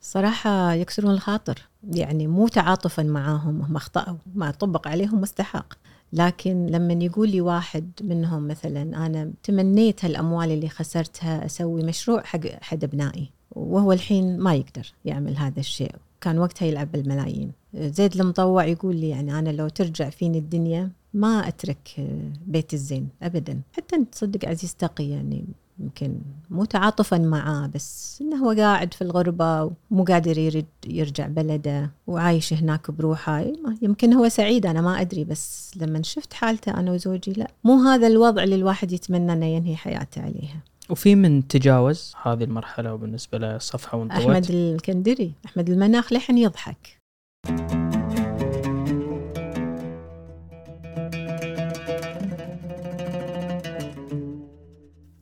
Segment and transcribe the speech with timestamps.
[0.00, 1.68] صراحة يكسرون الخاطر.
[1.92, 4.16] يعني مو تعاطفا معاهم هم أخطأوا.
[4.34, 5.74] ما طبق عليهم مستحق.
[6.12, 12.46] لكن لما يقول لي واحد منهم مثلا أنا تمنيت هالأموال اللي خسرتها أسوي مشروع حق
[12.62, 13.30] أحد أبنائي.
[13.50, 15.94] وهو الحين ما يقدر يعمل هذا الشيء.
[16.20, 17.52] كان وقتها يلعب بالملايين.
[17.74, 22.08] زيد المطوع يقول لي يعني أنا لو ترجع فيني الدنيا ما أترك
[22.46, 23.60] بيت الزين أبدا.
[23.72, 25.44] حتى أنت تصدق عزيز تقي يعني
[25.80, 26.18] يمكن
[26.50, 32.52] مو تعاطفا معاه بس إنه هو قاعد في الغربة ومو قادر يرد يرجع بلده وعايش
[32.52, 33.44] هناك بروحه.
[33.82, 37.50] يمكن هو سعيد أنا ما أدري بس لما شفت حالته أنا وزوجي لا.
[37.64, 40.60] مو هذا الوضع اللي الواحد يتمنى أنه ينهي حياته عليها.
[40.90, 47.00] وفي من تجاوز هذه المرحلة وبالنسبة له صفحة وانطوت؟ أحمد الكندري أحمد المناخ لحن يضحك.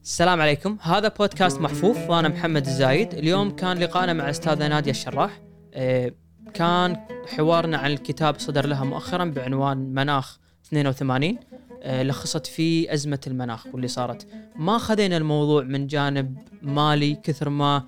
[0.09, 0.79] السلام عليكم.
[0.81, 3.15] هذا بودكاست محفوف وأنا محمد الزايد.
[3.15, 5.41] اليوم كان لقاءنا مع أستاذة نادية الشراح.
[5.75, 6.15] إيه،
[6.55, 11.39] كان حوارنا عن الكتاب صدر لها مؤخرا بعنوان مناخ 82
[11.83, 14.27] إيه، لخصت فيه أزمة المناخ واللي صارت.
[14.57, 17.83] ما خذينا الموضوع من جانب مالي كثر ما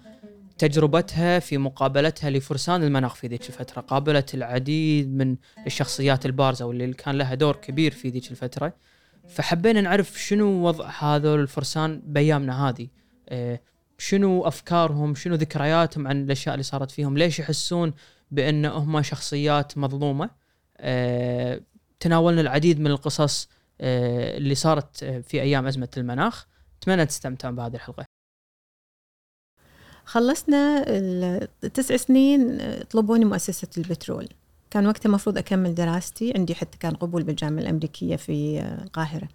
[0.59, 3.81] تجربتها في مقابلتها لفرسان المناخ في ذيك الفترة.
[3.81, 8.73] قابلت العديد من الشخصيات البارزة واللي كان لها دور كبير في ذيك الفترة.
[9.29, 12.89] فحبينا نعرف شنو وضع هذول الفرسان بأيامنا هذه.
[13.31, 13.63] إيه،
[13.99, 17.95] شنو أفكارهم شنو ذكرياتهم عن الأشياء اللي صارت فيهم؟ ليش يحسون
[18.31, 20.31] بأن هم شخصيات مظلومة؟
[20.81, 21.63] إيه،
[22.01, 23.49] تناولنا العديد من القصص
[23.81, 26.47] إيه، اللي صارت في أيام أزمة المناخ.
[26.83, 28.05] أتمنى تستمتعون بهذه الحلقة.
[30.05, 32.59] خلصنا التسع سنين
[32.91, 34.29] طلبوني مؤسسة البترول.
[34.71, 36.33] كان وقتها المفروض أكمل دراستي.
[36.37, 39.29] عندي حتى كان قبول بالجامعة الأمريكية في القاهرة.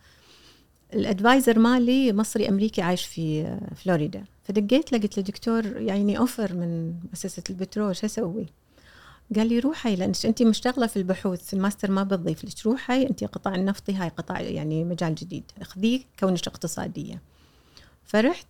[0.94, 4.24] ال advisor مالي مصري أمريكي عايش في فلوريدا.
[4.44, 8.46] فدقيت له قلت له دكتور يعني offer من مؤسسة البترول شو أسوي؟
[9.36, 12.66] قال لي روحي لانك أنت مشتغلة في البحوث الماستر ما بتضيف لك.
[12.66, 15.44] روحي أنت قطاع النفطي هاي قطاع يعني مجال جديد.
[15.64, 17.22] خذيه كونك اقتصادية.
[18.06, 18.48] فرحت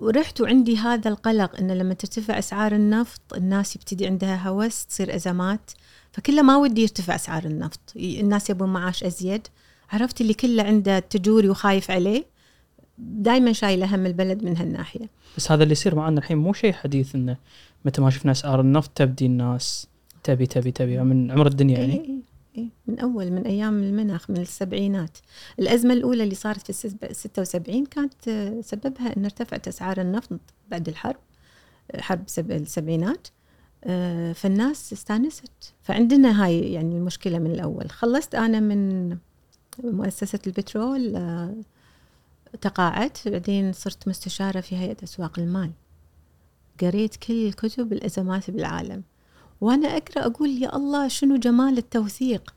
[0.00, 5.70] ورحت وعندي هذا القلق ان لما ترتفع أسعار النفط الناس يبتدي عندها هوس تصير أزمات.
[6.12, 7.80] فكله ما ودي يرتفع أسعار النفط.
[7.96, 9.46] الناس يبون معاش أزيد.
[9.90, 12.24] عرفت اللي كله عنده تجوري وخايف عليه.
[12.98, 15.08] دائما شايله هم البلد من هالناحية.
[15.36, 17.36] بس هذا اللي يصير معنا الحين مو شيء حديث إنه
[17.84, 19.86] متى ما شفنا أسعار النفط تبدي الناس
[20.22, 22.20] تبي تبي تبي من عمر الدنيا يعني.
[22.56, 25.18] إيه من أول من أيام المناخ من السبعينات.
[25.58, 26.72] الأزمة الأولى اللي صارت في
[27.12, 28.30] 76 كانت
[28.64, 31.16] سببها أن ارتفعت أسعار النفط بعد الحرب
[31.98, 33.28] حرب السبعينات.
[33.84, 35.74] آه، فالناس استانست.
[35.82, 37.90] فعندنا هاي يعني المشكلة من الأول.
[37.90, 39.08] خلصت أنا من
[39.84, 41.54] مؤسسة البترول آه،
[42.60, 43.28] تقاعدت.
[43.28, 45.72] بعدين صرت مستشارة في هيئة أسواق المال.
[46.80, 49.02] قريت كل كتب الأزمات بالعالم.
[49.64, 52.54] وأنا أقرأ أقول يا الله شنو جمال التوثيق.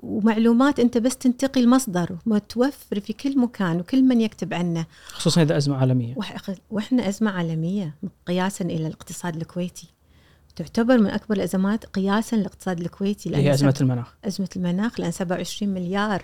[0.00, 4.86] ومعلومات أنت بس تنتقي المصدر متوفر في كل مكان وكل من يكتب عنه.
[5.06, 6.14] خصوصا إذا أزمة عالمية.
[6.70, 7.94] وإحنا أزمة عالمية
[8.26, 9.86] قياسا إلى الاقتصاد الكويتي.
[10.56, 14.14] تعتبر من أكبر الأزمات قياسا للاقتصاد الكويتي هي أزمة المناخ.
[14.24, 16.22] أزمة المناخ لأن 27 مليار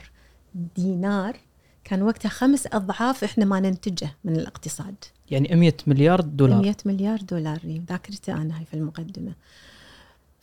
[0.76, 1.36] دينار
[1.84, 4.94] كان وقتها خمس أضعاف إحنا ما ننتجه من الاقتصاد.
[5.30, 6.62] يعني 100 مليار دولار.
[6.62, 7.58] 100 مليار دولار.
[7.88, 9.32] ذاكرتي أنا هاي في المقدمة.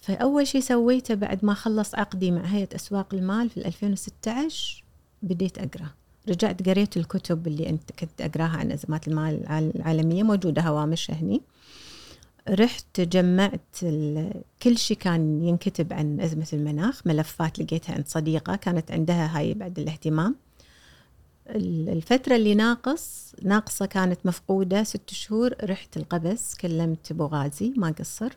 [0.01, 4.83] فأول شيء سويته بعد ما خلص عقدي مع هيئة أسواق المال في 2016
[5.21, 5.87] بديت أقرأ.
[6.29, 11.41] رجعت قريت الكتب اللي أنت كنت أقراها عن أزمات المال العالمية موجودة هوامشها هني.
[12.49, 13.77] رحت جمعت
[14.63, 19.79] كل شيء كان ينكتب عن أزمة المناخ ملفات لقيتها عند صديقة كانت عندها هاي بعد
[19.79, 20.35] الاهتمام.
[21.49, 28.31] الفترة اللي ناقص ناقصة كانت مفقودة ست شهور رحت القبس كلمت أبو غازي ما قصر.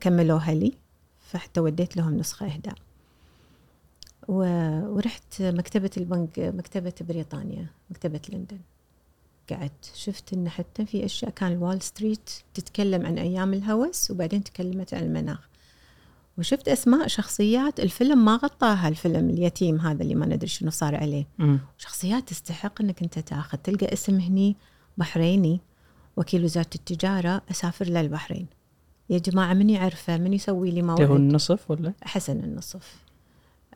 [0.00, 0.72] كملوها لي
[1.20, 2.74] فحتى وديت لهم نسخة إهداء.
[4.28, 8.58] ورحت مكتبة البنك مكتبة بريطانيا مكتبة لندن.
[9.50, 14.94] قعدت شفت إن حتى في أشياء كان وول ستريت تتكلم عن أيام الهوس وبعدين تكلمت
[14.94, 15.48] عن المناخ.
[16.38, 21.26] وشفت أسماء شخصيات الفيلم ما غطاها الفيلم اليتيم هذا اللي ما ندري شنو صار عليه.
[21.38, 21.56] م.
[21.78, 24.56] شخصيات تستحق إنك أنت تاخذ تلقى اسم هني
[24.98, 25.60] بحريني
[26.16, 28.46] وكيل وزاره التجارة أسافر للبحرين.
[29.10, 32.94] يا جماعة من يعرفه؟ من يسوي لي موعد؟ هو النصف ولا؟ حسن النصف.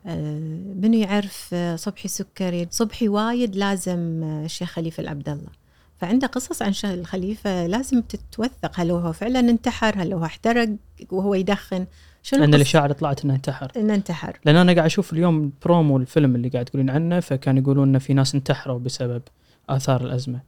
[0.05, 0.39] آه،
[0.75, 5.63] من يعرف صبحي سكري؟ صبحي وايد لازم آه، الشيخ خليفة العبد الله
[5.97, 8.71] فعنده قصص عن شيخ الخليفة لازم تتوثق.
[8.79, 10.69] هل هو فعلا انتحر؟ هل هو احترق؟
[11.11, 11.85] وهو يدخن؟
[12.23, 13.71] شنو لأن الإشاعة اللي طلعت إنه انتحر.
[13.77, 14.39] إنه انتحر.
[14.45, 18.13] لأن أنا قاعد أشوف اليوم برومو الفيلم اللي قاعد تقولين عنه فكان يقولون انه في
[18.13, 19.21] ناس انتحروا بسبب
[19.69, 20.39] آثار الأزمة.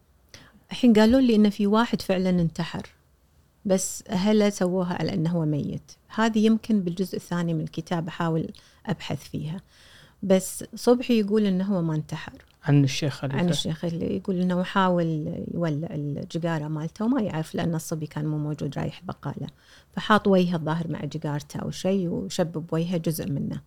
[0.71, 2.89] الحين قالوا لي انه في واحد فعلا انتحر.
[3.65, 8.47] بس أهله سووها على أنه هو ميت؟ هذه يمكن بالجزء الثاني من الكتاب أحاول
[8.85, 9.62] أبحث فيها.
[10.23, 12.45] بس صبحي يقول أنه هو ما انتحر.
[12.63, 13.38] عن الشيخ خليفة.
[13.38, 18.38] عن الشيخ اللي يقول أنه حاول يولع الجقاره مالته وما يعرف لأن الصبي كان مو
[18.38, 19.47] موجود رايح بقالة.
[19.95, 23.62] فحاط وجهه الظاهر مع جقارته أو شيء وشبب وجهه جزء منه.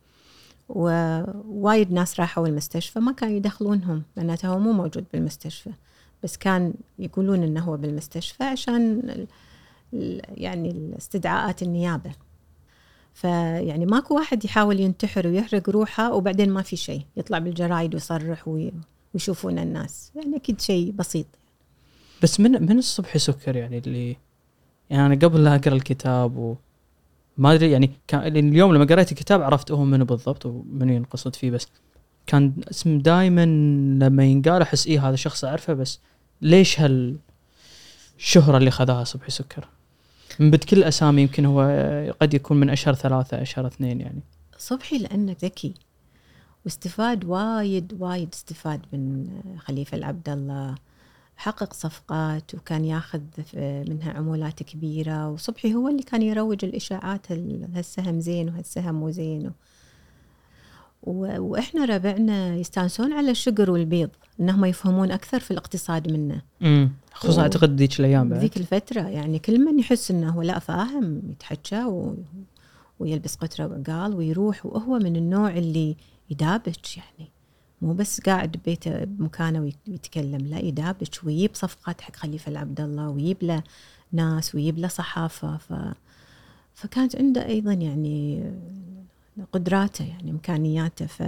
[0.69, 5.71] ووايد ناس راحوا المستشفى ما كانوا يدخلونهم معناته هو مو موجود بالمستشفى.
[6.23, 9.03] بس كان يقولون أنه هو بالمستشفى عشان
[10.37, 12.11] يعني الاستدعاءات النيابة.
[13.14, 17.02] فيعني ماكو واحد يحاول ينتحر ويحرق روحه وبعدين ما في شيء.
[17.17, 18.49] يطلع بالجرايد ويصرح
[19.14, 20.12] ويشوفون الناس.
[20.17, 21.26] يعني أكيد شيء بسيط.
[22.23, 24.17] بس من من الصبح سكر يعني اللي
[24.90, 26.55] يعني أنا قبل لا أقرأ الكتاب و
[27.38, 31.50] ما أدري يعني كان اليوم لما قريت الكتاب عرفت هو منو بالضبط ومن ينقصد فيه
[31.50, 31.69] بس
[32.26, 33.44] كان اسم دائما
[34.05, 36.00] لما ينقال أحس إيه هذا شخص أعرفه بس
[36.43, 39.69] ليش هالشهرة اللي خذاها صبحي سكر؟
[40.39, 41.61] من بد كل الاسامي يمكن هو
[42.21, 44.21] قد يكون من أشهر ثلاثة أشهر اثنين يعني.
[44.59, 45.75] صبحي لأنه ذكي.
[46.65, 49.29] واستفاد وايد وايد استفاد من
[49.59, 50.75] خليفة العبد الله
[51.37, 53.21] حقق صفقات وكان ياخذ
[53.89, 55.31] منها عمولات كبيرة.
[55.31, 57.33] وصبحي هو اللي كان يروج الإشاعات
[57.75, 59.51] هالسهم زين وهالسهم مو زين.
[61.03, 64.11] وإحنا ربعنا يستانسون على الشقر والبيض
[64.41, 66.43] انهم يفهمون أكثر في الاقتصاد منه.
[66.62, 67.43] امم خصوصا و...
[67.43, 68.41] أعتقد ذيك الأيام بعد.
[68.41, 72.17] ذيك الفترة يعني كل من يحس إنه هو لا فاهم يتحكى و...
[72.99, 75.97] ويلبس قطرة وقال ويروح وهو من النوع اللي
[76.31, 77.31] يدابج يعني
[77.83, 83.37] مو بس قاعد ببيته بمكانه ويتكلم لا يدابج ويجيب صفقات حق خليفة العبد الله ويجيب
[83.43, 83.62] له
[84.12, 85.73] ناس ويجيب له صحافة ف
[86.75, 88.45] فكانت عنده أيضا يعني
[89.52, 91.06] قدراته يعني إمكانياته.
[91.06, 91.23] ف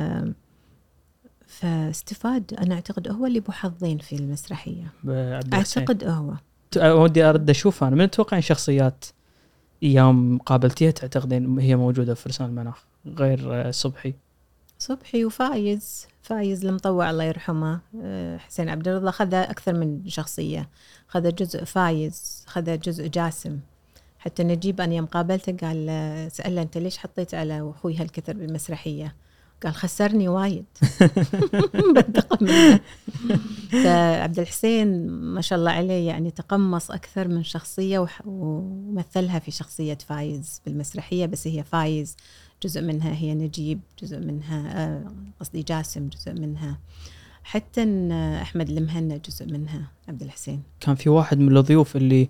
[1.47, 4.93] فاستفاد أنا أعتقد هو اللي ابو حظين في المسرحية.
[5.53, 6.35] أعتقد هو.
[6.77, 9.05] ودي أرد أشوف أنا من تتوقعين شخصيات
[9.83, 14.15] أيام قابلتيها تعتقدين هي موجودة في فرسان المناخ غير صبحي؟
[14.79, 20.69] صبحي وفايز فايز المطوع الله يرحمه آه، حسين عبد الله خذ أكثر من شخصية
[21.09, 23.59] خذ جزء فايز خذ جزء جاسم.
[24.21, 25.87] حتى نجيب أنا يوم قابلته قال
[26.33, 29.15] سأله أنت ليش حطيت على أخوي هالكثر بالمسرحية؟
[29.65, 30.65] قال خسرني وايد.
[31.95, 32.47] بنتقم
[33.85, 40.63] فعبد الحسين ما شاء الله عليه يعني تقمص أكثر من شخصية ومثلها في شخصية فايز
[40.67, 42.17] بالمسرحية بس هي فايز.
[42.63, 46.79] جزء منها هي نجيب جزء منها آه، قصدي جاسم جزء منها.
[47.45, 47.83] حتى
[48.43, 50.63] أحمد المهنا جزء منها عبد الحسين.
[50.81, 52.29] كان في واحد من الضيوف اللي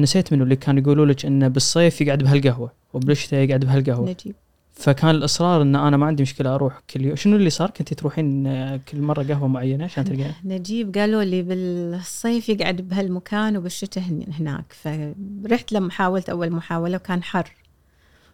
[0.00, 4.10] نسيت منه اللي كان يقولوا لك إنه بالصيف يقعد بهالقهوة وبالشتاء يقعد بهالقهوة.
[4.10, 4.34] نجيب.
[4.72, 8.44] فكان الإصرار إن أنا ما عندي مشكلة أروح كل يوم شنو اللي صار؟ كنت تروحين
[8.76, 10.98] كل مرة قهوة معينة عشان تلقين؟ نجيب.
[10.98, 14.04] قالوا لي بالصيف يقعد بهالمكان وبالشتاء
[14.38, 14.64] هناك.
[14.72, 17.52] فرحت لما حاولت أول محاولة وكان حر.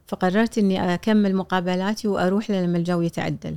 [0.06, 3.56] فقررت إني أكمل مقابلاتي وأروح لما الجو يتعدل.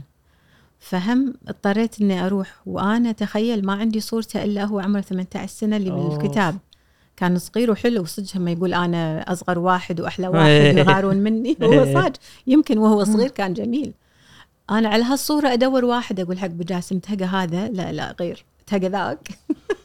[0.80, 2.62] فهم اضطريت إني أروح.
[2.65, 6.57] وأنا تخيل ما عندي صورته إلا هو عمره 18 سنة اللي بالكتاب.
[7.21, 11.57] كان صغير وحلو صدق ما يقول أنا أصغر واحد وأحلى واحد يغارون مني.
[11.63, 13.94] هو صاد يمكن وهو صغير كان جميل.
[14.71, 18.45] أنا على هالصورة أدور واحد أقول حق بجاسم تهقى هذا؟ لا لا غير.
[18.68, 19.29] تهقى ذاك.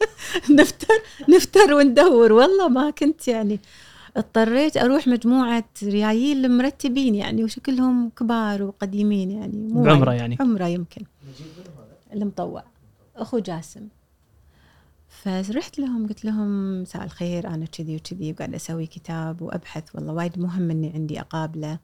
[0.58, 0.94] نفتر
[1.28, 2.32] نفتر وندور.
[2.32, 3.60] والله ما كنت يعني
[4.16, 9.68] اضطريت أروح مجموعة ريايل مرتبين يعني وشكلهم كبار وقديمين يعني.
[9.68, 10.36] مو بعمرة يعني.
[10.40, 11.02] عمرة يمكن.
[12.12, 12.64] المطوع.
[13.16, 13.88] أخو جاسم.
[15.22, 20.38] فرحت لهم قلت لهم مساء الخير أنا كذي وكذي وقاعده أسوي كتاب وأبحث والله وايد
[20.38, 21.78] مهم إني عندي أقابله.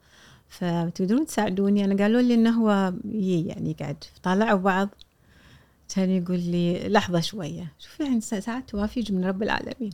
[0.49, 4.89] فتقدرون تساعدوني؟ أنا قالوا لي إنه هو يي يعني قاعد طالعوا بعض
[5.95, 9.91] كان يقول لي لحظة شوية شوف يعني ساعات توافيج من رب العالمين.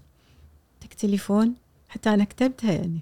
[0.82, 1.56] تك تليفون
[1.90, 3.00] حتى أنا كتبتها يعني.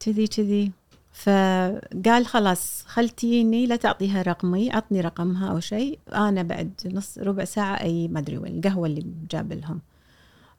[0.00, 0.72] كذي كذي.
[1.18, 7.80] فقال خلاص خلتيني لا تعطيها رقمي عطني رقمها أو شيء أنا بعد نص ربع ساعة
[7.80, 9.80] أي ما أدري وين القهوة اللي جاب لهم.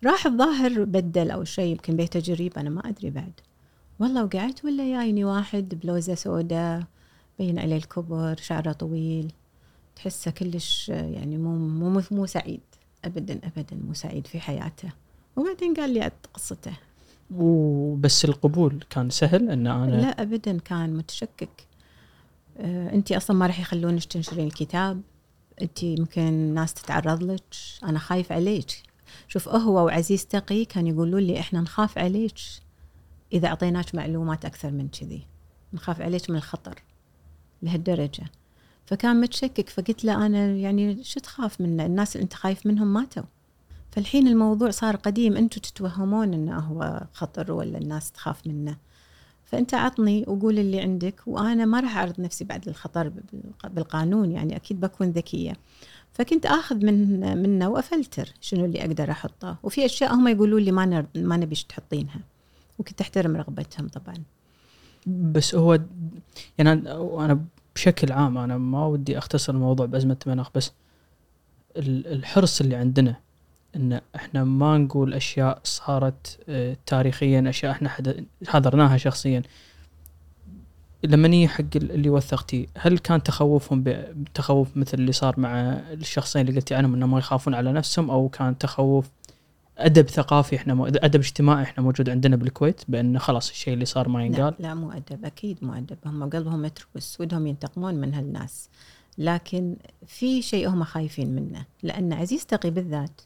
[0.05, 3.31] راح الظاهر بدل أو شيء يمكن بيت تجريب أنا ما أدري بعد.
[3.99, 6.83] والله وقعدت ولا جايني واحد بلوزة سوداء
[7.39, 9.31] بين عليه الكبر شعره طويل.
[9.95, 11.57] تحسه كلش يعني مو
[11.89, 12.61] مو مو سعيد.
[13.05, 14.89] ابدا ابدا مو سعيد في حياته.
[15.35, 16.73] وبعدين قال لي قصته.
[17.31, 21.67] وبس القبول كان سهل إن أنا لا ابدا كان متشكك.
[22.57, 25.01] آه انت أصلا ما راح يخلونك تنشرين الكتاب.
[25.61, 27.43] انت يمكن ناس تتعرض لك.
[27.83, 28.71] أنا خايف عليك.
[29.27, 32.35] شوف هو وعزيز تقي كان يقولوا لي إحنا نخاف عليك.
[33.33, 35.27] إذا أعطيناك معلومات أكثر من كذي.
[35.73, 36.83] نخاف عليك من الخطر
[37.61, 38.23] لهالدرجة.
[38.85, 39.69] فكان متشكك.
[39.69, 43.23] فقلت له أنا يعني شو تخاف منه؟ الناس اللي أنت خايف منهم ماتوا.
[43.91, 45.37] فالحين الموضوع صار قديم.
[45.37, 48.77] أنتم تتوهمون إنه هو خطر ولا الناس تخاف منه.
[49.45, 53.11] فأنت عطني وقول اللي عندك وأنا ما راح أعرض نفسي بعد الخطر
[53.63, 55.53] بالقانون يعني أكيد بكون ذكية.
[56.13, 59.57] فكنت آخذ من منه وأفلتر شنو اللي أقدر أحطه.
[59.63, 62.19] وفي أشياء هم يقولوا لي ما ما نبيش تحطينها.
[62.79, 64.15] وكنت أحترم رغبتهم طبعا.
[65.07, 65.79] بس هو
[66.57, 70.71] يعني أنا بشكل عام أنا ما ودي أختصر الموضوع بأزمة مناخ بس
[71.77, 73.15] الحرص اللي عندنا
[73.75, 77.89] إن إحنا ما نقول أشياء صارت آه، تاريخيا أشياء إحنا
[78.47, 79.43] حضرناها شخصيا.
[81.03, 85.59] لما نيجي حق اللي وثقتي هل كان تخوفهم بتخوف مثل اللي صار مع
[85.91, 89.09] الشخصين اللي قلتي عنهم انهم ما يخافون على نفسهم أو كان تخوف
[89.77, 94.09] أدب ثقافي إحنا مو أدب اجتماعي إحنا موجود عندنا بالكويت بأن خلاص الشيء اللي صار
[94.09, 95.97] ما ينقال؟ لا, لا مو أدب أكيد مو أدب.
[96.05, 98.69] هم قلبهم متروس ودهم ينتقمون من هالناس.
[99.17, 99.75] لكن
[100.07, 103.21] في شيء هم خايفين منه لأن عزيز تقي بالذات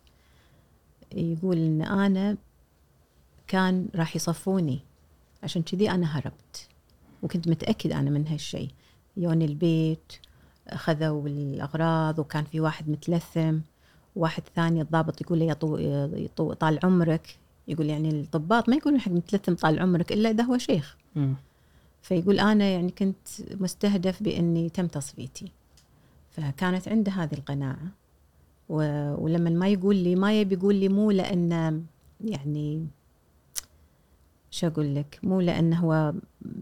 [1.16, 2.38] يقول إن أنا
[3.48, 4.80] كان راح يصفوني.
[5.44, 6.68] عشان كذي أنا هربت.
[7.24, 8.70] وكنت متأكد أنا من هالشيء.
[9.18, 10.14] يوني البيت
[10.68, 13.60] أخذوا الأغراض وكان في واحد متلثم.
[14.16, 15.78] واحد ثاني الضابط يقول لي يطو
[16.14, 17.38] يطو طال عمرك.
[17.68, 20.98] يقول يعني الضباط ما يقولون حق متلثم طال عمرك إلا إذا هو شيخ.
[21.16, 21.34] م.
[22.02, 25.52] فيقول أنا يعني كنت مستهدف بإني تم تصفيتي.
[26.32, 27.88] فكانت عنده هذه القناعة.
[28.74, 31.84] ولما ما يقول لي ما يبي يقول لي مو لأن
[32.26, 32.88] يعني
[34.52, 36.14] شو أقول لك؟ مو لأنه هو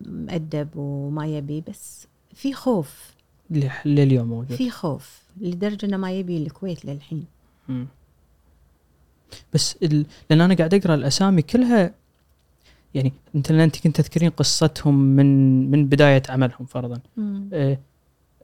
[0.05, 3.13] مؤدب وما يبي بس في خوف.
[3.85, 4.57] لليوم موجود.
[4.57, 7.25] في خوف لدرجة أنه ما يبي الكويت للحين.
[7.69, 7.85] م.
[9.53, 10.05] بس ال...
[10.29, 11.93] لأن أنا قاعد أقرأ الأسامي كلها
[12.95, 16.99] يعني انت أنت كنت تذكرين قصتهم من من بداية عملهم فرضا.
[17.53, 17.77] آه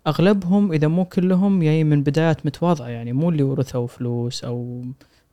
[0.08, 4.86] أغلبهم إذا مو كلهم جاي من بدايات متواضعة يعني مو اللي ورثوا فلوس أو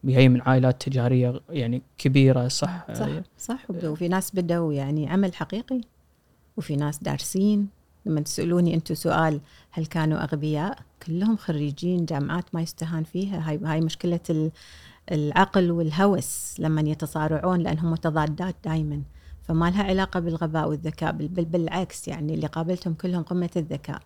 [0.04, 5.80] جاي من عائلات تجارية يعني كبيرة صح؟ صح صح وفي ناس بدوا يعني عمل حقيقي
[6.56, 7.68] وفي ناس دارسين.
[8.06, 9.40] لما تسألوني أنتم سؤال
[9.70, 13.50] هل كانوا أغبياء كلهم خريجين جامعات ما يستهان فيها.
[13.50, 14.50] هاي هاي مشكلة
[15.12, 19.02] العقل والهوس لما يتصارعون لأنهم متضادات دائما
[19.42, 24.02] فما لها علاقة بالغباء والذكاء بل بالعكس يعني اللي قابلتهم كلهم قمة الذكاء.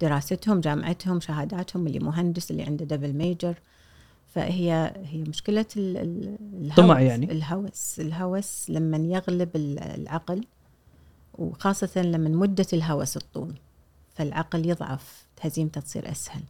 [0.00, 3.54] دراستهم جامعتهم شهاداتهم اللي مهندس اللي عنده double major
[4.34, 6.76] فهي هي مشكلة الهوس.
[6.76, 7.32] طمع يعني.
[7.32, 10.44] الهوس الهوس لما يغلب العقل
[11.38, 13.54] وخاصة لما مدة الهوس الطول
[14.14, 16.42] فالعقل يضعف هزيمته تصير أسهل.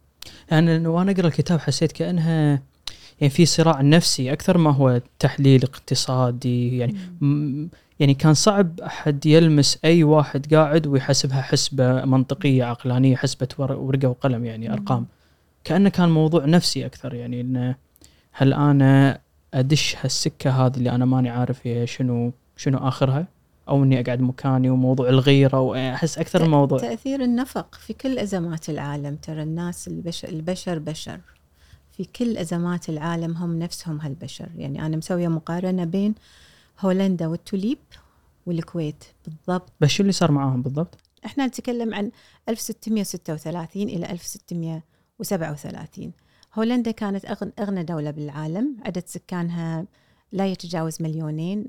[0.51, 2.63] يعني وأنا أقرأ الكتاب حسيت كأنها
[3.21, 6.95] يعني في صراع نفسي أكثر ما هو تحليل اقتصادي يعني
[8.01, 14.45] يعني كان صعب أحد يلمس أي واحد قاعد ويحسبها حسبة منطقية عقلانية حسبة ورقة وقلم
[14.45, 15.07] يعني أرقام.
[15.65, 17.75] كأنه كان موضوع نفسي أكثر يعني انه
[18.33, 19.21] هل أنا
[19.55, 23.27] أدش هالسكة هذه اللي أنا ماني عارف هي شنو شنو آخرها؟
[23.69, 26.79] أو إني أقعد مكاني وموضوع الغيرة واحس أكثر الموضوع.
[26.79, 31.21] تأثير النفق في كل أزمات العالم ترى الناس البشر البشر بشر.
[31.91, 34.49] في كل أزمات العالم هم نفسهم هالبشر.
[34.57, 36.15] يعني أنا مسوية مقارنة بين
[36.81, 37.79] هولندا والتوليب
[38.47, 39.05] والكويت.
[39.27, 39.73] بالضبط.
[39.81, 42.11] بس شو اللي صار معاهم بالضبط؟ إحنا نتكلم عن
[42.49, 46.13] 1636 إلى 1637
[46.55, 47.25] هولندا كانت
[47.61, 48.77] أغنى دولة بالعالم.
[48.85, 49.87] عدد سكانها
[50.33, 51.67] لا يتجاوز مليونين.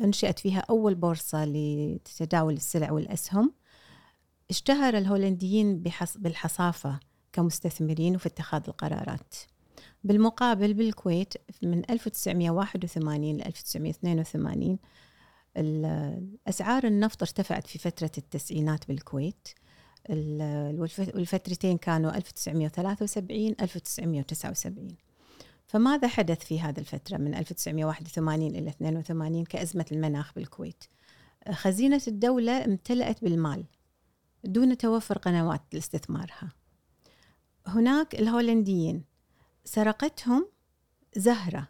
[0.00, 3.52] أنشئت فيها أول بورصة لتداول السلع والأسهم.
[4.50, 5.82] اشتهر الهولنديين
[6.16, 7.00] بالحصافة
[7.32, 9.34] كمستثمرين وفي اتخاذ القرارات.
[10.06, 14.78] بالمقابل بالكويت من 1981 ل 1982
[16.48, 19.48] أسعار النفط ارتفعت في فترة التسعينات بالكويت.
[20.08, 24.96] والفترتين كانوا 1973 1979
[25.66, 30.84] فماذا حدث في هذه الفترة من 1981 إلى 82 كأزمة المناخ بالكويت؟
[31.52, 33.64] خزينة الدولة امتلأت بالمال
[34.44, 36.52] دون توفر قنوات لاستثمارها.
[37.66, 39.04] هناك الهولنديين
[39.66, 40.48] سرقتهم
[41.16, 41.68] زهرة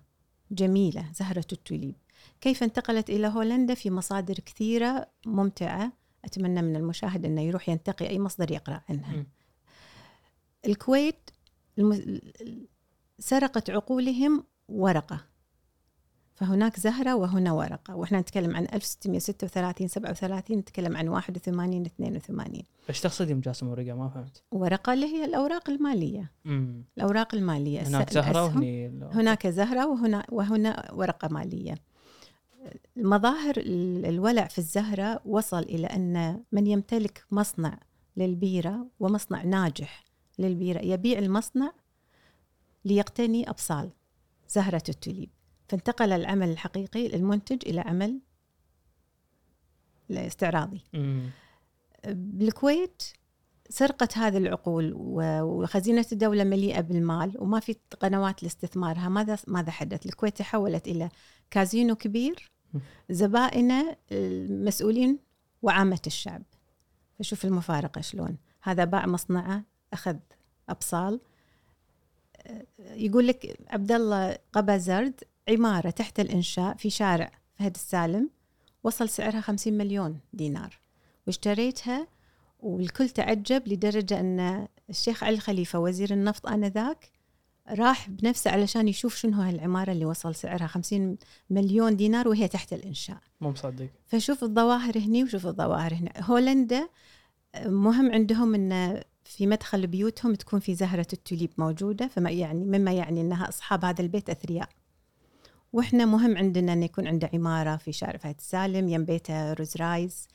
[0.51, 1.95] جميلة زهرة التوليب.
[2.41, 5.93] كيف انتقلت إلى هولندا؟ في مصادر كثيرة ممتعة.
[6.25, 9.17] أتمنى من المشاهد أنه يروح ينتقي أي مصدر يقرأ عنها.
[9.17, 9.27] م.
[10.67, 11.31] الكويت
[13.19, 15.25] سرقت عقولهم ورقة.
[16.37, 17.97] فهناك زهرة وهنا ورقة.
[17.97, 24.43] وإحنا نتكلم عن 1636 37 نتكلم عن 81 82 إيش تقصدي مجاسم ورقة؟ ما فهمت.
[24.51, 26.33] ورقة اللي هي الأوراق المالية.
[26.45, 26.85] مم.
[26.97, 27.83] الأوراق المالية.
[27.83, 31.75] هناك زهرة وهني هناك زهرة وهنا وهنا ورقة مالية.
[32.97, 37.79] مظاهر الولع في الزهرة وصل إلى أن من يمتلك مصنع
[38.17, 40.05] للبيرة ومصنع ناجح
[40.39, 41.73] للبيرة يبيع المصنع
[42.85, 43.91] ليقتني أبصال
[44.49, 45.31] زهرة التوليب
[45.69, 48.21] فانتقل العمل الحقيقي المنتج إلى عمل
[50.11, 51.31] استعراضي مم.
[52.09, 53.03] بالكويت
[53.69, 59.09] سرقت هذه العقول وخزينة الدولة مليئة بالمال وما في قنوات لاستثمارها.
[59.09, 61.09] ماذا ماذا حدث؟ الكويت تحولت إلى
[61.51, 62.51] كازينو كبير
[63.11, 65.19] زبائنه المسؤولين
[65.63, 66.43] وعامة الشعب.
[67.19, 68.37] فشوف المفارقة شلون.
[68.63, 70.17] هذا باع مصنعه أخذ
[70.69, 71.21] أبصال.
[72.79, 78.31] يقول لك عبد الله قبا زرد عمارة تحت الإنشاء في شارع فهد السالم
[78.85, 80.79] وصل سعرها 50 مليون دينار.
[81.27, 82.07] واشتريتها
[82.61, 87.11] والكل تعجب لدرجة أن الشيخ علي الخليفة وزير النفط آنذاك
[87.69, 91.17] راح بنفسه علشان يشوف شنو هالعمارة اللي وصل سعرها 50
[91.51, 93.19] مليون دينار وهي تحت الإنشاء.
[93.41, 93.89] مو مصدق.
[94.07, 96.13] فشوف الظواهر هني وشوف الظواهر هنا.
[96.21, 96.89] هولندا
[97.67, 103.21] مهم عندهم إن في مدخل بيوتهم تكون في زهرة التوليب موجودة فما يعني مما يعني
[103.21, 104.69] إنها أصحاب هذا البيت أثرياء.
[105.73, 110.29] وإحنا مهم عندنا ان يكون عنده عمارة في شارع فهد سالم يم بيته Rolls Royce.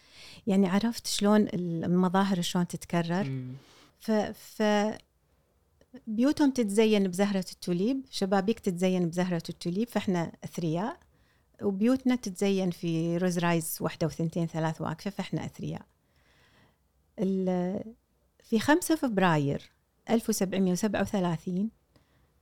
[0.48, 3.24] يعني عرفت شلون المظاهر شلون تتكرر.
[3.24, 3.54] مم.
[4.00, 4.64] ف, ف
[6.08, 10.98] بيوتهم تتزين بزهرة التوليب شبابيك تتزين بزهرة التوليب فإحنا أثرياء.
[11.62, 15.86] وبيوتنا تتزين في Rolls Royce واحدة وثنتين ثلاث واقفة فإحنا أثرياء.
[18.44, 19.72] في 5 فبراير
[20.10, 21.70] 1737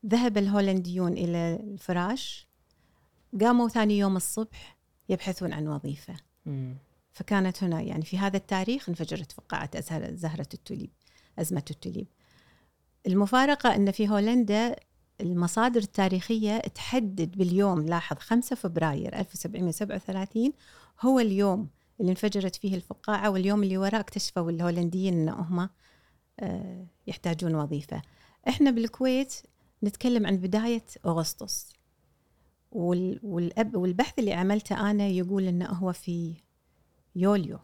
[0.06, 2.49] ذهب الهولنديون إلى الفراش.
[3.42, 4.78] قاموا ثاني يوم الصبح
[5.10, 6.14] يبحثون عن وظيفة.
[6.46, 6.78] مم.
[7.14, 10.92] فكانت هنا يعني في هذا التاريخ انفجرت فقاعة أزهر زهرة التوليب
[11.40, 12.08] أزمة التوليب.
[13.08, 14.76] المفارقة أن في هولندا
[15.22, 20.54] المصادر التاريخية تحدد باليوم لاحظ 5 فبراير 1737
[21.02, 21.70] هو اليوم
[22.00, 25.70] اللي انفجرت فيه الفقاعة واليوم اللي وراه اكتشفوا الهولنديين أن هم
[26.40, 28.02] آه، يحتاجون وظيفة.
[28.48, 29.34] إحنا بالكويت
[29.84, 31.74] نتكلم عن بداية أغسطس.
[32.72, 36.36] والبحث اللي عملته أنا يقول أنه هو في
[37.16, 37.60] يوليو.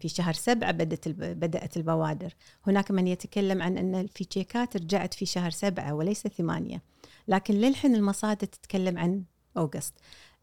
[0.00, 2.34] في شهر سبعة بدأت بدأت البوادر.
[2.66, 6.82] هناك من يتكلم عن أن في تشيكات رجعت في شهر سبعة وليس ثمانية.
[7.28, 9.24] لكن للحين المصادر تتكلم عن
[9.56, 9.94] أوغست.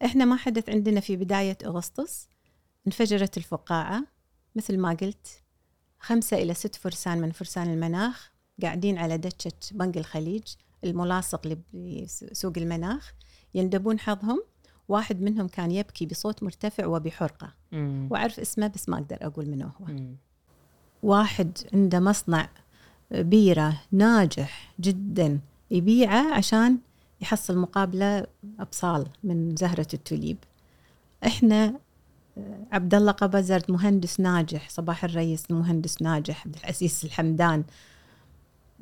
[0.04, 2.28] إحنا ما حدث عندنا في بداية أغسطس
[2.86, 4.06] انفجرت الفقاعة.
[4.56, 5.42] مثل ما قلت
[5.98, 10.42] خمسة إلى ست فرسان من فرسان المناخ قاعدين على دشة بنك الخليج
[10.84, 13.12] الملاصق لسوق المناخ.
[13.54, 14.42] يندبون حظهم
[14.88, 18.08] واحد منهم كان يبكي بصوت مرتفع وبحرقة مم.
[18.10, 20.16] وأعرف اسمه بس ما أقدر أقول منه هو مم.
[21.02, 22.48] واحد عنده مصنع
[23.10, 26.78] بيرة ناجح جدا يبيعه عشان
[27.20, 28.26] يحصل مقابلة
[28.60, 30.36] أبصال من زهرة التوليب.
[31.26, 31.74] إحنا
[32.38, 37.64] آه، عبد الله قبزرد مهندس ناجح، صباح الرئيس مهندس ناجح، عبد العزيز الحمدان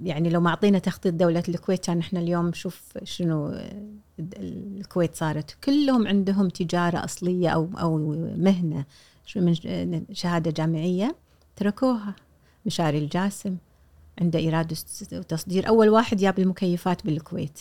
[0.02, 3.82] يعني لو ما أعطينا تخطيط دولة الكويت كان إحنا اليوم شوف شنو آه،
[4.20, 7.98] الكويت صارت، كلهم عندهم تجارة أصلية أو أو
[8.36, 8.84] مهنة
[9.26, 11.16] شو من شهادة جامعية
[11.56, 12.14] تركوها.
[12.66, 13.56] مشاري الجاسم
[14.20, 14.78] عنده إيراد
[15.12, 17.58] وتصدير أول واحد جاب المكيفات بالكويت.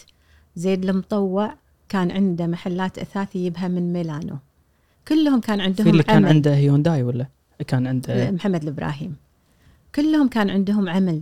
[0.55, 1.53] زيد المطوع
[1.89, 4.37] كان عنده محلات أثاث يجيبها من ميلانو.
[5.07, 6.27] كلهم كان في عندهم اللي كان عمل.
[6.27, 7.27] عنده هيونداي ولا؟
[7.67, 9.15] كان عنده محمد الإبراهيم
[9.95, 11.21] كلهم كان عندهم عمل.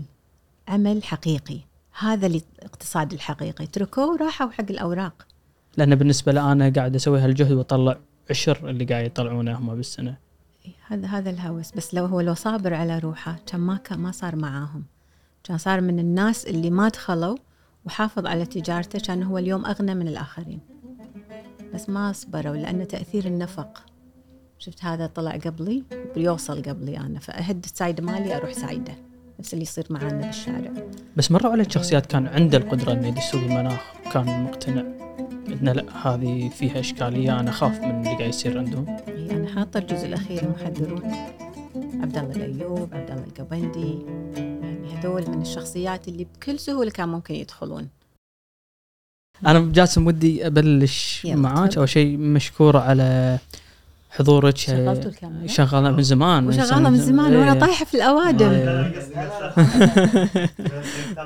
[0.67, 1.59] عمل حقيقي.
[1.99, 5.27] هذا الاقتصاد الحقيقي تركوه وراحوا حق الأوراق.
[5.77, 7.97] لأن بالنسبة لي أنا قاعد أسوي هالجهد وأطلع
[8.29, 10.17] عشر اللي قاعد يطلعونه هم بالسنة.
[10.87, 11.71] هذا هذا الهوس.
[11.71, 14.83] بس لو هو لو صابر على روحه كان ما كان ما صار معاهم.
[15.43, 17.37] كان صار من الناس اللي ما دخلوا
[17.85, 20.59] وحافظ على تجارته كان هو اليوم أغنى من الآخرين.
[21.73, 23.85] بس ما صبروا لأن تأثير النفق.
[24.59, 25.83] شفت هذا طلع قبلي؟
[26.15, 27.19] بيوصل قبلي أنا.
[27.19, 28.93] فأهد السايدة مالي أروح سايدة.
[29.39, 30.71] نفس اللي يصير معانا بالشارع
[31.15, 33.81] بس مروا عليك شخصيات كان عنده القدرة إنه يدش سوق المناخ
[34.13, 34.83] كان مقتنع
[35.47, 38.85] إنه لا هذه فيها إشكالية أنا أخاف من اللي قاعد يصير عندهم.
[39.07, 41.11] هي أنا حاطة الجزء الأخير المحذرون
[41.75, 43.99] عبد الله الأيوب عبد الله القبندي
[44.37, 47.87] يعني هذول من الشخصيات اللي بكل سهولة كان ممكن يدخلون.
[49.47, 51.77] أنا جاسم ودي أبلش معاك.
[51.77, 53.39] اول شيء مشكور على
[54.17, 57.39] حضورك شغلتوا الكاميرا شغالة من زمان وشغالة من زمان إيه.
[57.39, 58.51] وأنا طايحة في الأوادم.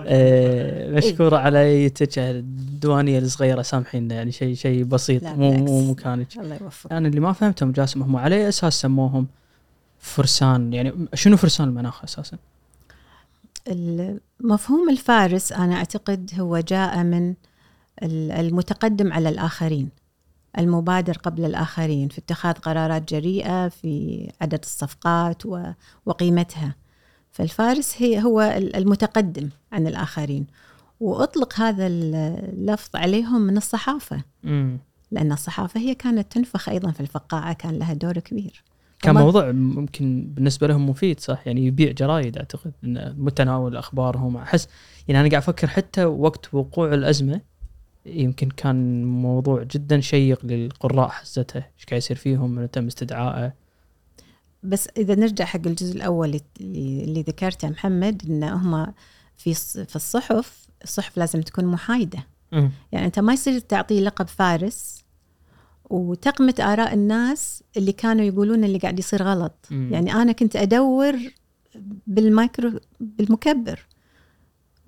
[0.05, 5.53] إيه، مشكورة على جيتك الديوانية الصغيرة سامحينا يعني شيء شيء بسيط مو.
[5.53, 6.27] مو مكانك.
[6.37, 6.91] الله يوفقك.
[6.93, 9.27] أنا اللي ما فهمتهم جاسم هم على أي أساس سموهم
[9.99, 12.37] فرسان؟ يعني شنو فرسان المناخ أساسا؟
[14.39, 17.33] مفهوم الفارس أنا أعتقد هو جاء من
[18.03, 19.89] ال- المتقدم على الآخرين.
[20.57, 25.43] المبادر قبل الآخرين في اتخاذ قرارات جريئة في عدد الصفقات
[26.05, 26.75] وقيمتها.
[27.31, 30.47] فالفارس هي هو ال- المتقدم عن الآخرين.
[30.99, 34.23] وأطلق هذا اللفظ عليهم من الصحافة.
[34.43, 34.77] مم.
[35.11, 38.63] لأن الصحافة هي كانت تنفخ أيضا في الفقاعة كان لها دور كبير.
[39.01, 42.71] كان موضوع ممكن بالنسبة لهم مفيد صح؟ يعني يبيع جرايد أعتقد
[43.17, 44.37] متناول أخبارهم.
[44.37, 44.67] أحس
[45.07, 47.41] يعني أنا قاعد أفكر حتى وقت وقوع الأزمة
[48.05, 53.53] يمكن كان موضوع جدا شيق للقراء حسته إيش قاعد يصير فيهم؟ من تم استدعائه.
[54.63, 58.93] بس إذا نرجع حق الجزء الأول اللي, ذكرته محمد إن هم
[59.37, 59.53] في
[59.85, 62.27] في الصحف الصحف لازم تكون محايدة.
[62.51, 62.71] مم.
[62.91, 65.03] يعني أنت ما يصير تعطيه لقب فارس
[65.89, 69.67] وتقمت آراء الناس اللي كانوا يقولون اللي قاعد يصير غلط.
[69.71, 69.89] مم.
[69.93, 71.15] يعني أنا كنت أدور
[72.07, 73.85] بالمايكرو بالمكبر.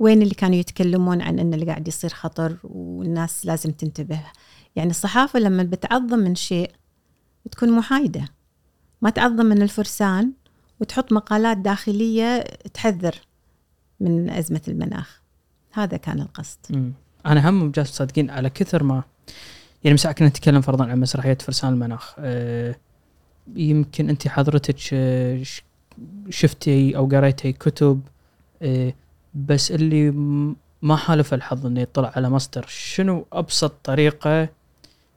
[0.02, 4.22] وين اللي كانوا يتكلمون عن أن اللي قاعد يصير خطر والناس لازم تنتبه.
[4.76, 6.72] يعني الصحافة لما بتعظم من شيء
[7.46, 8.26] بتكون محايدة.
[9.02, 10.32] ما تعظم من الفرسان
[10.80, 13.16] وتحط مقالات داخلية تحذر
[14.00, 15.22] من أزمة المناخ.
[15.72, 16.94] هذا كان القصد.
[17.26, 19.04] أنا هم جالس صادقين على كثر ما
[19.84, 22.16] يعني مساء كنا نتكلم فرضا عن مسرحية فرسان المناخ.
[22.20, 22.76] أه
[23.56, 25.44] يمكن أنت حضرتك آه،
[26.30, 28.02] شفتي أو قريتي كتب
[28.62, 28.94] أه
[29.36, 30.12] بس اللي
[30.82, 34.50] ما حالف الحظ إنه يطلع على مصدر شنو أبسط طريقة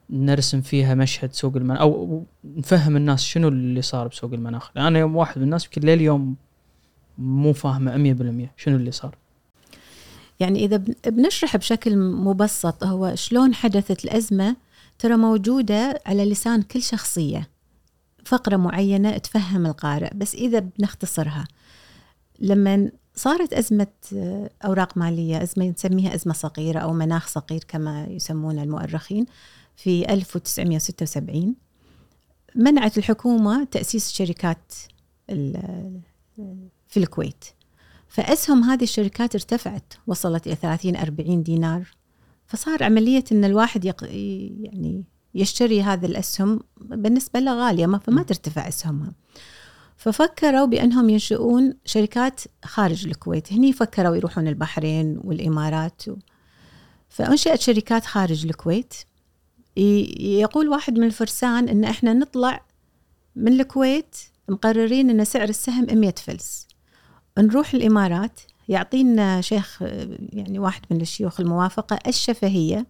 [0.09, 5.15] نرسم فيها مشهد سوق المناخ أو نفهم الناس شنو اللي صار بسوق المناخ؟ أنا يوم
[5.15, 6.35] واحد من الناس يمكن لليوم
[7.17, 9.15] مو فاهمة 100% شنو اللي صار.
[10.39, 14.55] يعني بن- بنشرح بشكل مبسط هو شلون حدثت الأزمة
[14.99, 17.49] ترى موجودة على لسان كل شخصية.
[18.25, 21.45] فقرة معينة تفهم القارئ بس إذا بنختصرها.
[22.39, 28.59] لما صارت أزمة آه، أوراق مالية أزمة نسميها أزمة صغيرة أو مناخ صغير كما يسمون
[28.59, 29.25] المؤرخين
[29.75, 31.55] في 1976
[32.55, 34.73] منعت الحكومة تأسيس شركات
[35.29, 35.99] ال-
[36.87, 37.45] في الكويت.
[38.07, 41.87] فأسهم هذه الشركات ارتفعت وصلت إلى 30 40 دينار.
[42.47, 44.03] فصار عملية أن الواحد يق...
[44.03, 45.03] يعني
[45.35, 49.11] يشتري هذه الأسهم بالنسبة له غالية ما فما ترتفع أسهمها.
[49.97, 53.53] ففكروا بأنهم ينشئون شركات خارج الكويت.
[53.53, 56.15] هني فكروا يروحون البحرين والإمارات و...
[57.09, 58.93] فأنشأت شركات خارج الكويت.
[60.19, 62.65] يقول واحد من الفرسان أن إحنا نطلع
[63.35, 64.15] من الكويت
[64.49, 66.67] مقررين أن سعر السهم 100 فلس.
[67.37, 68.39] نروح الإمارات.
[68.69, 69.81] يعطينا شيخ
[70.33, 72.87] يعني واحد من الشيوخ الموافقة الشفهية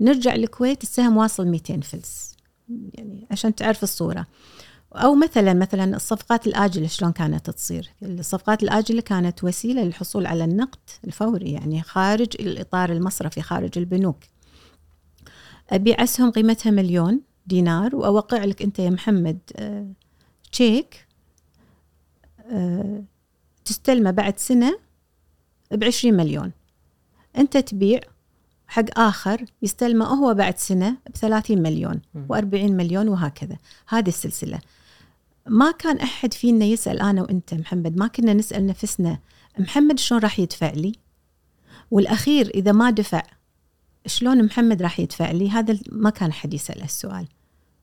[0.00, 2.36] نرجع الكويت السهم واصل 200 فلس.
[2.68, 4.26] يعني عشان تعرف الصورة.
[4.96, 10.78] أو مثلا مثلا الصفقات الآجلة شلون كانت تصير؟ الصفقات الآجلة كانت وسيلة للحصول على النقد
[11.04, 14.18] الفوري يعني خارج الإطار المصرفي خارج البنوك.
[15.70, 19.86] أبيع أسهم قيمتها مليون دينار وأوقع لك أنت يا محمد آه،
[20.52, 21.06] تشيك
[22.50, 23.02] آه،
[23.64, 24.78] تستلمه بعد سنة
[25.70, 26.52] بعشرين مليون.
[27.36, 28.00] أنت تبيع
[28.68, 32.02] حق آخر يستلمه هو بعد سنة بثلاثين مليون.
[32.28, 33.56] وأربعين مليون وهكذا.
[33.88, 34.60] هذه السلسلة.
[35.48, 39.18] ما كان أحد فينا يسأل أنا وأنت محمد ما كنا نسأل نفسنا
[39.58, 40.92] محمد شلون راح يدفع لي؟
[41.90, 43.22] والأخير إذا ما دفع
[44.06, 47.26] شلون محمد راح يدفع لي؟ هذا ما كان أحد يسأل السؤال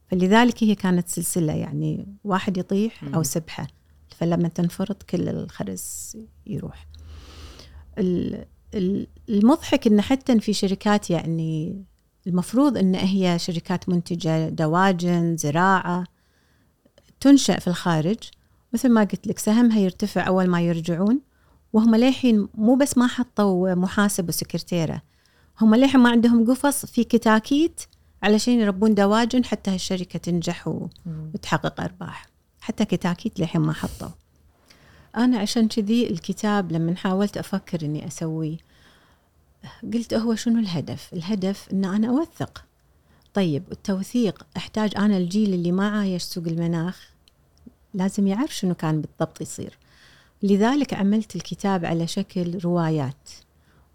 [0.08, 3.24] فلذلك هي كانت سلسلة يعني واحد يطيح أو.
[3.24, 3.68] سبحة.
[4.18, 6.88] فلما تنفرط كل الخرز يروح.
[7.98, 11.84] ال- ال- المضحك إن حتى في شركات يعني
[12.28, 16.04] المفروض إن هي شركات منتجة دواجن زراعة
[17.24, 18.18] تنشأ في الخارج
[18.74, 21.20] مثل ما قلت لك سهمها يرتفع أول ما يرجعون
[21.74, 25.02] وهم للحين مو بس ما حطوا محاسب وسكرتيرة
[25.62, 27.82] هم للحين ما عندهم قفص في كتاكيت
[28.24, 30.68] علشان يربون دواجن حتى هالشركة تنجح.
[31.34, 32.28] وتحقق أرباح.
[32.62, 34.10] حتى كتاكيت للحين ما حطوا.
[35.18, 38.58] أنا عشان كذي الكتاب لما حاولت أفكر إني أسويه
[39.94, 42.66] قلت هو شنو الهدف؟ الهدف إن أنا أوثق.
[43.34, 47.13] طيب التوثيق أحتاج أنا الجيل اللي ما عايش سوق المناخ؟
[47.94, 49.78] لازم يعرف شنو كان بالضبط يصير.
[50.44, 53.30] لذلك عملت الكتاب على شكل روايات.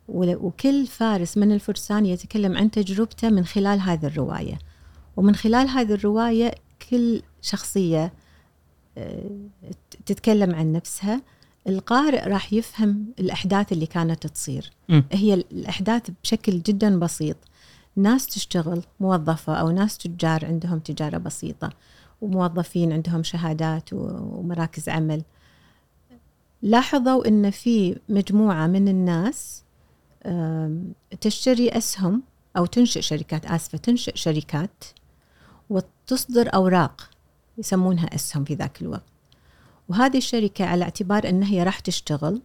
[0.08, 4.58] وكل فارس من الفرسان يتكلم عن تجربته من خلال هذه الرواية.
[5.16, 6.54] ومن خلال هذه الرواية
[6.90, 8.12] كل شخصية
[8.98, 9.30] آه،
[10.06, 11.22] تتكلم عن نفسها.
[11.66, 14.72] القارئ راح يفهم الأحداث اللي كانت تصير.
[14.88, 15.04] مم.
[15.12, 17.36] هي الأحداث بشكل جدا بسيط.
[17.96, 21.70] ناس تشتغل موظفة أو ناس تجار عندهم تجارة بسيطة.
[22.20, 25.22] وموظفين عندهم شهادات ومراكز عمل.
[26.62, 29.64] لاحظوا أن في مجموعة من الناس
[31.20, 32.22] تشتري أسهم
[32.56, 34.84] أو تنشئ شركات آسفة تنشئ شركات
[35.70, 37.10] وتصدر أوراق
[37.58, 39.12] يسمونها أسهم في ذاك الوقت.
[39.88, 42.42] وهذه الشركة على اعتبار أنها هي راح تشتغل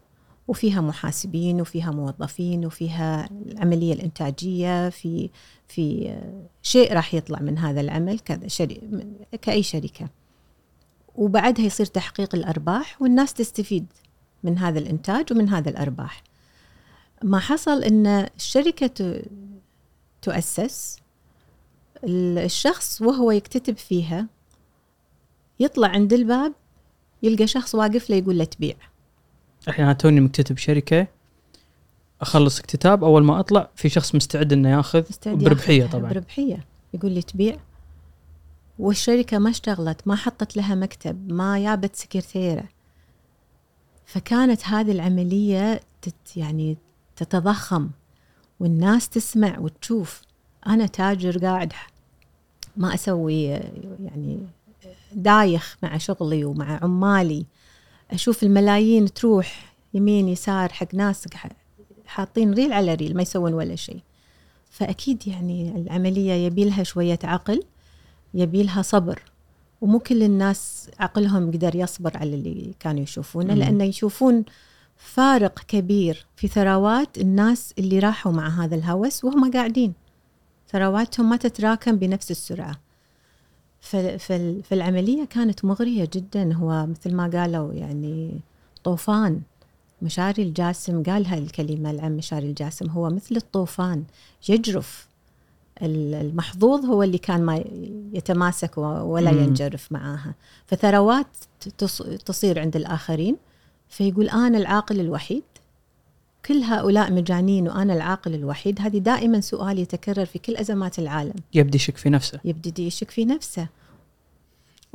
[0.47, 5.29] وفيها محاسبين وفيها موظفين وفيها العملية الإنتاجية في
[5.67, 6.17] في
[6.61, 8.67] شيء راح يطلع من هذا العمل كذا
[9.41, 10.09] كأي شركة.
[11.15, 13.85] وبعدها يصير تحقيق الأرباح والناس تستفيد
[14.43, 16.23] من هذا الإنتاج ومن هذا الأرباح.
[17.23, 19.21] ما حصل أن الشركة
[20.21, 20.99] تؤسس
[22.03, 24.27] الشخص وهو يكتتب فيها
[25.59, 26.53] يطلع عند الباب
[27.23, 28.75] يلقى شخص واقف له يقول له تبيع.
[29.67, 31.07] الحين أنا توني مكتتب شركة
[32.21, 36.11] أخلص اكتتاب أول ما أطلع في شخص مستعد إنه يأخذ مستعد بربحية يأخذها طبعا.
[36.13, 36.65] بربحية.
[36.93, 37.57] يقول لي تبيع.
[38.79, 42.63] والشركة ما اشتغلت ما حطت لها مكتب ما جابت سكرتيرة.
[44.05, 46.77] فكانت هذه العملية تت يعني
[47.15, 47.89] تتضخم
[48.59, 50.21] والناس تسمع وتشوف.
[50.67, 51.73] أنا تاجر قاعد
[52.77, 54.39] ما أسوي يعني
[55.13, 57.45] دايخ مع شغلي ومع عمالي.
[58.11, 61.25] أشوف الملايين تروح يمين يسار حق ناس
[62.05, 63.99] حاطين ريل على ريل ما يسوون ولا شيء.
[64.69, 67.63] فأكيد يعني العملية يبيلها شوية عقل
[68.33, 69.21] يبيلها صبر
[69.81, 73.59] ومو كل الناس عقلهم قدر يصبر على اللي كانوا يشوفونه مم.
[73.59, 74.43] لأنه يشوفون
[74.97, 79.93] فارق كبير في ثروات الناس اللي راحوا مع هذا الهوس وهم قاعدين.
[80.71, 82.77] ثرواتهم ما تتراكم بنفس فال-
[84.63, 86.53] فالعملية كانت مغرية جدا.
[86.53, 88.39] هو مثل ما قالوا يعني
[88.83, 89.41] طوفان
[90.01, 94.03] مشاري الجاسم قال هاي الكلمة العم مشاري الجاسم هو مثل الطوفان
[94.49, 95.07] يجرف.
[95.81, 97.63] ال- المحظوظ هو اللي كان ما
[98.13, 99.31] يتماسك ولا.
[99.43, 100.33] ينجرف معاها.
[100.65, 101.27] فثروات
[101.83, 103.35] تص- تصير عند الآخرين.
[103.89, 105.43] فيقول أنا العاقل الوحيد.
[106.45, 111.33] كل هؤلاء مجانين وأنا العاقل الوحيد هذه دائما سؤال يتكرر في كل أزمات العالم.
[111.53, 112.39] يبدي يشك في نفسه.
[112.45, 113.67] يبتدي يشك في نفسه.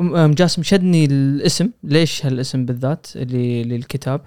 [0.01, 1.71] أم جاسم شدني الاسم.
[1.85, 4.21] ليش هالاسم بالذات اللي للكتاب؟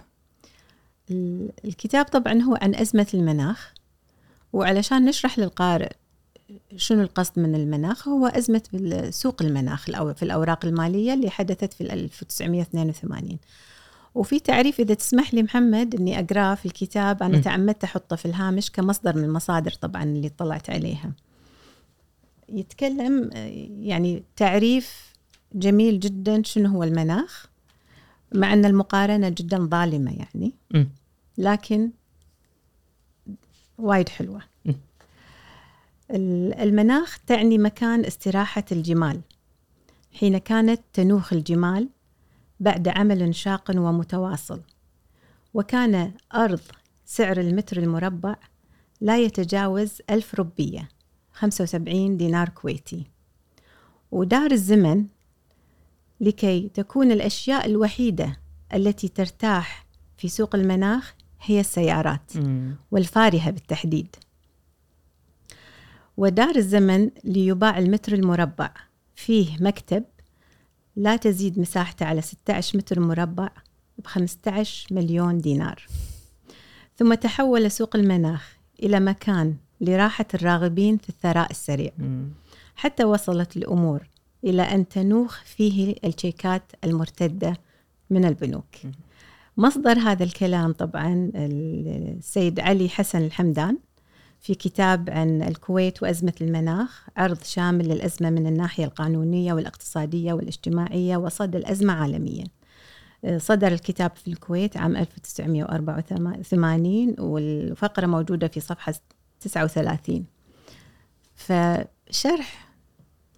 [1.12, 3.74] ال- الكتاب طبعا هو عن أزمة المناخ
[4.54, 5.92] وعلشان نشرح للقارئ
[6.76, 8.62] شنو القصد من المناخ هو أزمة
[9.10, 13.38] سوق المناخ في الأوراق المالية اللي حدثت في 1982
[14.16, 17.42] وفي تعريف إذا تسمح لي محمد أني أقراه في الكتاب أنا م.
[17.42, 21.12] تعمدت أحطه في الهامش كمصدر من المصادر طبعا اللي طلعت عليها
[22.50, 23.30] يتكلم
[23.80, 25.14] يعني تعريف
[25.54, 27.46] جميل جدا شنو هو المناخ
[28.36, 30.54] مع أن المقارنة جدا ظالمة يعني.
[31.38, 31.92] لكن
[33.78, 34.72] وايد حلوة م.
[36.62, 39.22] المناخ تعني مكان استراحة الجمال
[40.20, 41.90] حين كانت تنوخ الجمال
[42.62, 44.62] بعد عمل شاق ومتواصل.
[45.54, 46.60] وكان أرض
[47.06, 48.36] سعر المتر المربع
[49.02, 50.90] لا يتجاوز ألف ربية
[51.34, 53.06] 75 دينار كويتي.
[54.12, 55.06] ودار الزمن
[56.22, 58.38] لكي تكون الأشياء الوحيدة
[58.74, 59.86] التي ترتاح
[60.18, 62.76] في سوق المناخ هي السيارات مم.
[62.92, 64.16] والفارهة بالتحديد.
[66.18, 68.74] ودار الزمن ليباع المتر المربع
[69.16, 70.04] فيه مكتب
[70.96, 73.50] لا تزيد مساحته على 16 متر مربع
[73.98, 75.86] ب 15 مليون دينار
[76.96, 81.92] ثم تحول سوق المناخ إلى مكان لراحة الراغبين في الثراء السريع.
[82.76, 84.08] حتى وصلت الأمور
[84.44, 87.58] إلى أن تنوخ فيه الشيكات المرتدة
[88.10, 88.76] من البنوك.
[89.58, 93.78] مصدر هذا الكلام طبعا السيد علي حسن الحمدان
[94.42, 101.56] في كتاب عن الكويت وأزمة المناخ عرض شامل للأزمة من الناحية القانونية والاقتصادية والاجتماعية وصد
[101.56, 102.44] الأزمة عالميا
[103.38, 108.94] صدر الكتاب في الكويت عام 1984 والفقرة موجودة في صفحة
[109.42, 110.26] 39
[111.36, 112.68] فشرح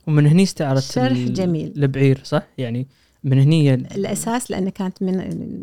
[0.07, 1.73] ومن هني استعرت شرح جميل.
[1.77, 2.87] البعير صح؟ يعني
[3.23, 5.17] من هني ال- الأساس لأنها كانت من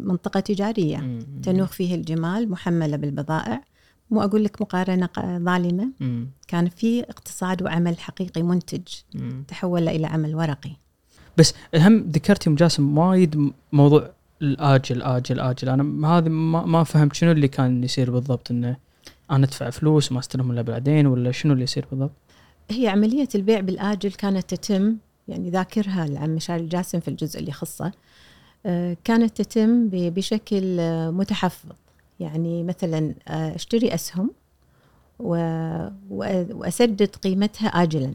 [0.07, 1.18] منطقة تجارية.
[1.42, 3.62] تنوخ فيه الجمال محملة بالبضائع.
[4.10, 4.74] مو أقول لك
[5.20, 6.28] ظالمة مم.
[6.48, 8.82] كان في اقتصاد وعمل حقيقي منتج.
[9.48, 10.70] تحول إلى عمل ورقي
[11.36, 14.10] بس هم ذكرتي أم جاسم وايد موضوع
[14.42, 18.76] الآجل آجل آجل أنا هذا ما, ما فهمت شنو اللي كان يصير بالضبط إنه
[19.30, 22.10] أنا أدفع فلوس وما استلمهم إلا بعدين ولا شنو اللي يصير بالضبط؟
[22.70, 24.96] هي عملية البيع بالآجل كانت تتم
[25.28, 27.92] يعني ذاكرها العم مشاري الجاسم في الجزء اللي يخصه
[28.66, 31.76] آه، كانت تتم بشكل آه، متحفظ
[32.20, 34.30] يعني مثلا آه، أشتري أسهم
[35.18, 38.14] و- وأ- وأسدد قيمتها آجلا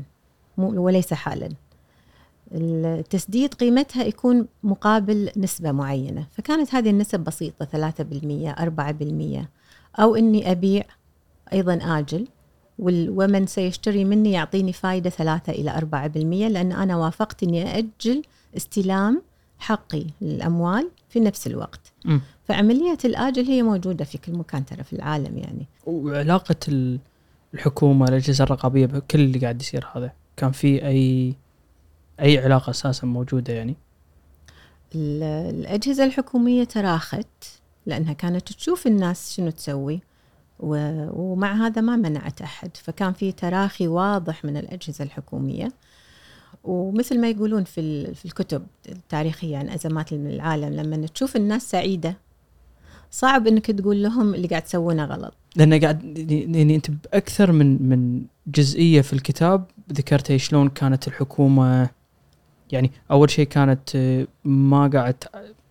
[0.57, 1.49] مو- وليس حالا.
[2.51, 6.27] التسديد قيمتها يكون مقابل نسبة معينة.
[6.31, 9.49] فكانت هذه النسب بسيطة 3% 4%
[9.99, 10.83] أو أني أبيع
[11.53, 12.27] أيضا آجل
[12.79, 18.21] ومن سيشتري مني يعطيني فايدة 3 إلى 4% لأن أنا وافقت أني أأجل
[18.57, 19.21] استلام
[19.59, 21.79] حقي للأموال في نفس الوقت.
[22.05, 22.19] م.
[22.47, 25.65] فعملية الآجل هي موجودة في كل مكان ترى في العالم يعني.
[25.85, 26.99] وعلاقة ال-
[27.53, 30.11] الحكومة الأجهزة الرقابية بكل اللي قاعد يصير هذا.
[30.37, 31.33] كان في أي
[32.21, 33.75] أي علاقة أساسا موجودة يعني؟
[34.95, 35.23] ال-
[35.55, 37.27] الأجهزة الحكومية تراخت
[37.85, 40.01] لأنها كانت تشوف الناس شنو تسوي
[40.59, 42.77] ومع هذا ما منعت أحد.
[42.77, 45.71] فكان في تراخي واضح من الأجهزة الحكومية.
[46.63, 52.17] ومثل ما يقولون في في الكتب التاريخية عن أزمات العالم لما تشوف الناس سعيدة
[53.15, 55.33] صعب إنك تقول لهم اللي قاعد تسوونه غلط.
[55.55, 61.89] لأن قاعد يعني أنت بأكثر من من جزئية في الكتاب ذكرتي شلون كانت الحكومة.
[62.71, 65.23] يعني أول شيء كانت آه، ما قاعد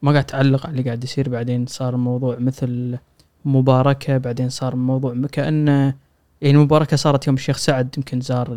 [0.02, 1.28] ما قاعد تعلق على اللي قاعد يصير.
[1.28, 2.98] بعدين صار الموضوع مثل
[3.44, 4.18] مباركة.
[4.18, 5.94] بعدين صار الموضوع كأنه
[6.42, 8.48] يعني مباركة صارت يوم الشيخ سعد يمكن زار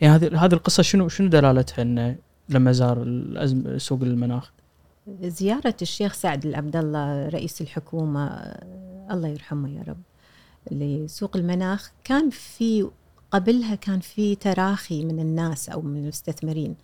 [0.00, 2.16] يعني هذه هذه القصة شنو شنو دلالتها انه
[2.48, 3.04] لما زار
[3.76, 4.52] سوق المناخ؟
[5.22, 8.26] زيارة الشيخ سعد العبد الله رئيس الحكومة
[9.10, 10.02] الله يرحمه يا رب
[10.70, 11.90] لسوق المناخ.
[12.04, 12.90] كان في
[13.30, 16.76] قبلها كان في تراخي من الناس أو من المستثمرين.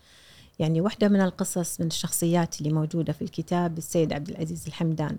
[0.59, 5.17] يعني واحدة من القصص من الشخصيات اللي موجودة في الكتاب السيد عبد العزيز الحمدان.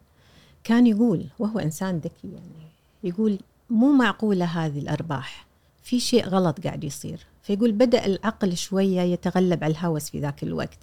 [0.63, 2.69] كان يقول وهو إنسان ذكي يعني
[3.03, 3.39] يقول
[3.69, 5.45] مو معقولة هذه الأرباح
[5.83, 7.19] في شيء غلط قاعد يصير.
[7.43, 10.79] فيقول بدأ العقل شوية يتغلب على الهوس في ذاك الوقت.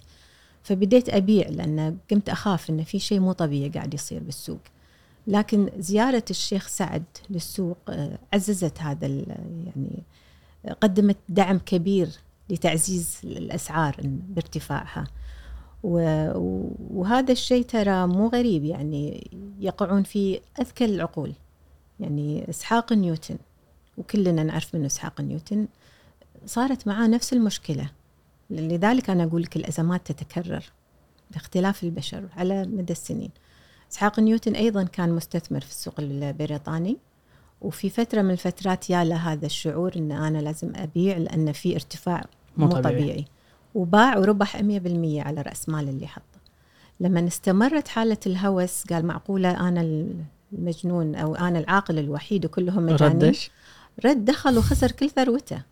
[0.63, 4.61] فبديت أبيع لأن قمت أخاف أن في شيء مو طبيعي قاعد يصير بالسوق.
[5.27, 10.03] لكن زيارة الشيخ سعد للسوق آه، عززت هذا يعني
[10.67, 12.09] آه، قدمت دعم كبير
[12.51, 15.07] لتعزيز الأسعار بارتفاعها.
[15.83, 21.33] وهذا الشيء ترى مو غريب يعني يقعون فيه أذكى العقول.
[22.01, 23.37] يعني إسحاق نيوتن
[23.99, 25.67] وكلنا نعرف منه إسحاق نيوتن
[26.47, 27.91] صارت معاه نفس المشكلة.
[28.53, 30.65] لذلك أنا أقول لك الأزمات تتكرر
[31.31, 33.31] باختلاف البشر على مدى السنين.
[33.93, 36.97] إسحاق نيوتن أيضا كان مستثمر في السوق البريطاني
[37.61, 42.25] وفي فترة من الفترات يا له هذا الشعور أن أنا لازم أبيع لأن في ارتفاع
[42.57, 42.83] مو طبيعي.
[42.83, 43.25] طبيعي.
[43.75, 44.63] وباع وربح 100%
[45.21, 46.41] على رأس مال اللي حطه.
[47.01, 50.07] لما استمرت حالة الهوس قال معقولة أنا
[50.53, 53.51] المجنون أو أنا العاقل الوحيد وكلهم مجانين؟ ردش
[54.05, 55.63] رد دخل وخسر كل ثروته.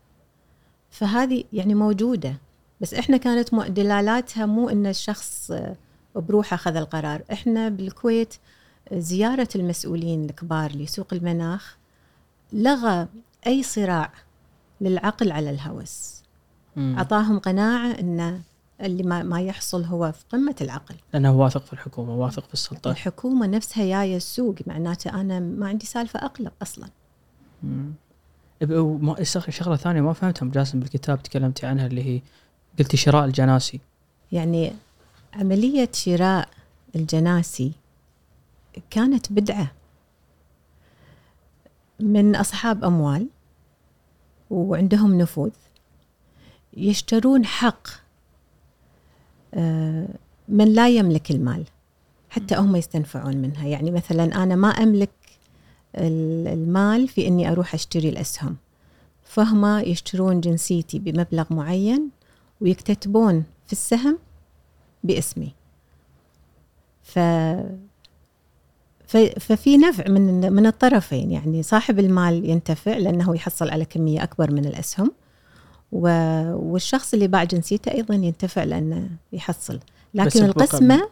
[0.89, 2.37] فهذه يعني موجودة.
[2.81, 5.75] بس إحنا كانت دلالاتها مو إن الشخص آه،
[6.15, 7.21] بروحه أخذ القرار.
[7.31, 8.35] إحنا بالكويت
[8.91, 11.77] آه، زيارة المسؤولين الكبار لسوق المناخ
[12.53, 13.07] لغى
[13.47, 14.11] أي صراع
[14.81, 16.23] للعقل على الهوس.
[16.75, 16.95] مم.
[16.97, 18.41] أعطاهم قناعة إن
[18.81, 20.95] اللي ما, ما يحصل هو في قمة العقل.
[21.13, 22.91] لأنه واثق في الحكومة واثق في السلطة.
[22.91, 26.89] الحكومة نفسها جاية السوق معناته أنا ما عندي سالفة أقلق أصلا.
[27.63, 27.93] مم.
[29.49, 32.21] شغله ثانية ما فهمتها جاسم بالكتاب تكلمتي عنها اللي هي
[32.79, 33.79] قلتي شراء الجناسي.
[34.31, 34.73] يعني
[35.33, 36.49] عملية شراء
[36.95, 37.71] الجناسي
[38.89, 39.71] كانت بدعة
[41.99, 43.27] من أصحاب أموال
[44.49, 45.49] وعندهم نفوذ
[46.77, 47.87] يشترون حق
[49.53, 50.07] آه،
[50.47, 51.63] من لا يملك المال
[52.29, 53.67] حتى هم يستنفعون منها.
[53.67, 55.09] يعني مثلا أنا ما أملك
[55.95, 58.55] ال- المال في أني أروح أشتري الأسهم
[59.23, 62.09] فهم يشترون جنسيتي بمبلغ معين
[62.61, 64.17] ويكتتبون في السهم
[65.03, 65.53] باسمي.
[67.03, 67.19] ف
[69.07, 74.51] ف- ففي نفع من من الطرفين يعني صاحب المال ينتفع لأنه يحصل على كمية أكبر
[74.51, 75.11] من الأسهم
[75.91, 79.79] و- والشخص اللي باع جنسيته أيضا ينتفع لأنه يحصل.
[80.13, 81.09] لكن القسمة.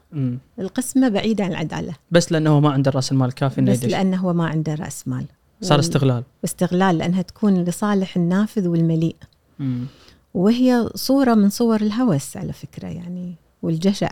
[0.59, 1.93] القسمة بعيدة عن العدالة.
[2.11, 5.07] بس لأنه هو ما عنده رأس المال الكافي إنه بس لأنه هو ما عنده رأس
[5.07, 5.25] مال.
[5.61, 6.23] صار استغلال.
[6.43, 9.15] واستغلال لأنها تكون لصالح النافذ والمليء.
[9.59, 9.85] مم.
[10.33, 14.09] وهي صورة من صور الهوس على فكرة يعني والجشع.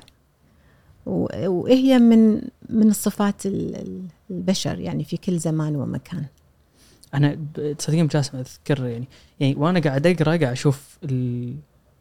[1.06, 6.26] وهي من من الصفات ال- ال- البشر يعني في كل زمان ومكان.
[7.14, 7.38] أنا
[7.78, 9.08] تصدقين جاسم أذكر يعني
[9.40, 11.56] يعني وأنا قاعد أقرأ قاعد أشوف ال...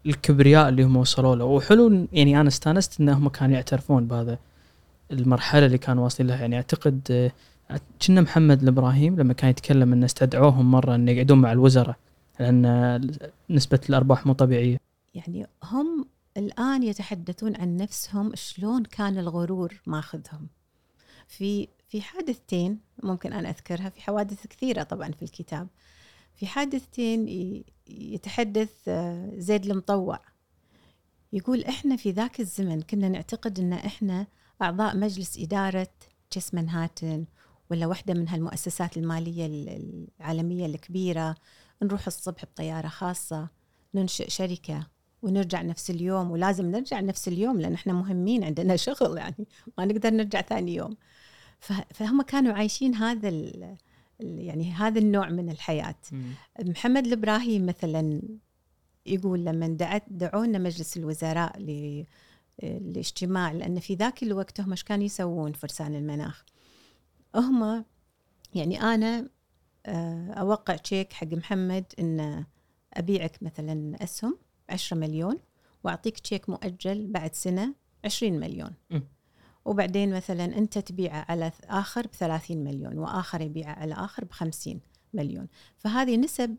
[0.06, 1.44] الكبرياء اللي هم وصلوا له.
[1.44, 4.38] وحلو يعني أنا استانست إنهم كانوا يعترفون بهذا
[5.12, 6.36] المرحلة اللي كانوا واصلين لها.
[6.40, 7.30] يعني أعتقد آه،
[8.06, 11.96] كنا محمد الإبراهيم لما كان يتكلم انه استدعوهم مرة انه يقعدون مع الوزراء.
[12.40, 13.00] لأن آه،
[13.50, 14.78] نسبة الأرباح مو طبيعية.
[15.14, 16.06] يعني هم
[16.36, 20.48] الآن يتحدثون عن نفسهم شلون كان الغرور ماخذهم.
[21.28, 25.68] في في حادثتين ممكن أنا أذكرها في حوادث كثيرة طبعا في الكتاب.
[26.34, 27.28] في حادثتين
[27.88, 30.20] يتحدث آه، زيد المطوع.
[31.32, 34.26] يقول إحنا في ذاك الزمن كنا نعتقد أن إحنا
[34.62, 35.88] أعضاء مجلس إدارة
[36.32, 37.24] جيس منهاتن
[37.70, 39.46] ولا واحدة من هالمؤسسات المالية
[40.20, 41.34] العالمية الكبيرة.
[41.82, 43.48] نروح الصبح بطيارة خاصة
[43.94, 44.86] ننشئ شركة
[45.22, 46.30] ونرجع نفس اليوم.
[46.30, 49.46] ولازم نرجع نفس اليوم لأن إحنا مهمين عندنا شغل يعني
[49.78, 50.96] ما نقدر نرجع ثاني يوم.
[51.94, 53.28] فهم كانوا عايشين هذا
[54.20, 55.94] يعني هذا النوع من الحياة.
[56.60, 58.22] محمد الإبراهيم مثلا
[59.06, 61.58] يقول لما دعت دعونا مجلس الوزراء
[62.62, 66.44] لاجتماع لأن في ذاك الوقت هم إيش كانوا يسوون؟ فرسان المناخ.
[67.34, 67.84] هم
[68.54, 69.30] يعني آه،
[70.30, 72.44] أوقع تشيك حق محمد إن
[72.94, 74.38] أبيعك مثلا أسهم
[74.70, 75.38] 10 مليون
[75.84, 77.74] وأعطيك تشيك مؤجل بعد سنة
[78.04, 78.72] 20 مليون.
[78.90, 79.00] م.
[79.64, 84.80] وبعدين مثلا أنت تبيعه على آخر ب 30 مليون وآخر يبيعه على آخر ب 50
[85.14, 85.48] مليون.
[85.78, 86.56] فهذه نسب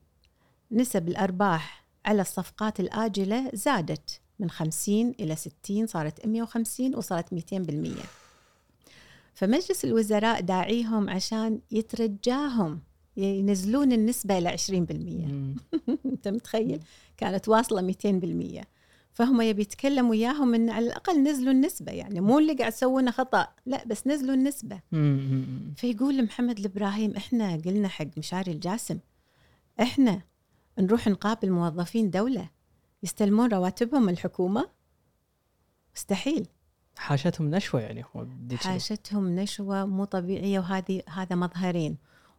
[0.71, 8.05] نسب الأرباح على الصفقات الآجلة زادت من 50 إلى 60 صارت 150 وصارت 200%
[9.33, 12.81] فمجلس الوزراء داعيهم عشان يترجاهم.
[13.17, 14.71] ينزلون النسبة إلى 20%
[16.05, 16.79] أنت متخيل؟
[17.17, 17.93] كانت واصلة
[18.61, 18.65] 200%
[19.17, 23.47] فهم يبي يتكلم وياهم إن على الأقل نزلوا النسبة يعني مو اللي قاعد تسوونه خطأ
[23.65, 24.79] لا بس نزلوا النسبة.
[25.75, 28.99] فيقول محمد الإبراهيم إحنا قلنا حق مشاري الجاسم
[29.81, 30.21] إحنا
[30.79, 32.49] نروح نقابل موظفين دولة
[33.03, 34.69] يستلمون رواتبهم الحكومة؟
[35.95, 36.47] مستحيل.
[36.97, 41.97] حاشتهم نشوة يعني هو حاشتهم نشوة مو طبيعية وهذه هذا مظهرين.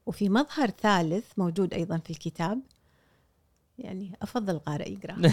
[0.09, 2.59] وفي مظهر ثالث موجود أيضا في الكتاب.
[3.79, 5.33] يعني أفضل قارئ يقرأ.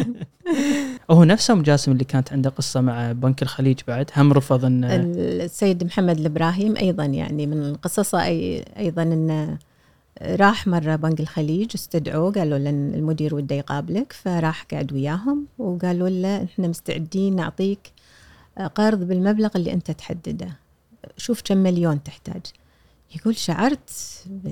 [1.10, 5.84] هو نفسه جاسم اللي كانت عنده قصة مع بنك الخليج بعد هم رفض ان السيد
[5.84, 9.58] محمد الإبراهيم أيضا يعني من قصصه أي أيضا انه
[10.22, 16.44] راح مرة بنك الخليج استدعوه قالوا له المدير وده يقابلك فراح قعد وياهم وقالوا له
[16.44, 17.92] إحنا مستعدين نعطيك
[18.74, 20.48] قرض بالمبلغ اللي أنت تحدده.
[21.16, 22.42] شوف كم مليون تحتاج.
[23.14, 23.90] يقول شعرت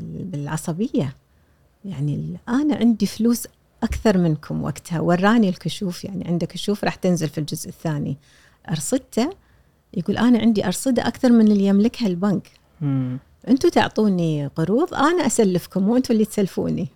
[0.04, 1.16] بالعصبية.
[1.84, 3.46] يعني أنا عندي فلوس
[3.82, 5.00] أكثر منكم وقتها.
[5.00, 8.16] وراني الكشوف يعني عنده كشوف راح تنزل في الجزء الثاني.
[8.70, 9.30] أرصدته
[9.94, 12.50] يقول أنا عندي أرصدة أكثر من اللي يملكها البنك.
[13.48, 16.88] أنتم تعطوني قروض أنا أسلفكم وأنتم اللي تسلفوني.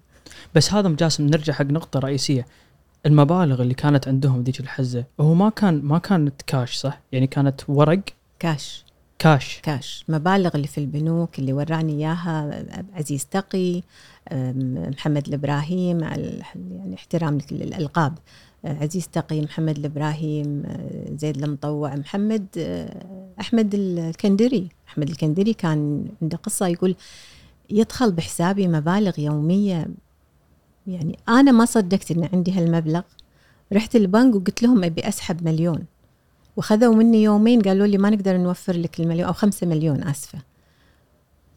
[0.55, 2.47] بس هذا مجاسم نرجع حق نقطة رئيسية.
[3.07, 7.61] المبالغ اللي كانت عندهم ذيك الحزة هو ما كان ما كانت كاش صح؟ يعني كانت
[7.69, 8.01] ورق
[8.39, 8.85] كاش
[9.19, 9.61] كاش.
[9.63, 10.05] كاش.
[10.09, 12.65] مبالغ اللي في البنوك اللي وراني إياها
[12.95, 13.83] عزيز تقي
[14.33, 18.19] محمد الإبراهيم يعني احترام لكل الالقاب
[18.65, 20.63] عزيز تقي محمد الإبراهيم
[21.17, 22.47] زيد المطوع محمد
[23.41, 24.69] أحمد الكندري.
[24.89, 26.95] أحمد الكندري كان عنده قصة يقول
[27.71, 29.89] يدخل بحسابي مبالغ يومية.
[30.87, 33.03] يعني أنا ما صدقت إن عندي هالمبلغ.
[33.73, 35.85] رحت البنك وقلت لهم أبي أسحب مليون.
[36.59, 40.39] وخذوا مني يومين قالوا لي ما نقدر نوفر لك المليون أو خمسة مليون آسفة.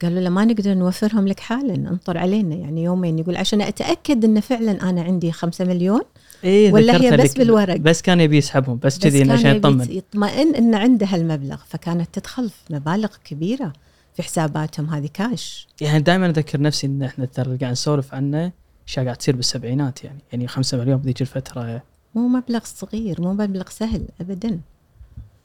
[0.02, 2.56] قالوا له ما نقدر نوفرهم لك حالا انطر علينا.
[2.56, 6.02] يعني يومين يقول عشان أتأكد إن فعلا أنا عندي خمسة مليون
[6.44, 7.76] إيه ولا هي بس بالورق.
[7.76, 9.92] بس كان يبي يسحبهم بس كذي عشان يطمن.
[9.92, 11.58] يطمئن ان عنده هالمبلغ.
[11.68, 13.74] فكانت تدخل في مبالغ كبيرة
[14.14, 18.52] في حساباتهم هذه كاش يعني دائما أذكر نفسي إن إحنا ترى قاعد نسولف عنه
[18.88, 20.20] اشياء قاعد تصير بالسبعينات يعني.
[20.32, 21.84] يعني 5 مليون بذيك الفترة.
[22.16, 24.60] مو مبلغ صغير مو مبلغ سهل ابدا.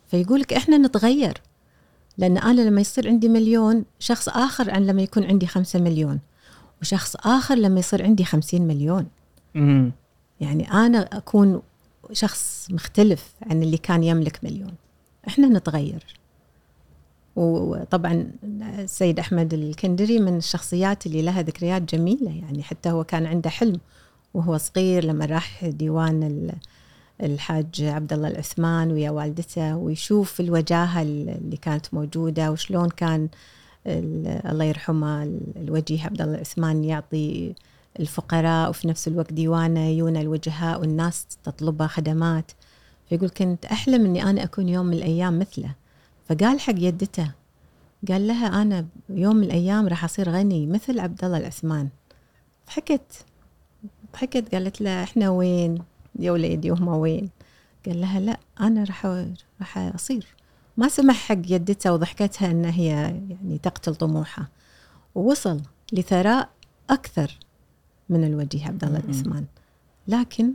[0.08, 1.42] فيقول لك إحنا نتغير.
[2.18, 6.20] لأن أنا لما يصير عندي مليون شخص آخر عن لما يكون عندي خمسة مليون.
[6.82, 9.06] وشخص آخر لما يصير عندي خمسين مليون.
[9.54, 9.92] مم.
[10.40, 11.62] يعني أنا أكون
[12.12, 14.74] شخص مختلف عن اللي كان يملك مليون.
[15.28, 16.04] إحنا نتغير.
[17.36, 18.30] وطبعا
[18.78, 22.30] السيد أحمد الكندري من الشخصيات اللي لها ذكريات جميلة.
[22.30, 23.80] يعني حتى هو كان عنده حلم
[24.34, 26.52] وهو صغير لما راح ديوان
[27.22, 33.28] الحاج عبد الله العثمان ويا والدته ويشوف الوجاهة اللي كانت موجودة وشلون كان
[33.86, 35.22] الله يرحمه
[35.56, 37.54] الوجيه عبد الله العثمان يعطي
[38.00, 42.52] الفقراء وفي نفس الوقت ديوانه يونا الوجهاء والناس تطلبها خدمات.
[43.08, 45.74] فيقول كنت أحلم إني أنا أكون يوم من الأيام مثله.
[46.28, 47.32] فقال حق يدته
[48.08, 51.88] قال لها أنا يوم من الأيام راح أصير غني مثل عبد الله العثمان.
[52.66, 53.24] ضحكت
[54.12, 55.78] ضحكت قالت له إحنا وين؟
[56.18, 57.30] يا وليدي وهم وين؟
[57.86, 59.06] قال لها لا أنا راح
[59.60, 60.26] راح أصير.
[60.76, 64.48] ما سمح حق يدتها وضحكتها إن هي يعني تقتل طموحها.
[65.14, 65.60] ووصل
[65.92, 66.48] لثراء
[66.90, 67.38] أكثر
[68.08, 69.44] من الوجيه عبد الله العثمان.
[70.08, 70.52] لكن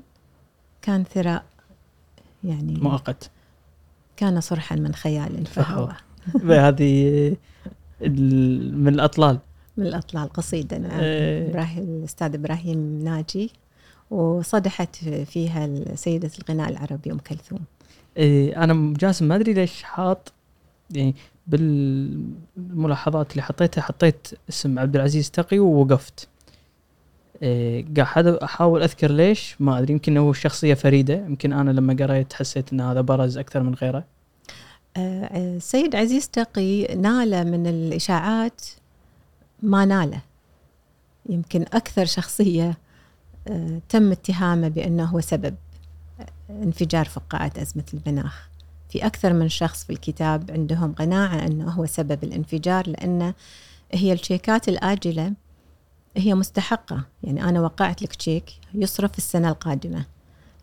[0.82, 1.44] كان ثراء
[2.44, 3.30] يعني مؤقت.
[4.18, 5.92] كان صرحا من خيال فهو.
[6.68, 7.38] هذه
[8.02, 9.40] من الأطلال.
[9.78, 11.50] من الأطلال قصيده نعم إيه.
[11.50, 13.52] إبراهيم الأستاذ إبراهيم ناجي.
[14.12, 17.60] وصدحت فيها سيدة الغناء العربي أم كلثوم.
[18.18, 20.34] إيه أنا جاسم ما أدري ليش حاط
[20.92, 21.16] يعني
[21.48, 26.28] بالملاحظات اللي حطيتها حطيت اسم عبد العزيز تقي ووقفت.
[27.42, 32.34] إيه قاعد احاول أذكر ليش ما أدري يمكن هو شخصية فريدة يمكن أنا لما قريت
[32.34, 34.04] حسيت إن هذا برز أكثر من غيره.
[34.98, 38.62] السيد عزيز تقي نال من الإشاعات
[39.64, 40.22] ما ناله.
[41.30, 42.78] يمكن أكثر شخصية
[43.90, 45.56] تم اتهامه بأنه هو سبب
[46.50, 48.50] انفجار فقاعة أزمة المناخ
[48.90, 53.34] في أكثر من شخص في الكتاب عندهم قناعة أنه هو سبب الانفجار لأنه
[53.94, 55.34] هي الشيكات الآجلة
[56.18, 57.04] هي مستحقة.
[57.24, 60.06] يعني أنا وقعت لك شيك يصرف السنة القادمة.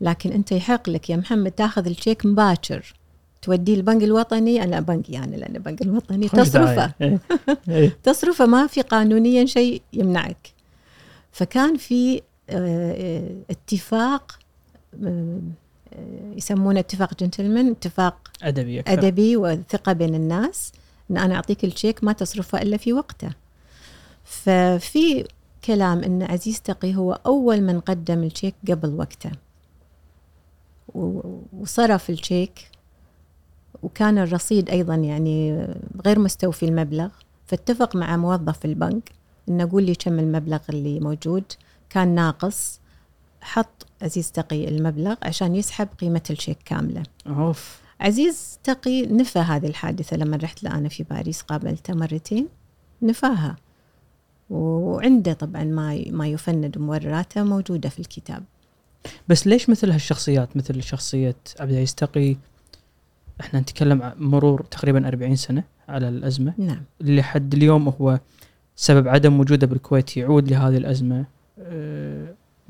[0.00, 2.94] لكن أنت يحق لك يا محمد تاخذ الشيك مباشر.
[3.42, 4.64] توديه البنك الوطني.
[4.64, 6.94] أنا بنكي يعني لأن البنك الوطني تصرفه.
[7.00, 7.18] إيه.
[7.68, 7.96] إيه.
[8.04, 10.52] تصرفه ما في قانونيا شيء يمنعك.
[11.32, 12.22] فكان في
[13.50, 14.38] اتفاق
[15.04, 15.40] آه،
[16.36, 18.92] يسمونه اتفاق جنتلمان اتفاق أدبي أكثر.
[18.92, 20.72] أدبي وثقة بين الناس
[21.10, 23.30] إن أنا أعطيك الشيك ما تصرفه إلا في وقته.
[24.24, 25.28] ففي
[25.64, 29.30] كلام إن عزيز تقي هو أول من قدم الشيك قبل وقته.
[31.52, 32.70] وصرف الشيك
[33.82, 35.66] وكان الرصيد أيضا يعني
[36.06, 37.08] غير مستوفي المبلغ.
[37.46, 39.10] فاتفق مع موظف البنك
[39.48, 41.44] إنه قول لي كم المبلغ اللي موجود.
[41.90, 42.80] كان ناقص
[43.40, 47.02] حط عزيز تقي المبلغ عشان يسحب قيمة الشيك كاملة.
[47.26, 47.80] أوف.
[48.00, 52.48] عزيز تقي نفى هذه الحادثة لما رحت له أنا في باريس قابلته مرتين
[53.02, 53.56] نفاها.
[54.50, 58.44] وعنده طبعا ما ما يفند مبرراته موجودة في الكتاب.
[59.28, 62.36] بس ليش مثل هالشخصيات؟ مثل شخصية عبد العزيز تقي
[63.40, 66.54] إحنا نتكلم عن مرور تقريبا 40 سنة على الأزمة.
[66.58, 66.82] نعم.
[67.00, 68.20] لحد اليوم هو
[68.76, 71.24] سبب عدم وجوده بالكويت يعود لهذه الأزمة.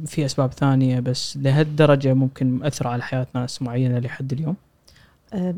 [0.06, 4.56] في أسباب ثانية بس لهالدرجة ممكن مأثره على حياة ناس معينة لحد اليوم؟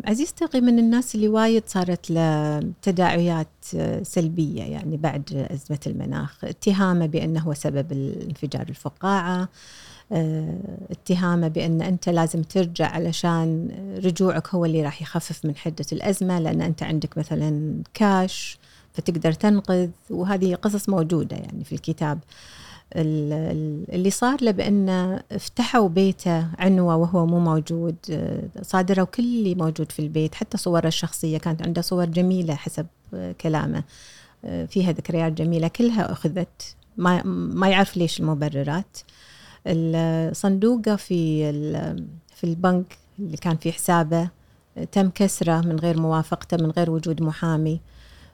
[0.05, 6.45] عزيز تقي من الناس اللي وايد صارت له تداعيات أه، سلبية يعني بعد أزمة المناخ،
[6.45, 9.49] اتهامه بأنه هو سبب الانفجار الفقاعة،
[10.13, 10.59] أه،
[10.91, 13.71] اتهامه بأن أنت لازم ترجع علشان
[14.05, 18.59] رجوعك هو اللي راح يخفف من حدة الأزمة لأن أنت عندك مثلا كاش
[18.93, 22.19] فتقدر تنقذ وهذه قصص موجودة يعني في الكتاب.
[22.93, 27.97] اللي صار له بأنه افتحوا بيته عنوة وهو مو موجود
[28.63, 32.87] صادروا كل اللي موجود في البيت حتى صوره الشخصية كانت عنده صور جميلة حسب
[33.41, 33.85] كلامه
[34.43, 38.99] فيها ذكريات جميلة كلها أخذت ما, ما يعرف ليش المبررات.
[39.67, 41.53] الصندوقة في
[42.35, 44.29] في البنك اللي كان في حسابه
[44.93, 47.81] تم كسره من غير موافقته من غير وجود محامي.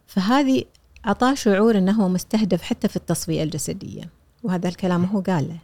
[0.07, 0.65] فهذه
[1.07, 4.11] أعطاه شعور أنه مستهدف حتى في التصفية الجسدية.
[4.47, 5.59] وهذا الكلام هو قاله.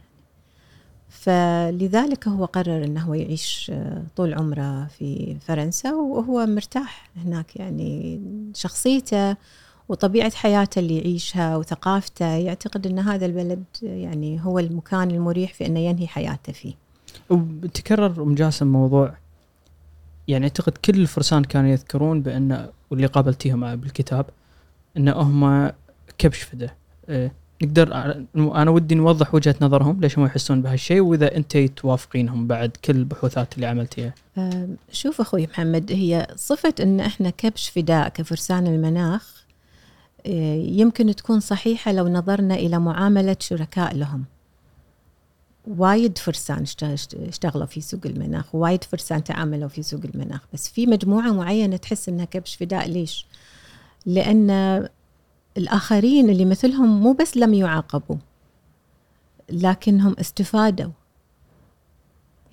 [1.09, 3.71] فلذلك هو قرر إنه يعيش
[4.15, 8.21] طول عمره في فرنسا وهو مرتاح هناك يعني.
[8.55, 9.37] شخصيته
[9.89, 15.79] وطبيعة حياته اللي يعيشها وثقافته يعتقد أن هذا البلد يعني هو المكان المريح في أنه
[15.79, 16.73] ينهي حياته فيه.
[17.29, 19.13] وتكرر أم جاسم موضوع
[20.27, 24.25] يعني أعتقد كل الفرسان كانوا يذكرون بأن واللي قابلتيهم بالكتاب
[24.97, 25.71] أن هم
[26.17, 26.75] كبش فدة.
[27.09, 27.42] إيه.
[27.63, 27.93] نقدر
[28.35, 33.55] أنا ودي نوضح وجهة نظرهم ليش هم يحسون بهالشيء وإذا أنت توافقينهم بعد كل البحوثات
[33.55, 34.13] اللي عملتيها.
[34.91, 39.43] شوف أخوي محمد هي صفة إن إحنا كبش فداء كفرسان المناخ
[40.25, 44.25] آه، يمكن تكون صحيحة لو نظرنا إلى معاملة شركاء لهم.
[45.67, 46.65] وايد فرسان
[47.27, 52.09] اشتغلوا في سوق المناخ وايد فرسان تعاملوا في سوق المناخ بس في مجموعة معينة تحس
[52.09, 53.25] إنها كبش فداء ليش؟
[54.05, 54.49] لأن
[55.57, 58.15] الآخرين اللي مثلهم مو بس لم يعاقبوا
[59.49, 60.91] لكنهم استفادوا.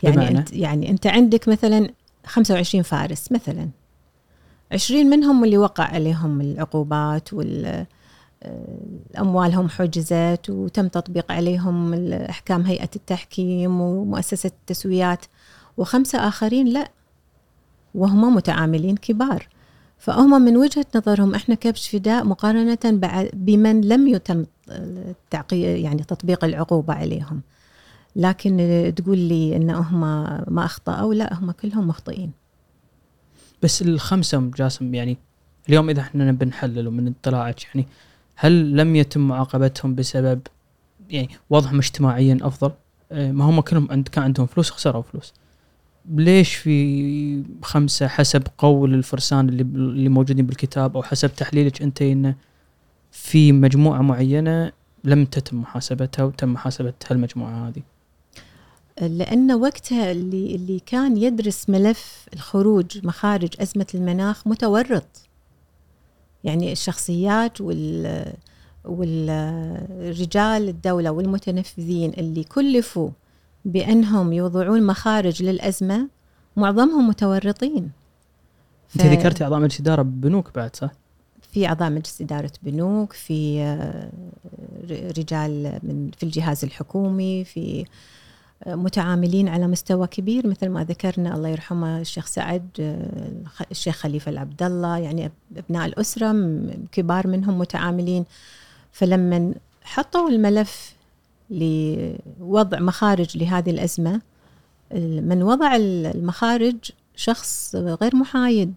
[0.03, 1.91] يعني بمعنى؟ انت يعني أنت عندك مثلا
[2.27, 3.69] 25 فارس مثلا.
[4.73, 7.87] 20 منهم اللي وقع عليهم العقوبات وال
[9.19, 15.25] أموالهم حجزت وتم تطبيق عليهم أحكام هيئة التحكيم ومؤسسة التسويات
[15.77, 16.91] وخمسة آخرين لا
[17.95, 19.49] وهم متعاملين كبار.
[20.01, 22.79] فهم من وجهة نظرهم إحنا كبش فداء مقارنة
[23.33, 24.45] بمن لم يتم
[25.53, 27.41] يعني تطبيق العقوبة عليهم
[28.17, 30.01] لكن تقول لي إن هم
[30.55, 32.31] ما أخطأوا لا هم كلهم مخطئين
[33.63, 35.17] بس الخمسة جاسم يعني
[35.69, 37.87] اليوم إذا إحنا بنحلل ومن اطلاعك يعني
[38.37, 40.41] هل لم يتم معاقبتهم بسبب
[41.11, 42.73] يعني وضعهم اجتماعيا أفضل؟
[43.13, 45.33] آه، ما هم كلهم كان عندهم فلوس خسروا فلوس.
[46.09, 52.35] ليش في خمسة حسب قول الفرسان اللي اللي موجودين بالكتاب أو حسب تحليلك أنت انه
[53.11, 54.73] في مجموعة معينة
[55.05, 57.83] لم تتم محاسبتها وتم محاسبة هالمجموعة هذه؟
[59.01, 65.29] لأن وقتها اللي اللي كان يدرس ملف الخروج مخارج أزمة المناخ متورط.
[66.45, 68.33] يعني الشخصيات وال
[68.85, 73.11] والرجال الدولة والمتنفذين اللي كلفوا
[73.65, 76.09] بأنهم يوضعون مخارج للأزمة
[76.57, 77.91] معظمهم متورطين.
[78.89, 79.01] ف...
[79.01, 80.91] انت ذكرتي اعضاء مجلس اداره بنوك بعد صح؟
[81.53, 84.11] في اعضاء مجلس اداره بنوك في آه،
[85.19, 87.85] رجال من في الجهاز الحكومي في
[88.65, 90.47] آه، متعاملين على مستوى كبير.
[90.47, 93.41] مثل ما ذكرنا الله يرحمه الشيخ سعد آه،
[93.71, 96.33] الشيخ خليفة العبد الله يعني أبناء الأسرة
[96.93, 98.25] كبار منهم متعاملين.
[98.93, 99.55] فلما
[99.85, 100.95] حطوا الملف
[101.51, 104.21] لوضع مخارج لهذه الأزمة.
[105.23, 106.77] من وضع المخارج
[107.17, 108.75] شخص غير محايد.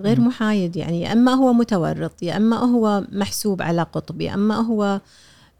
[0.00, 4.54] غير محايد يعني يا أما هو متورط يا أما هو محسوب على قطب يا أما
[4.54, 5.00] هو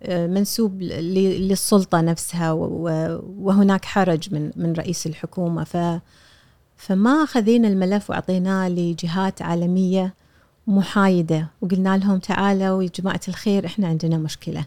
[0.02, 5.64] آه، منسوب للسلطة نفسها وهناك حرج من من رئيس الحكومة.
[5.64, 5.76] ف
[6.76, 10.14] فما خذينا الملف وأعطيناه لجهات عالمية
[10.66, 14.66] محايدة وقلنا لهم تعالوا يا جماعة الخير إحنا عندنا مشكلة.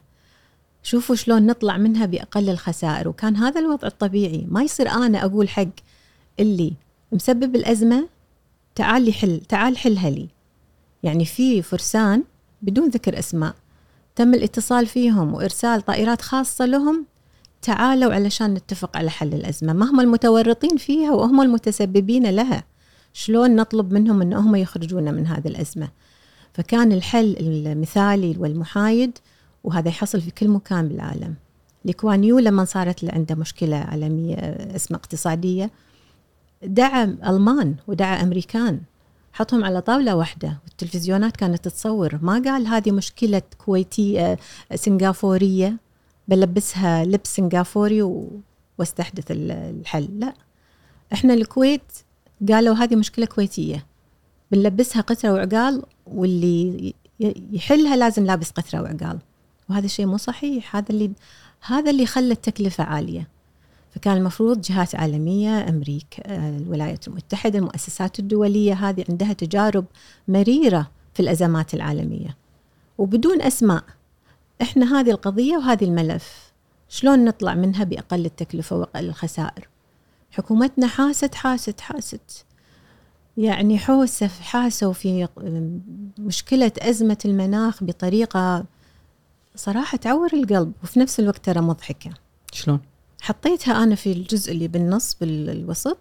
[0.83, 3.07] شوفوا شلون نطلع منها بأقل الخسائر.
[3.07, 4.45] وكان هذا الوضع الطبيعي.
[4.47, 5.67] ما يصير أنا أقول حق
[6.39, 6.73] اللي
[7.11, 8.07] مسبب الأزمة
[8.75, 10.27] تعال لي حل تعال حلها لي.
[11.03, 12.23] يعني في فرسان
[12.61, 13.55] بدون ذكر أسماء
[14.15, 17.05] تم الاتصال فيهم وإرسال طائرات خاصة لهم.
[17.61, 19.73] تعالوا علشان نتفق على حل الأزمة.
[19.73, 22.63] ما هم المتورطين فيها وهم المتسببين لها.
[23.13, 25.89] شلون نطلب منهم إن هم يخرجونا من هذه الأزمة؟
[26.53, 29.17] فكان الحل المثالي والمحايد
[29.63, 31.35] وهذا يحصل في كل مكان بالعالم.
[31.85, 34.35] لكوانيو لما صارت عنده مشكلة عالمية
[34.75, 35.71] اسمها اقتصادية
[36.63, 38.81] دعا ألمان ودعا أمريكان
[39.33, 42.19] حطهم على طاولة واحدة والتلفزيونات كانت تصور.
[42.21, 44.39] ما قال هذه مشكلة كويتية
[44.75, 45.77] سنغافورية
[46.27, 48.01] بلبسها لبس سنغافوري
[48.77, 50.19] واستحدث الحل.
[50.19, 50.33] لا.
[51.13, 51.91] إحنا الكويت
[52.49, 53.85] قالوا هذه مشكلة كويتية.
[54.51, 56.93] بنلبسها قطرة وعقال واللي
[57.51, 59.19] يحلها لازم لابس قطرة وعقال.
[59.69, 60.75] وهذا الشيء مو صحيح.
[60.75, 61.11] هذا اللي
[61.61, 63.27] هذا اللي خلى التكلفة عالية.
[63.95, 69.85] فكان المفروض جهات عالمية أمريكا آه، الولايات المتحدة المؤسسات الدولية هذه عندها تجارب
[70.27, 72.37] مريرة في الأزمات العالمية.
[72.97, 73.83] وبدون أسماء.
[74.61, 76.51] إحنا هذه القضية وهذه الملف
[76.89, 79.67] شلون نطلع منها بأقل التكلفة وأقل الخسائر؟
[80.31, 82.45] حكومتنا حاست حاست حاست.
[83.37, 85.27] يعني حوسة حاسوا في
[86.19, 88.65] مشكلة أزمة المناخ بطريقة
[89.59, 92.11] صراحة تعور القلب وفي نفس الوقت ترى مضحكة.
[92.53, 92.79] شلون؟
[93.21, 95.97] حطيتها أنا في الجزء اللي بالنص بالوسط.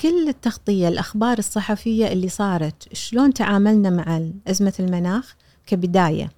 [0.00, 6.30] كل التغطية الأخبار الصحفية اللي صارت شلون تعاملنا مع أزمة المناخ كبداية.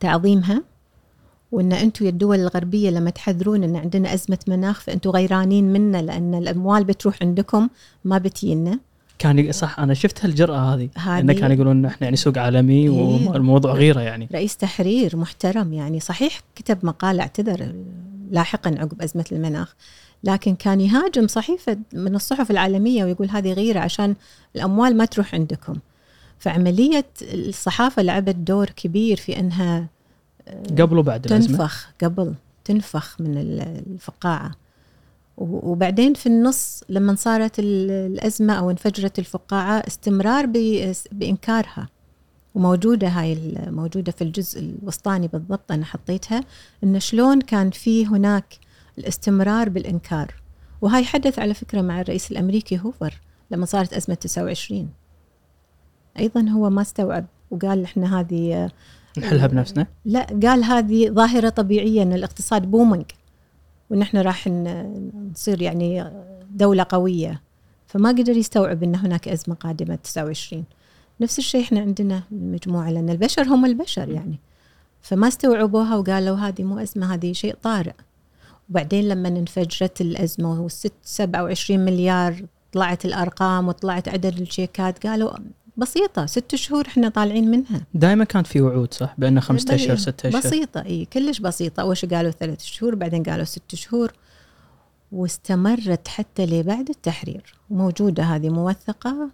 [0.00, 0.62] تعظيمها
[1.52, 6.34] وإن أنتم يا الدول الغربية لما تحذرون إن عندنا أزمة مناخ فانتم غيرانين منا لأن
[6.34, 7.68] الأموال بتروح عندكم
[8.04, 8.78] ما بتينا.
[9.18, 10.88] كان صح أنا شفت هالجرأة هذه
[11.20, 12.90] إنه كانوا يقولون إحنا يعني سوق عالمي إيه.
[13.28, 14.28] والموضوع غيره يعني.
[14.32, 17.72] رئيس تحرير محترم يعني صحيح كتب مقال اعتذر
[18.30, 19.74] لاحقا عقب أزمة المناخ
[20.24, 24.14] لكن كان يهاجم صحيفة من الصحف العالمية ويقول هذه غيرة عشان
[24.56, 25.74] الأموال ما تروح عندكم.
[26.38, 29.86] فعملية الصحافة لعبت دور كبير في أنها
[30.48, 31.56] آه، قبل وبعد الأزمة.
[31.56, 34.50] تنفخ قبل تنفخ من الفقاعة.
[35.40, 40.46] وبعدين في النص لما صارت الأزمة أو انفجرت الفقاعة استمرار
[41.12, 41.88] بإنكارها.
[42.54, 46.44] وموجودة هاي موجودة في الجزء الوسطاني بالضبط أنا حطيتها
[46.84, 48.54] إن شلون كان في هناك
[48.98, 50.34] الاستمرار بالإنكار.
[50.80, 53.20] وهاي حدث على فكرة مع الرئيس الأمريكي هوفر
[53.50, 54.88] لما صارت أزمة 29
[56.18, 58.70] أيضا هو ما استوعب وقال إحنا هذه
[59.18, 63.04] نحلها بنفسنا؟ لا قال هذه ظاهرة طبيعية إن الاقتصاد بومنج
[63.90, 64.48] ونحن راح
[65.32, 66.12] نصير يعني
[66.50, 67.42] دولة قوية.
[67.86, 70.64] فما قدر يستوعب أن هناك أزمة قادمة 29
[71.20, 74.38] نفس الشيء إحنا عندنا المجموعه لأن البشر هم البشر يعني.
[75.02, 77.94] فما استوعبوها وقالوا هذه مو أزمة هذه شيء طارئ.
[78.70, 85.30] وبعدين لما انفجرت الأزمة والست 27 مليار طلعت الأرقام وطلعت عدد الشيكات قالوا
[85.78, 87.86] بسيطة ست شهور إحنا طالعين منها.
[87.94, 91.80] دائما كانت في وعود صح؟ بأنه خمسة أشهر ستة أشهر بسيطة اي كلش بسيطة.
[91.80, 94.12] أول شيء قالوا ثلاث شهور بعدين قالوا ست شهور.
[95.12, 97.54] واستمرت حتى لبعد التحرير.
[97.70, 99.30] موجودة هذه موثقة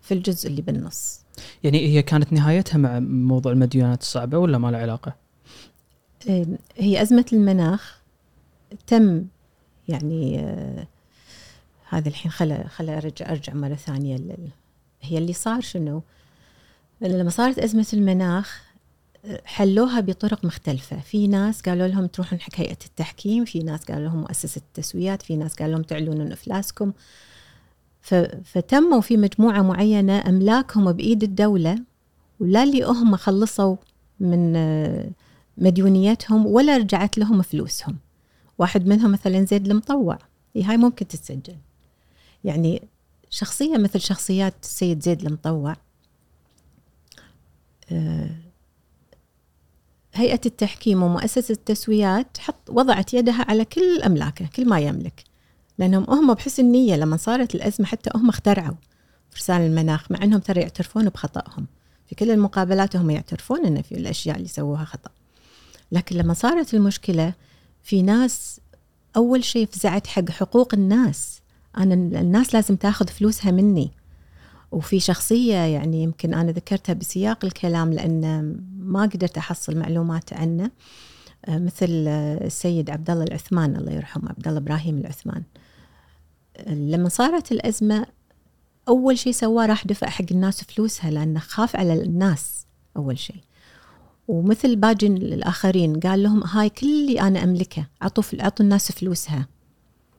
[0.00, 1.20] في الجزء اللي بالنص.
[1.62, 5.14] يعني هي كانت نهايتها مع موضوع المديونات الصعبة ولا ما له علاقة؟
[6.76, 8.02] هي أزمة المناخ.
[8.86, 9.24] تم
[9.88, 10.86] يعني آه
[11.88, 14.16] هذا الحين خلا خلا أرجع أرجع مرة ثانية.
[15.04, 16.02] هي اللي صار شنو؟
[17.00, 18.64] لما صارت أزمة المناخ
[19.44, 21.00] حلوها بطرق مختلفة.
[21.00, 25.36] في ناس قالوا لهم تروحون حق هيئة التحكيم في ناس قالوا لهم مؤسسة التسويات في
[25.36, 26.92] ناس قالوا لهم تعلنون إفلاسكم.
[28.44, 31.78] فتموا في مجموعة معينة أملاكهم بإيد الدولة
[32.40, 33.76] ولا اللي هم خلصوا
[34.20, 34.52] من
[35.58, 37.96] مديونيتهم ولا رجعت لهم فلوسهم.
[38.58, 40.18] واحد منهم مثلا زيد المطوع.
[40.56, 41.56] هاي ممكن تتسجل.
[42.44, 42.82] يعني
[43.34, 45.76] شخصية مثل شخصيات السيد زيد المطوع
[47.92, 48.30] آه،
[50.14, 55.24] هيئة التحكيم ومؤسسة التسويات حط وضعت يدها على كل أملاكه كل ما يملك
[55.78, 58.76] لأنهم هم بحسن نية لما صارت الأزمة حتى هم اخترعوا
[59.30, 61.66] فرسان المناخ مع أنهم ترى يعترفون بخطأهم.
[62.06, 65.10] في كل المقابلات هم يعترفون أن في الأشياء اللي سووها خطأ.
[65.92, 67.34] لكن لما صارت المشكلة
[67.82, 68.60] في ناس
[69.16, 71.40] أول شيء فزعت حق حقوق الناس.
[71.78, 73.90] أنا الناس لازم تاخذ فلوسها مني.
[74.72, 80.70] وفي شخصية يعني يمكن أنا ذكرتها بسياق الكلام لأن ما قدرت أحصل معلومات عنه
[81.48, 85.42] مثل السيد عبد الله العثمان الله يرحمه عبد الله إبراهيم العثمان.
[86.68, 88.06] لما صارت الأزمة
[88.88, 92.66] أول شيء سواه راح دفع حق الناس فلوسها لأنه خاف على الناس
[92.96, 93.42] أول شيء
[94.28, 99.46] ومثل باقي الآخرين قال لهم هاي كل اللي أنا أملكه عطوا عطوا الناس فلوسها.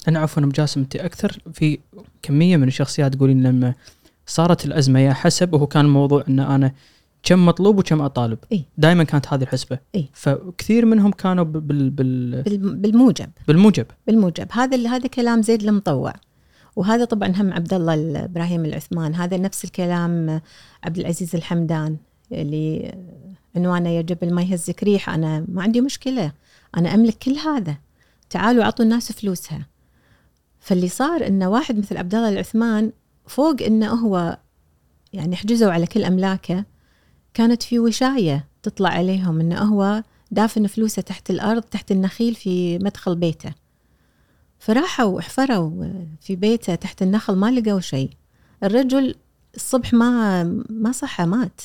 [0.08, 1.39] أنا عفوا مجاسم أنت أكثر.
[1.53, 1.80] في
[2.22, 3.74] كمية من الشخصيات تقولين لما
[4.28, 6.72] صارت الأزمة يا حسب وهو كان الموضوع إن أنا
[7.24, 8.38] كم مطلوب وكم أطالب.
[8.51, 9.80] إيه؟ دائما كانت هذه الحسبة.
[9.95, 12.43] إيه؟ فكثير منهم كانوا بال بال
[12.76, 13.30] بالموجب.
[13.47, 13.86] بالموجب.
[14.08, 14.47] بالموجب.
[14.51, 16.14] هذا هذا كلام زيد المطوع.
[16.76, 19.16] وهذا طبعا هم عبد الله إبراهيم العثمان.
[19.16, 20.41] هذا نفس الكلام
[20.84, 21.97] عبد العزيز الحمدان
[22.32, 22.95] اللي
[23.56, 25.10] عنوانه يا جبل ما يهزك ريح.
[25.10, 26.32] أنا ما عندي مشكلة.
[26.78, 27.78] أنا أملك كل هذا.
[28.30, 29.66] تعالوا أعطوا الناس فلوسها.
[30.66, 32.91] فاللي صار انه واحد مثل عبد الله العثمان
[33.28, 34.38] فوق إنه هو
[35.13, 36.66] يعني حجزوا على كل أملاكه
[37.34, 43.16] كانت في وشاية تطلع عليهم إنه هو دافن فلوسه تحت الأرض تحت النخيل في مدخل
[43.16, 43.53] بيته.
[44.59, 45.86] فراحوا وحفروا
[46.22, 48.09] في بيته تحت النخل ما لقوا شيء.
[48.63, 49.16] الرجل
[49.55, 51.61] الصبح ما ما صحى مات.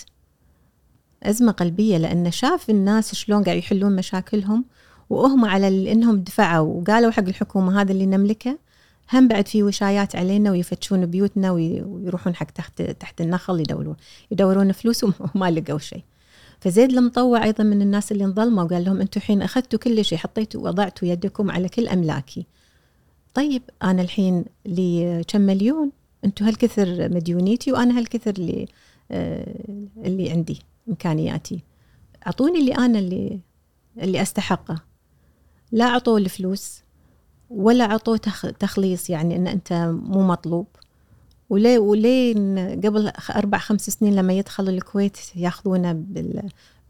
[1.22, 4.64] أزمة قلبية لأنه شاف الناس شلون قاعد يحلون مشاكلهم
[5.10, 8.69] وهم على إنهم دفعوا وقالوا حق الحكومة هذا اللي نملكه
[9.12, 13.96] هم بعد في وشايات علينا ويفتشون بيوتنا ويروحون حق تحت تحت النخل يدورون
[14.30, 16.02] يدورون فلوس وما لقوا شيء.
[16.60, 20.68] فزيد المطوع أيضا من الناس اللي انظلموا وقال لهم أنتم الحين أخذتوا كل شيء حطيتوا
[20.68, 22.46] وضعتوا يدكم على كل أملاكي.
[23.34, 25.90] طيب أنا الحين لي كم مليون؟
[26.24, 28.68] أنتم هالكثر مديونيتي وأنا هالكثر اللي
[29.10, 29.54] آه
[30.04, 31.60] اللي عندي إمكانياتي.
[32.26, 33.40] أعطوني اللي أنا اللي
[33.98, 34.82] اللي أستحقه.
[35.72, 36.79] لا أعطوا الفلوس
[37.50, 38.16] ولا عطوه
[38.58, 39.72] تخليص يعني إن أنت
[40.04, 40.66] مو مطلوب.
[41.50, 46.04] وليه ولين قبل أربع خمس سنين لما يدخل الكويت ياخذونه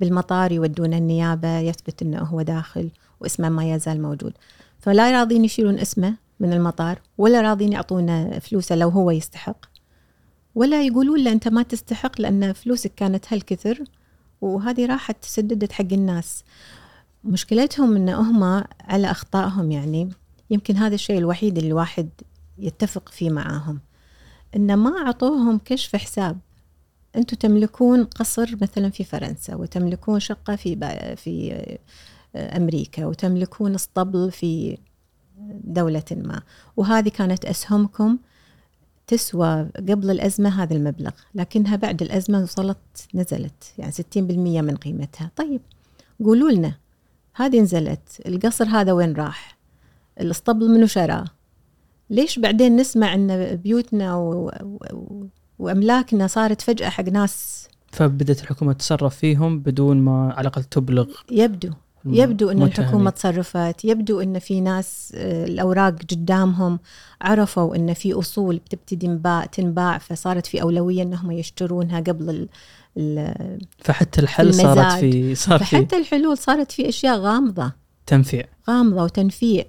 [0.01, 2.91] بالمطار يودونه النيابة يثبت إنه هو داخل
[3.21, 4.33] واسمه ما يزال موجود.
[4.81, 9.67] فلا راضين يشيلون اسمه من المطار ولا راضين يعطونا فلوسه لو هو يستحق.
[10.55, 13.85] ولا يقولون له أنت ما تستحق لأن فلوسك كانت هالكثر
[14.41, 16.45] وهذه راحت تسددت حق الناس.
[17.25, 20.11] مشكلتهم إن هم على أخطائهم يعني.
[20.51, 22.09] يمكن هذا الشيء الوحيد اللي الواحد
[22.59, 23.81] يتفق فيه معاهم
[24.57, 26.39] إن ما أعطوهم كشف حساب.
[27.17, 30.77] أنتم تملكون قصر مثلا في فرنسا وتملكون شقة في
[31.17, 31.53] في
[32.35, 34.79] آه، أمريكا وتملكون اسطبل في
[35.65, 36.43] دولة ما.
[36.77, 38.19] وهذه كانت أسهمكم
[39.07, 43.73] تسوى قبل الأزمة هذا المبلغ لكنها بعد الأزمة وصلت نزلت.
[43.79, 43.97] يعني 60%
[44.63, 45.31] من قيمتها.
[45.37, 45.61] طيب
[46.25, 46.75] قولوا لنا
[47.35, 49.60] هذه نزلت القصر هذا وين راح؟
[50.21, 51.25] الاسطبل منو شراه.
[52.11, 54.51] ليش بعدين نسمع إن بيوتنا و...
[54.63, 55.27] و...
[55.59, 61.71] وأملاكنا صارت فجأة حق ناس؟ فبدت الحكومة تتصرف فيهم بدون ما على الأقل تبلغ يبدو
[62.05, 66.79] يبدو إن الحكومة تصرفت يبدو إن في ناس آه، الأوراق قدامهم
[67.23, 72.49] عرفوا إن في أصول بتبتدي انباع تنباع فصارت في أولوية إنهم يشترونها قبل ال
[72.97, 77.73] ال فحتى الحل صارت في صار فحتى في الحلول صارت في أشياء غامضة.
[78.07, 78.45] تنفيع.
[78.69, 79.65] غامضة وتنفيع.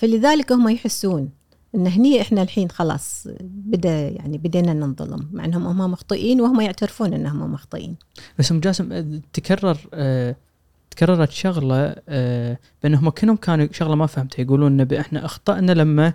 [0.00, 1.30] فلذلك هم يحسون
[1.74, 7.14] إن هني إحنا الحين خلاص بدا يعني بدينا ننظلم مع إنهم هم مخطئين وهم يعترفون
[7.14, 7.96] إنهم مخطئين.
[8.38, 10.36] بس أم جاسم تكرر آه
[10.90, 16.12] تكررت شغلة آه بأنهم كلهم كانوا شغلة ما فهمتها يقولون ان إحنا أخطأنا لما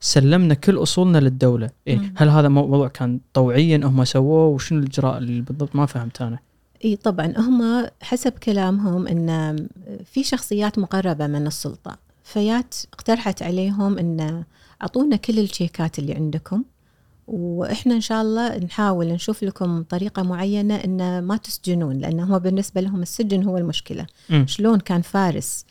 [0.00, 5.40] سلمنا كل أصولنا للدولة، يعني هل هذا موضوع كان طوعيا هم سووه؟ وشنو الإجراء اللي
[5.40, 6.38] بالضبط؟ ما فهمت أنا.
[6.84, 9.56] إي طبعا هم حسب كلامهم إن
[10.04, 12.05] في شخصيات مقربة من السلطة.
[12.26, 14.44] فيات اقترحت عليهم إن
[14.82, 16.64] أعطونا كل الشيكات اللي عندكم
[17.26, 22.80] وإحنا إن شاء الله نحاول نشوف لكم طريقة معينة إن ما تسجنون لأن هم بالنسبة
[22.80, 24.06] لهم السجن هو المشكلة.
[24.30, 24.46] م.
[24.46, 25.64] شلون كان فارس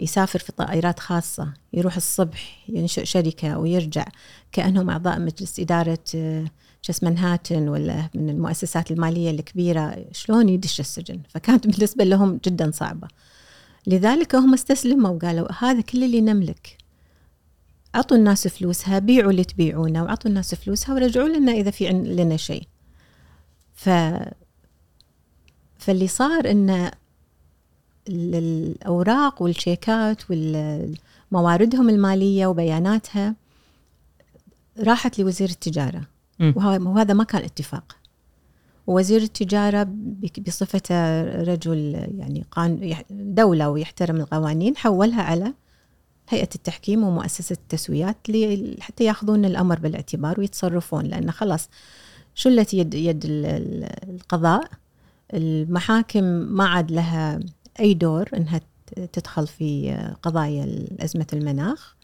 [0.00, 4.04] يسافر في طائرات خاصة يروح الصبح ينشئ شركة ويرجع
[4.52, 6.04] كأنهم أعضاء مجلس إدارة
[6.84, 13.08] جس منهاتن ولا من المؤسسات المالية الكبيرة شلون يدش السجن؟ فكانت بالنسبة لهم جدا صعبة.
[13.86, 16.76] لذلك هم استسلموا وقالوا هذا كل اللي نملك.
[17.94, 22.62] أعطوا الناس فلوسها بيعوا اللي تبيعونه وأعطوا الناس فلوسها ورجعوا لنا إذا في لنا شيء.
[23.74, 23.88] ف
[25.78, 26.90] فاللي صار إن
[28.08, 33.34] الأوراق والشيكات ومواردهم المالية وبياناتها
[34.78, 36.02] راحت لوزير التجارة.
[36.40, 37.95] وهذا ما كان اتفاق.
[38.86, 39.88] وزير التجارة
[40.46, 42.44] بصفته رجل يعني
[43.10, 45.52] دولة ويحترم القوانين حولها على
[46.28, 48.16] هيئة التحكيم ومؤسسة التسويات
[48.80, 51.68] حتى يأخذون الأمر بالاعتبار ويتصرفون لأن خلاص
[52.34, 54.70] شلت يد, يد القضاء؟
[55.34, 57.40] المحاكم ما عاد لها
[57.80, 58.60] أي دور أنها
[59.12, 61.95] تدخل في قضايا أزمة المناخ.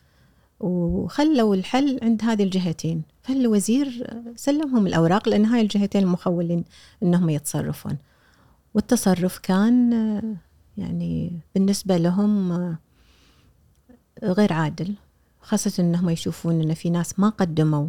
[0.63, 3.03] وخلوا الحل عند هذه الجهتين.
[3.23, 6.65] فالوزير سلمهم الأوراق لأن هاي الجهتين المخولين
[7.03, 7.99] أنهم يتصرفون.
[8.75, 9.93] والتصرف كان
[10.79, 12.53] يعني بالنسبة لهم
[14.23, 14.95] غير عادل
[15.41, 17.89] خاصة أنهم يشوفون أن في ناس ما قدموا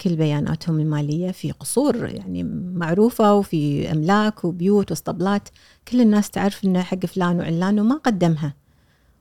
[0.00, 2.42] كل بياناتهم المالية في قصور يعني
[2.74, 5.48] معروفة وفي أملاك وبيوت واسطبلات.
[5.88, 8.54] كل الناس تعرف إنه حق فلان وعلان وما قدمها.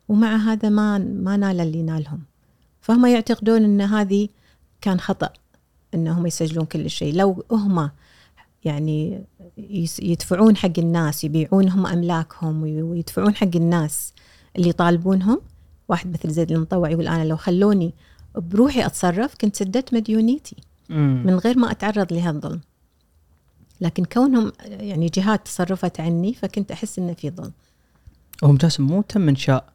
[0.09, 2.30] ومع هذا ما ما نال اللي نالهم.
[2.81, 4.29] فهم يعتقدون إن هذه
[4.81, 5.29] كان خطأ
[5.93, 7.15] إنهم يسجلون كل شيء.
[7.15, 7.89] لو هم
[8.63, 9.23] يعني
[10.01, 14.13] يدفعون حق الناس يبيعون هم أملاكهم ويدفعون حق الناس
[14.55, 15.41] اللي يطالبونهم.
[15.87, 17.93] واحد مثل زيد المطوع يقول أنا لو خلوني
[18.35, 20.55] بروحي أتصرف كنت سددت مديونيتي
[20.89, 22.61] من غير ما أتعرض لهالظلم.
[23.81, 27.51] لكن كونهم يعني جهات تصرفت عني فكنت أحس انه في ظلم.
[28.43, 29.73] هم جاسم مو تم إنشاء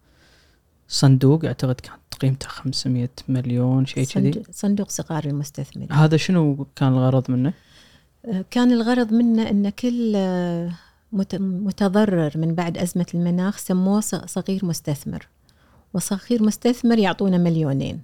[0.89, 1.95] صندوق اعتقد كان.
[2.21, 4.43] قيمته 500 مليون شيء كذي.
[4.51, 5.93] صندوق صغار المستثمرين.
[5.93, 7.53] هذا شنو كان الغرض منه؟
[8.25, 10.73] آه، كان الغرض منه أن كل آه،
[11.41, 15.29] متضرر من بعد أزمة المناخ سموه صغير مستثمر.
[15.95, 18.01] وصغير مستثمر يعطونا مليونين.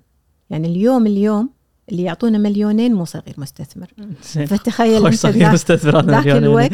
[0.51, 1.51] يعني اليوم اليوم
[1.91, 3.87] اللي يعطونا مليونين مو صغير مستثمر.
[4.51, 6.73] فتخيل أنت صغير مستثمر ذاك الوقت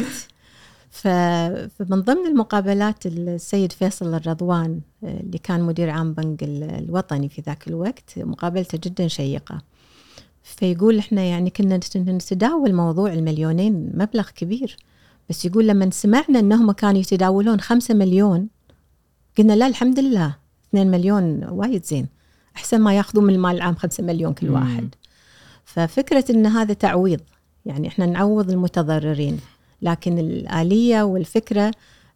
[0.91, 8.13] فمن ضمن المقابلات السيد فيصل الرضوان اللي كان مدير عام بنك الوطني في ذاك الوقت
[8.17, 9.61] مقابلته جدا شيقة.
[10.43, 14.77] فيقول إحنا يعني كنا نتداول موضوع المليونين مبلغ كبير.
[15.29, 18.47] بس يقول لما سمعنا إنهم كانوا يتداولون خمسة مليون
[19.37, 20.35] قلنا لا الحمد لله
[20.69, 22.07] 2 مليون وايد زين.
[22.55, 24.95] أحسن ما ياخذون من المال العام 5 مليون كل واحد.
[25.65, 27.21] ففكرة إن هذا تعويض
[27.65, 29.39] يعني إحنا نعوض المتضررين.
[29.81, 31.71] لكن الآلية والفكرة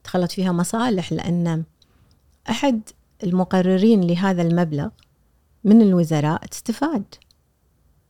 [0.05, 1.63] دخلت فيها مصالح لأن
[2.49, 2.81] أحد
[3.23, 4.89] المقررين لهذا المبلغ
[5.63, 7.03] من الوزراء استفاد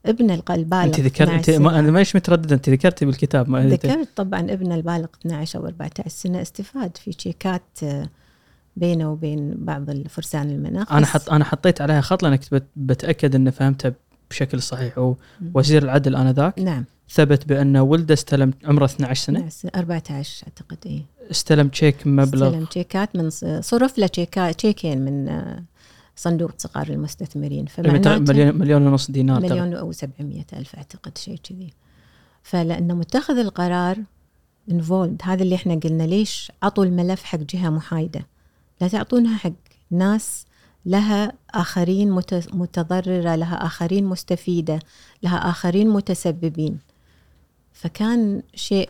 [0.05, 4.39] ابن البالغ أنت ذكرت أنت ما أنا مانيش متردده أنت ذكرتي بالكتاب ما ذكرت طبعا
[4.39, 7.79] ابن البالغ 12 أو 14 سنة استفاد في شيكات
[8.75, 10.91] بينه وبين بعض الفرسان المناخ.
[10.91, 13.93] أنا حط أنا حطيت عليها خط لانك بتأكد ان فهمتها
[14.33, 15.13] بشكل صحيح.
[15.53, 16.85] وزير العدل آنذاك نعم.
[17.09, 19.49] ثبت بان ولده استلم عمره 12 سنة.
[19.75, 23.29] 14 أعتقد اي استلم تشيك مبلغ استلم تشيكات من
[23.61, 25.63] صرف له تشيكين من آه،
[26.15, 27.65] صندوق صغار المستثمرين.
[27.77, 31.73] مليون مليون ونص دينار مليون أو 700 ألف أعتقد شيء كذي.
[32.43, 33.97] فلانه متخذ القرار
[34.71, 38.27] involved هذا اللي إحنا قلنا ليش عطوا الملف حق جهة محايدة؟
[38.81, 39.51] لا تعطونها حق
[39.91, 40.45] ناس
[40.85, 42.11] لها آخرين
[42.53, 44.79] متضررة لها آخرين مستفيدة
[45.23, 46.79] لها آخرين متسببين.
[47.73, 48.89] فكان شيء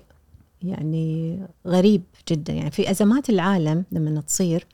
[0.62, 2.54] يعني غريب جدا.
[2.54, 4.68] يعني في أزمات العالم لما تصير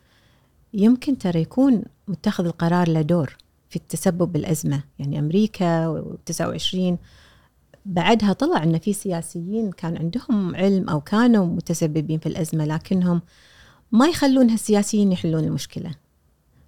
[0.74, 3.38] يمكن ترى يكون متخذ القرار له دور
[3.70, 6.78] في التسبب بالأزمة يعني أمريكا و29
[7.86, 13.22] بعدها طلع أن في سياسيين كان عندهم علم أو كانوا متسببين في الأزمة لكنهم
[13.92, 15.92] ما يخلون هالسياسيين يحلون المشكلة.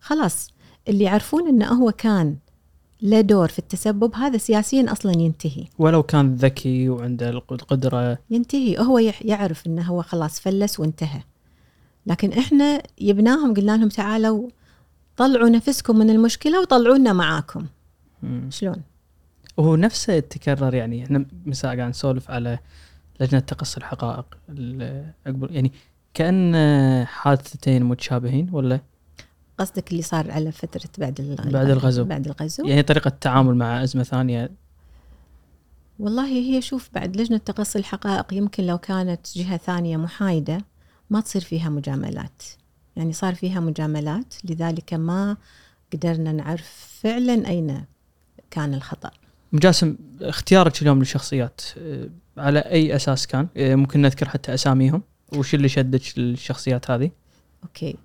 [0.02, 0.49] خلاص
[0.88, 2.36] اللي يعرفون إنه هو كان
[3.02, 5.66] له دور في التسبب هذا سياسيا أصلا ينتهي.
[5.80, 8.18] ولو كان ذكي وعنده القدرة.
[8.30, 8.80] ينتهي.
[8.80, 11.22] هو يعرف إنه هو خلاص فلس وانتهى.
[12.06, 14.49] لكن إحنا جبناهم قلنا لهم تعالوا
[15.18, 17.66] طلعوا نفسكم من المشكلة وطلعونا معاكم.
[18.24, 18.49] مم.
[18.52, 18.82] شلون؟
[19.58, 22.60] وهو نفسه يتكرر يعني إحنا مساء قاعد نسولف على
[23.20, 24.26] لجنة تقصي الحقائق
[25.49, 25.72] يعني
[26.14, 26.56] كأن
[27.06, 28.80] حادثتين متشابهين ولا؟
[29.58, 32.04] قصدك اللي صار على فترة بعد بعد الغزو.
[32.04, 32.66] بعد الغزو.
[32.66, 34.52] يعني طريقة التعامل مع أزمة ثانية.
[35.99, 40.58] والله هي شوف بعد لجنة تقصي الحقائق يمكن لو كانت جهة ثانية محايدة
[41.10, 42.43] ما تصير فيها مجاملات.
[42.95, 45.38] يعني صار فيها مجاملات لذلك ما
[45.93, 47.86] قدرنا نعرف فعلا أين
[48.52, 49.12] كان الخطأ.
[49.54, 55.04] مجاسم اختيارك اليوم للشخصيات آه، على أي أساس كان؟ آه، ممكن نذكر حتى أساميهم.
[55.36, 57.12] وش اللي شدك للشخصيات هذه؟
[57.64, 57.95] أوكي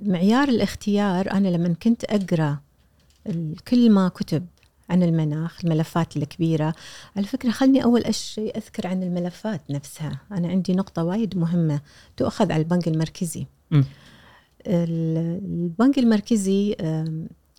[0.00, 2.58] معيار الاختيار أنا لما كنت أقرأ
[3.68, 4.46] كل ما كتب
[4.90, 6.74] عن المناخ الملفات الكبيرة
[7.16, 11.80] على فكرة خلني أول شيء أذكر عن الملفات نفسها أنا عندي نقطة وايد مهمة
[12.16, 13.82] تؤخذ على البنك المركزي م.
[14.66, 16.74] البنك المركزي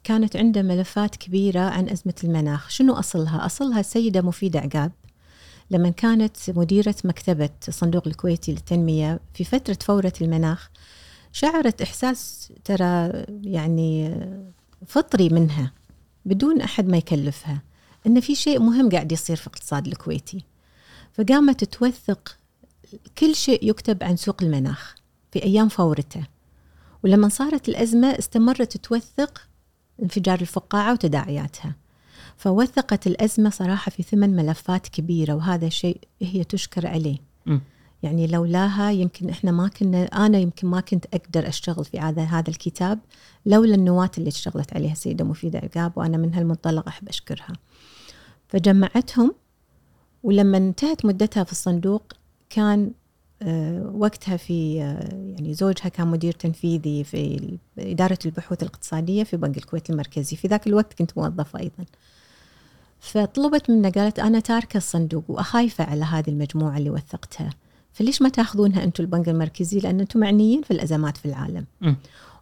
[0.03, 4.91] كانت عنده ملفات كبيرة عن أزمة المناخ شنو أصلها؟ أصلها السيدة مفيدة عقاب
[5.71, 10.69] لما كانت مديرة مكتبة الصندوق الكويتي للتنمية في فترة فورة المناخ
[11.35, 13.11] شعرت إحساس ترى
[13.43, 14.19] يعني
[14.87, 15.71] فطري منها
[16.25, 17.61] بدون أحد ما يكلفها
[18.07, 20.43] إن في شيء مهم قاعد يصير في الاقتصاد الكويتي.
[21.13, 22.37] فقامت توثق
[23.17, 24.95] كل شيء يكتب عن سوق المناخ
[25.31, 26.23] في أيام فورته.
[27.03, 29.47] ولما صارت الأزمة استمرت توثق
[30.03, 31.75] انفجار الفقاعة وتداعياتها.
[32.37, 37.17] فوثقت الأزمة صراحة في ثمان ملفات كبيرة وهذا شيء هي تشكر عليه.
[37.45, 37.59] م.
[38.05, 42.49] يعني لولاها يمكن إحنا ما كنا أنا يمكن ما كنت أقدر أشتغل في هذا هذا
[42.49, 42.99] الكتاب
[43.45, 47.53] لولا النواة اللي اشتغلت عليها السيده مفيدة عقاب وأنا من هالمنطلق أحب أشكرها.
[48.47, 49.35] فجمعتهم
[50.23, 52.13] ولما انتهت مدتها في الصندوق
[52.49, 52.91] كان
[53.41, 59.57] آه، وقتها في آه، يعني زوجها كان مدير تنفيذي في إدارة البحوث الاقتصادية في بنك
[59.57, 60.35] الكويت المركزي.
[60.35, 61.85] في ذاك الوقت كنت موظفة أيضا.
[62.99, 67.49] فطلبت منا قالت أنا تاركة الصندوق وأخايفة على هذه المجموعة اللي وثقتها.
[67.95, 71.65] فليش ما تاخذونها أنتم البنك المركزي؟ لأن أنتم معنيين في الأزمات في العالم.
[71.81, 71.93] م.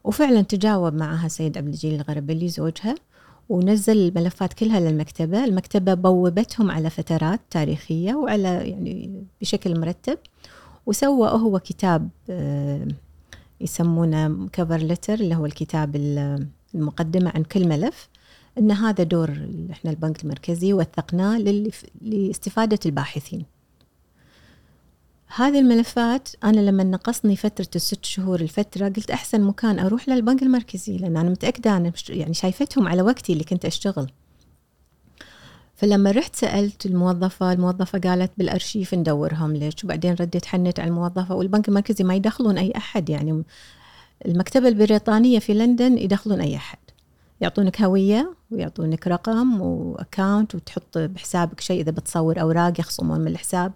[0.03, 2.95] وفعلا تجاوب معها سيد عبد الجليل الغربلي زوجها
[3.49, 5.43] ونزل الملفات كلها للمكتبة.
[5.43, 10.17] المكتبة بوبتهم على فترات تاريخية وعلى يعني بشكل مرتب
[10.85, 12.87] وسوى هو كتاب آه،
[13.61, 15.95] يسمونه كفر لتر اللي هو الكتاب
[16.75, 18.09] المقدمة عن كل ملف
[18.57, 19.29] إن هذا دور
[19.71, 21.37] إحنا البنك المركزي وثقناه
[22.01, 23.52] لإستفادة الباحثين.
[25.35, 30.97] هذه الملفات أنا لما نقصني فترة الست شهور الفترة قلت أحسن مكان أروح للبنك المركزي
[30.97, 34.11] لأن أنا متأكدة أنا يعني شايفتهم على وقتي اللي كنت أشتغل.
[35.75, 41.69] فلما رحت سألت الموظفة الموظفة قالت بالأرشيف ندورهم ليش وبعدين رديت حنت على الموظفة والبنك
[41.69, 43.43] المركزي ما يدخلون أي أحد يعني
[44.25, 46.79] المكتبة البريطانية في لندن يدخلون أي أحد.
[47.41, 53.71] يعطونك هوية ويعطونك رقم وأكاونت وتحط بحسابك شيء إذا بتصور أوراق يخصمون من الحساب.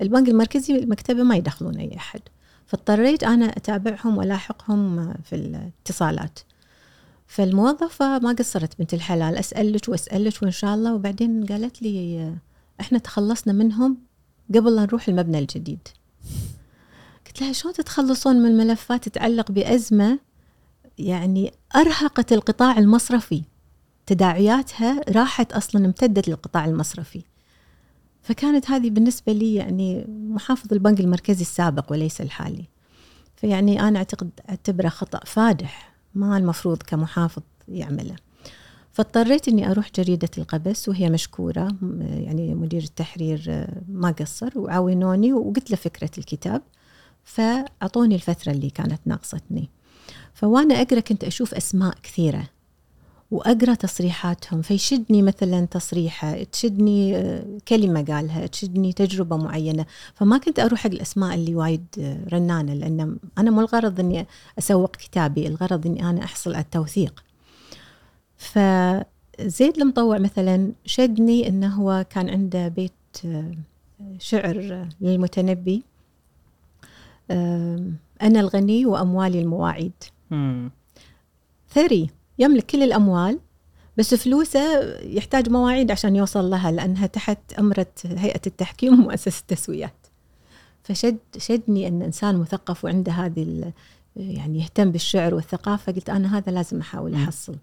[0.00, 2.20] البنك المركزي المكتبة ما يدخلون أي أحد.
[2.66, 6.38] فاضطريت أنا أتابعهم وألاحقهم في الاتصالات.
[7.26, 10.94] فالموظفة ما قصرت بنت الحلال أسألك وأسألك وإن شاء الله.
[10.94, 12.34] وبعدين قالت لي
[12.80, 13.98] إحنا تخلصنا منهم
[14.54, 15.88] قبل لا نروح المبنى الجديد.
[17.26, 20.18] قلت لها شلون تتخلصون من ملفات تتعلق بأزمة؟
[20.98, 23.42] يعني أرهقت القطاع المصرفي.
[24.06, 27.22] تداعياتها راحت أصلا امتدت للقطاع المصرفي.
[28.22, 32.64] فكانت هذه بالنسبة لي يعني محافظ البنك المركزي السابق وليس الحالي.
[33.36, 38.16] فيعني أنا أعتقد أعتبره خطأ فادح ما المفروض كمحافظ يعمله.
[38.92, 41.68] فاضطريت إني أروح جريدة القبس وهي مشكورة
[42.00, 46.62] يعني مدير التحرير ما قصر وعاونوني وقلت له فكرة الكتاب
[47.24, 49.70] فأعطوني الفترة اللي كانت ناقصتني.
[50.34, 52.48] فوأنا أقرأ كنت أشوف أسماء كثيرة.
[53.30, 59.86] وأقرأ تصريحاتهم فيشدني مثلا تصريحة تشدني آه، كلمة قالها تشدني تجربة معينة.
[60.14, 64.26] فما كنت أروح حق الأسماء اللي وايد آه، رنانة لأن أنا مو الغرض إني
[64.58, 67.24] اسوق كتابي الغرض إني أنا أحصل على التوثيق.
[68.36, 72.92] فزيد المطوع مثلا شدني إنه هو كان عنده بيت
[73.24, 73.52] آه،
[74.18, 75.82] شعر للمتنبي.
[78.22, 79.92] أنا الغني وأموالي المواعيد.
[81.70, 82.10] ثري.
[82.40, 83.38] يملك كل الأموال
[83.96, 90.06] بس فلوسه يحتاج مواعيد عشان يوصل لها لأنها تحت أمرة هيئة التحكيم ومؤسسة التسويات.
[90.82, 93.72] فشد شدني أن إنسان مثقف وعنده هذه
[94.16, 97.56] يعني يهتم بالشعر والثقافة قلت أنا هذا لازم أحاول أحصل.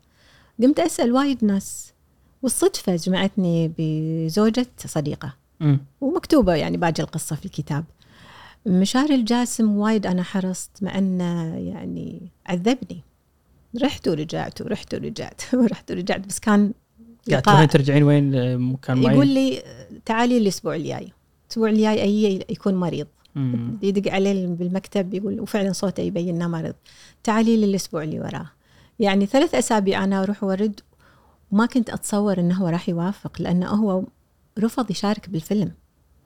[0.61, 1.93] قمت أسأل وايد ناس
[2.41, 5.33] والصدفة جمعتني بزوجة صديقة.
[6.01, 7.85] ومكتوبة يعني باقي القصة في الكتاب.
[8.65, 13.01] مشاري الجاسم وايد أنا حرصت مع أنه يعني عذبني.
[13.81, 16.73] رحت ورجعت ورحت ورجعت ورحت ورجعت بس كان
[17.29, 19.63] قاعد تروحين ترجعين وين؟ مكان معين؟ يقول لي
[20.05, 21.11] تعالي الأسبوع الجاي.
[21.45, 23.07] الأسبوع الجاي أي يكون مريض.
[23.35, 23.77] مم.
[23.81, 26.73] يدق عليه بالمكتب يقول وفعلا صوته يبين إنه مريض.
[27.23, 28.49] تعالي لي الأسبوع اللي وراه.
[28.99, 30.79] يعني ثلاث أسابيع أنا أروح وأرد
[31.51, 34.03] وما كنت أتصور إنه هو راح يوافق لأنه هو
[34.59, 35.71] رفض يشارك بالفيلم.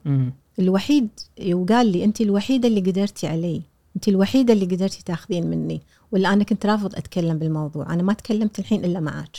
[0.04, 0.32] مم.
[0.58, 1.08] الوحيد
[1.52, 3.62] وقال لي انت الوحيدة اللي قدرتي علي.
[3.96, 5.82] انت الوحيدة اللي قدرتي تاخذين مني.
[6.12, 9.36] ولا أنا كنت رافض أتكلم بالموضوع؟ أنا ما تكلمت الحين إلا معك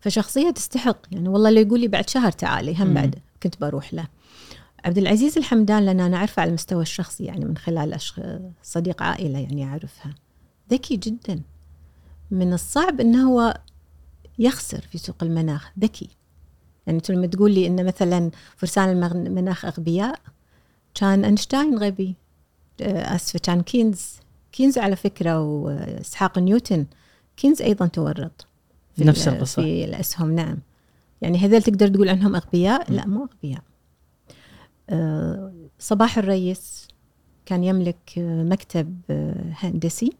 [0.00, 2.94] فشخصية تستحق يعني والله اللي يقول لي بعد شهر تعالي هم.
[2.94, 4.06] بعد كنت بروح له.
[4.84, 8.20] عبد العزيز الحمدان لأن أنا أعرفه على المستوى الشخصي يعني من خلال أشخ...
[8.62, 10.14] صديق عائلة يعني أعرفها.
[10.70, 11.40] ذكي جدا.
[12.30, 13.60] من الصعب انه هو
[14.38, 16.08] يخسر في سوق المناخ ذكي.
[16.86, 20.20] يعني لما تقول لي ان مثلا فرسان المناخ أغبياء
[20.94, 22.14] كان أينشتاين غبي.
[22.80, 24.12] آه، آسفة كان كينز.
[24.58, 26.86] كينز على فكرة وإسحاق نيوتن
[27.36, 28.46] كينز أيضا تورط
[28.96, 29.62] في نفس ال- القصة.
[29.62, 30.58] في الأسهم نعم.
[31.22, 33.62] يعني هذول تقدر تقول عنهم أغبياء؟ لا مو أغبياء.
[34.90, 36.88] آه، صباح الريس
[37.46, 40.12] كان يملك آه، مكتب آه، هندسي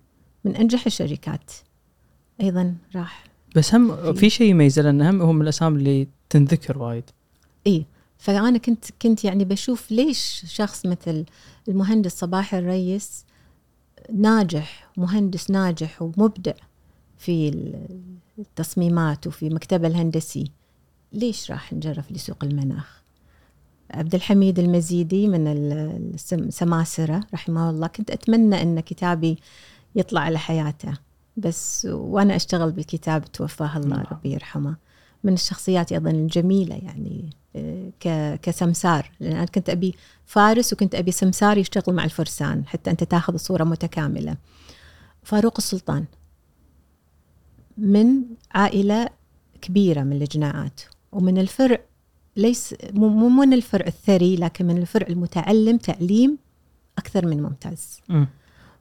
[0.44, 1.52] من أنجح الشركات.
[2.40, 3.24] أيضا راح
[3.56, 7.04] بس هم في شيء يميزه لأن هم هم الاسامي اللي تنذكر وايد.
[7.66, 7.86] إي
[8.18, 11.24] فأنا كنت كنت يعني بشوف ليش شخص مثل
[11.68, 13.24] المهندس صباح الريس
[14.14, 16.52] ناجح مهندس ناجح ومبدع
[17.18, 17.48] في
[18.38, 20.50] التصميمات وفي مكتبه الهندسي
[21.12, 23.02] ليش راح نجرف لسوق المناخ؟
[23.90, 27.86] عبد الحميد المزيدي من ال- السماسرة رحمه الله.
[27.86, 29.38] كنت أتمنى أن كتابي
[29.96, 30.92] يطلع على حياته
[31.36, 34.06] بس وأنا أشتغل بالكتاب توفاه الله نعم.
[34.12, 34.76] ربي يرحمه.
[35.24, 37.30] من الشخصيات أيضا الجميلة يعني
[38.42, 39.94] كسمسار لأن أنا كنت أبي
[40.26, 44.36] فارس وكنت أبي سمسار يشتغل مع الفرسان حتى أنت تاخذ صورة متكاملة.
[45.22, 46.04] فاروق السلطان.
[47.78, 48.22] من
[48.54, 49.08] عائلة
[49.60, 50.80] كبيرة من الجناعات.
[51.12, 51.78] ومن الفرع
[52.36, 56.38] ليس مو من الفرع الثري لكن من الفرع المتعلم تعليم
[56.98, 58.00] أكثر من ممتاز.
[58.08, 58.28] مم.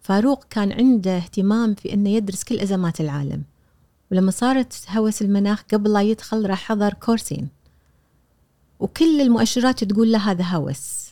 [0.01, 3.43] فاروق كان عنده اهتمام في إنه يدرس كل أزمات العالم.
[4.11, 7.56] ولما صارت هوس المناخ قبل لا يدخل راح حضر كورسين.
[8.79, 11.11] وكل المؤشرات تقول له هذا هوس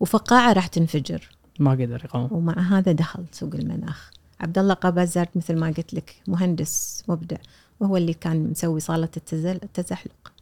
[0.00, 1.28] وفقاعة راح تنفجر.
[1.60, 2.28] ما قدر يقاوم.
[2.32, 4.10] ومع هذا دخل سوق المناخ.
[4.40, 7.36] عبد الله قبازرت مثل ما قلت لك مهندس مبدع
[7.80, 10.32] وهو اللي كان مسوي صالة التزل- التزحلق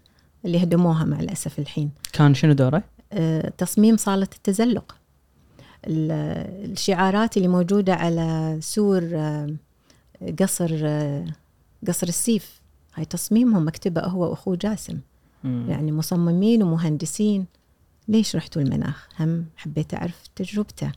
[0.45, 1.91] اللي هدموها مع الأسف الحين.
[2.13, 4.97] كان شنو دوره؟ آه، تصميم صالة التزلق.
[5.87, 9.55] ال- الشعارات اللي موجودة على سور آه،
[10.41, 11.25] قصر آه،
[11.89, 12.61] قصر السيف
[12.95, 14.99] هاي تصميمهم مكتبه هو وأخوه جاسم.
[15.45, 15.67] مم.
[15.69, 17.47] يعني مصممين ومهندسين.
[18.09, 20.93] ليش رحتوا المناخ؟ هم حبيت أعرف تجربته.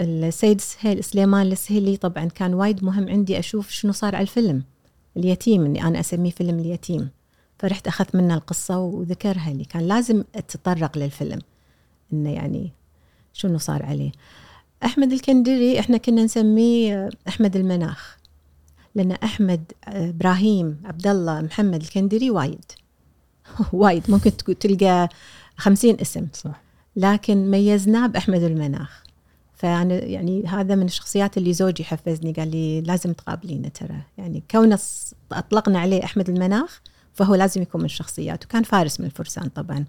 [0.00, 4.62] السيد سهيل سليمان السهيلي طبعا كان وايد مهم عندي أشوف شنو صار على الفيلم.
[5.16, 7.10] اليتيم اللي أنا أسميه فيلم اليتيم.
[7.58, 9.64] فرحت أخذت منه القصة وذكرها لي.
[9.64, 11.38] كان لازم أتطرق للفيلم.
[12.12, 12.72] إنه يعني
[13.32, 14.12] شنو صار عليه.
[14.84, 18.16] أحمد الكندري إحنا كنا نسميه أحمد المناخ.
[18.94, 22.64] لأن أحمد آه، إبراهيم عبد الله محمد الكندري وايد.
[23.72, 24.10] وايد.
[24.10, 25.08] ممكن تلقى
[25.56, 26.26] خمسين اسم.
[26.32, 26.60] صح.
[26.96, 29.02] لكن ميزناه بأحمد المناخ.
[29.54, 33.96] فأنا يعني هذا من الشخصيات اللي زوجي حفزني قال لي لازم تقابلينه ترى.
[34.18, 36.80] يعني كونه ص- أطلقنا عليه أحمد المناخ
[37.14, 39.84] فهو لازم يكون من الشخصيات وكان فارس من الفرسان طبعا.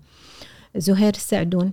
[0.77, 1.71] زهير السعدون.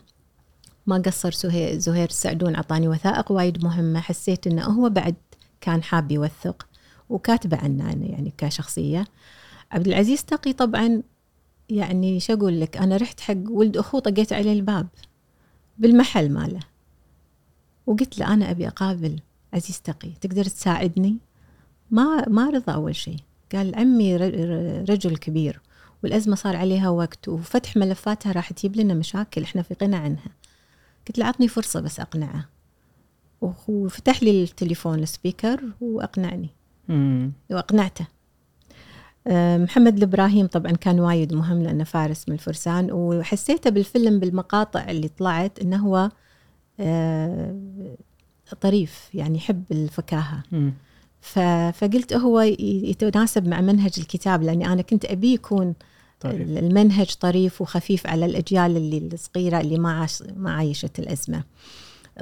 [0.87, 1.31] ما قصر
[1.79, 4.01] زهير, السعدون أعطاني وثائق وايد مهمة.
[4.01, 5.15] حسيت أنه هو بعد
[5.61, 6.67] كان حاب يوثق
[7.11, 9.05] وكاتبة عنه يعني كشخصية.
[9.73, 11.03] عبد العزيز تقي طبعا
[11.77, 14.87] يعني شو أقول لك؟ أنا رحت حق ولد أخوه طقيت عليه الباب
[15.79, 16.61] بالمحل ماله.
[17.87, 19.21] وقلت له أنا أبي أقابل
[19.53, 21.17] عزيز تقي تقدر تساعدني؟
[21.91, 23.17] ما ما رضى أول شيء.
[23.53, 24.17] قال عمي
[24.89, 25.61] رجل كبير
[26.03, 30.27] والأزمة صار عليها وقت وفتح ملفاتها راح تجيب لنا مشاكل إحنا في غنى عنها.
[31.09, 32.49] قلت له عطني فرصة بس أقنعه.
[33.41, 36.49] وخ- وفتح لي التليفون السبيكر وأقنعني.
[36.89, 37.33] مم.
[37.51, 38.07] وأقنعته.
[39.57, 45.59] محمد الإبراهيم طبعا كان وايد مهم لأنه فارس من الفرسان وحسيته بالفيلم بالمقاطع اللي طلعت
[45.59, 46.11] إنه هو
[46.81, 47.57] آه،
[48.61, 50.43] طريف يعني يحب الفكاهة.
[51.73, 55.75] فقلت هو يتناسب مع منهج الكتاب لأني أنا كنت أبي يكون
[56.21, 56.41] طيب.
[56.41, 61.45] المنهج طريف وخفيف على الأجيال اللي الصغيرة اللي ما عاش ما عايشت الأزمة.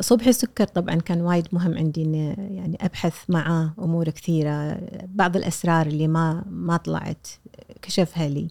[0.01, 2.15] صبحي سكر طبعا كان وايد مهم عندي إن
[2.55, 7.27] يعني أبحث معاه أمور كثيرة بعض الأسرار اللي ما ما طلعت
[7.83, 8.49] كشفها لي.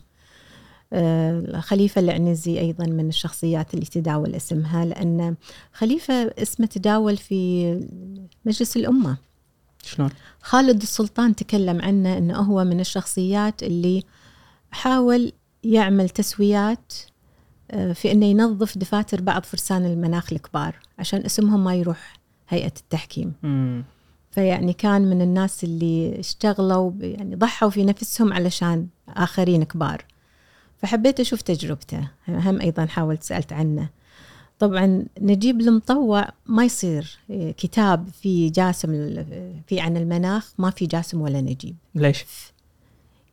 [0.94, 5.36] آه، خليفة العنزي أيضا من الشخصيات اللي تداول اسمها لأن
[5.74, 7.74] خليفة اسمه تداول في
[8.46, 9.18] مجلس الأمة
[9.84, 10.10] شلون؟
[10.42, 14.04] خالد السلطان تكلم عنه إنه هو من الشخصيات اللي
[14.72, 15.32] حاول
[15.64, 16.94] يعمل تسويات
[17.70, 22.14] في إنه ينظف دفاتر بعض فرسان المناخ الكبار عشان اسمهم ما يروح
[22.50, 23.34] هيئة التحكيم.
[23.44, 23.84] مم.
[24.32, 30.06] فيعني كان من الناس اللي اشتغلوا يعني ضحوا في نفسهم علشان آخرين كبار.
[30.78, 32.08] فحبيت أشوف تجربته.
[32.28, 33.90] هم أيضا حاولت سألت عنه.
[34.60, 39.24] طبعا نجيب المطوع ما يصير إيه، كتاب في جاسم
[39.68, 41.76] في عن المناخ ما في جاسم ولا نجيب.
[41.96, 42.26] ليش؟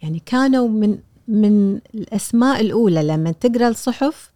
[0.03, 4.33] يعني كانوا من من الأسماء الأولى لما تقرأ الصحف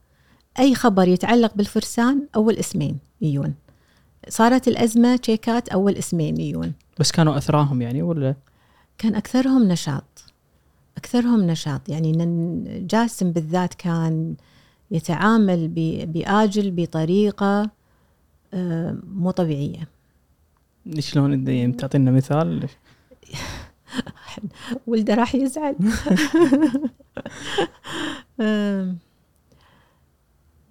[0.58, 3.54] أي خبر يتعلق بالفرسان أول اسمين يجون.
[4.28, 6.72] صارت الأزمة تشيكات أول اسمين يجون.
[7.00, 8.34] بس كانوا أثراهم يعني ولا؟
[8.98, 10.24] كان أكثرهم نشاط.
[10.96, 11.88] أكثرهم نشاط.
[11.88, 12.12] يعني
[12.86, 14.34] جاسم بالذات كان
[14.90, 17.70] يتعامل ب- بآجل بطريقة
[18.54, 19.88] آه، مو طبيعية.
[20.98, 22.68] شلون يعني تعطينا مثال؟
[24.86, 25.76] ولده راح يزعل.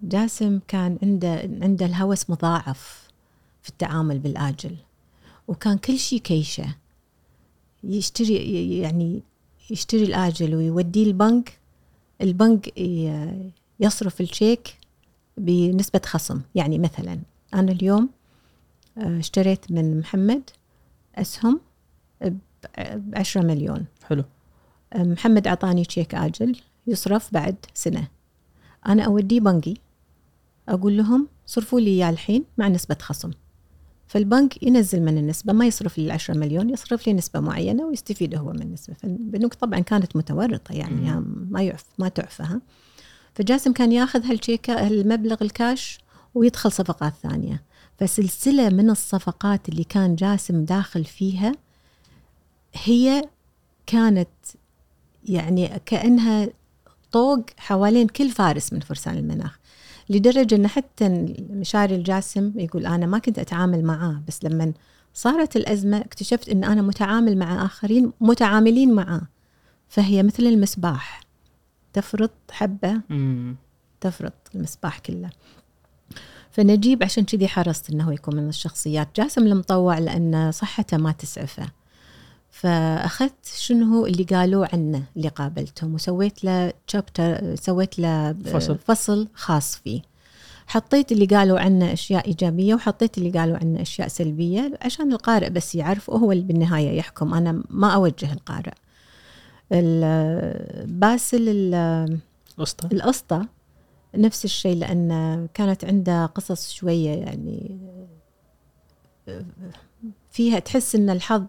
[0.04, 3.10] جاسم كان عنده عنده الهوس مضاعف
[3.62, 4.76] في التعامل بالآجل.
[5.48, 6.76] وكان كل شيء كيشة.
[7.84, 9.22] يشتري يعني
[9.70, 11.60] يشتري الآجل ويوديه البنك.
[12.22, 12.78] البنك
[13.80, 14.78] يصرف الشيك
[15.38, 16.42] بنسبة خصم.
[16.56, 17.20] يعني مثلا
[17.54, 18.10] أنا اليوم
[18.98, 20.50] آه، اشتريت من محمد
[21.16, 21.60] أسهم
[23.14, 23.86] 10 مليون.
[24.04, 24.24] حلو.
[24.96, 26.56] محمد أعطاني تشيك آجل
[26.88, 28.08] يصرف بعد سنة.
[28.88, 29.78] أنا أوديه بنكي
[30.70, 33.32] أقول لهم صرفوا لي إياه الحين مع نسبة خصم.
[34.08, 38.54] فالبنك ينزل من النسبة ما يصرف لي العشرة مليون يصرف لي نسبة معينة ويستفيد هو
[38.54, 38.94] من النسبة.
[38.94, 42.62] فالبنوك طبعا كانت متورطة يعني ما يعف ما تعفى ها.
[43.34, 46.00] فجاسم كان ياخذ هالشيكة هالمبلغ الكاش
[46.36, 47.64] ويدخل صفقات ثانية.
[47.98, 51.52] فسلسلة من الصفقات اللي كان جاسم داخل فيها
[52.74, 53.22] هي
[53.86, 54.30] كانت
[55.24, 56.50] يعني كأنها
[57.12, 59.60] طوق حوالين كل فارس من فرسان المناخ.
[60.10, 61.10] لدرجة أن حتى
[61.50, 64.74] مشاري الجاسم يقول أنا ما كنت أتعامل معاه بس لما
[65.14, 69.22] صارت الأزمة اكتشفت أن أنا متعامل مع آخرين متعاملين معاه.
[69.88, 71.22] فهي مثل المسباح.
[71.94, 73.02] تفرط حبة
[74.02, 75.30] تفرط المسباح كله.
[76.52, 79.08] فنجيب عشان كذي حرصت إنه يكون من الشخصيات.
[79.16, 81.79] جاسم المطوع لأن صحته ما تسعفه.
[82.60, 88.78] فأخذت شنو هو اللي قالوه عنه اللي قابلتهم وسويت له تشابتر سويت له فصل.
[88.78, 90.02] فصل خاص فيه.
[90.68, 95.76] حطيت اللي قالوا عنه أشياء إيجابية وحطيت اللي قالوا عنه أشياء سلبية عشان القارئ بس
[95.76, 97.34] يعرف وهو اللي بالنهاية يحكم.
[97.34, 98.74] أنا ما أوجه القارئ.
[99.72, 102.18] ال- باسل ال-
[102.60, 103.42] اسطى القسطى
[104.16, 107.80] نفس الشيء لأن كانت عنده قصص شوية يعني
[110.32, 111.44] فيها تحس أن الحظ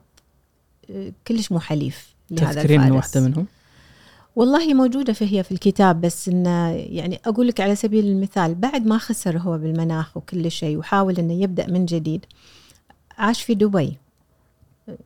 [1.28, 2.96] كلش مو حليف لهذا تذكرين الفارس.
[3.16, 3.46] واحدة منهم؟
[4.36, 8.98] والله موجودة فهي في الكتاب بس إنه يعني أقول لك على سبيل المثال بعد ما
[8.98, 12.24] خسر هو بالمناخ وكل شيء وحاول إنه يبدأ من جديد
[13.18, 13.96] عاش في دبي.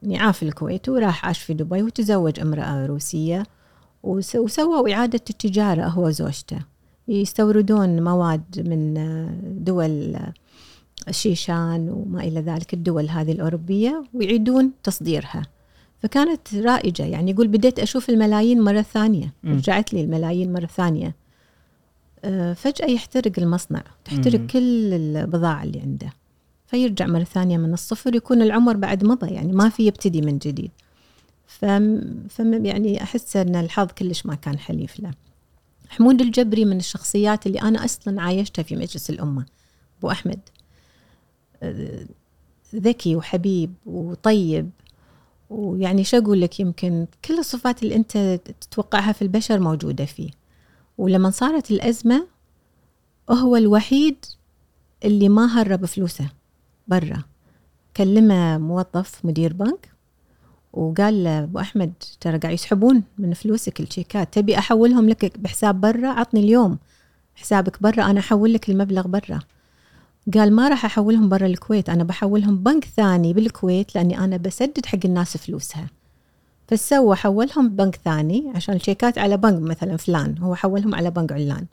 [0.02, 3.42] يعني عاف الكويت وراح عاش في دبي وتزوج امرأة روسية
[4.02, 6.58] وس- وسووا إعادة التجارة هو وزوجته.
[7.08, 8.94] يستوردون مواد من
[9.64, 10.16] دول
[11.08, 15.42] الشيشان وما إلى ذلك الدول هذه الأوروبية ويعيدون تصديرها.
[16.04, 17.02] فكانت رائجة.
[17.02, 19.32] يعني يقول بديت أشوف الملايين مرة ثانية.
[19.42, 19.54] مم.
[19.56, 21.14] رجعت لي الملايين مرة ثانية.
[22.24, 23.82] آه، فجأة يحترق المصنع.
[24.04, 24.46] تحترق مم.
[24.46, 26.12] كل البضاعة اللي عنده.
[26.66, 29.34] فيرجع مرة ثانية من الصفر يكون العمر بعد مضى.
[29.34, 30.70] يعني ما في يبتدي من جديد.
[31.46, 35.10] فم فم يعني أحس أن الحظ كلش ما كان حليف له.
[35.88, 39.46] حمود الجبري من الشخصيات اللي أنا أصلا عايشتها في مجلس الأمة.
[39.98, 40.40] أبو أحمد.
[41.62, 42.06] آه،
[42.74, 44.70] ذكي وحبيب وطيب.
[45.54, 50.30] ويعني شو أقول لك؟ يمكن كل الصفات اللي أنت تتوقعها في البشر موجودة فيه.
[50.98, 52.26] ولما صارت الأزمة
[53.30, 54.24] هو الوحيد
[55.04, 56.28] اللي ما هرب فلوسه
[56.88, 57.22] برا.
[57.96, 59.88] كلمه موظف مدير بنك
[60.72, 66.08] وقال له أبو أحمد ترى قاعد يسحبون من فلوسك الشيكات تبي أحولهم لك بحساب برا؟
[66.08, 66.78] عطني اليوم
[67.34, 69.38] حسابك برا أنا أحول لك المبلغ برا.
[70.34, 74.98] قال ما راح أحولهم برا الكويت أنا بحولهم بنك ثاني بالكويت لأني أنا بسدد حق
[75.04, 75.86] الناس فلوسها.
[76.68, 81.66] فسوى حولهم بنك ثاني عشان الشيكات على بنك مثلا فلان هو حولهم على بنك علان.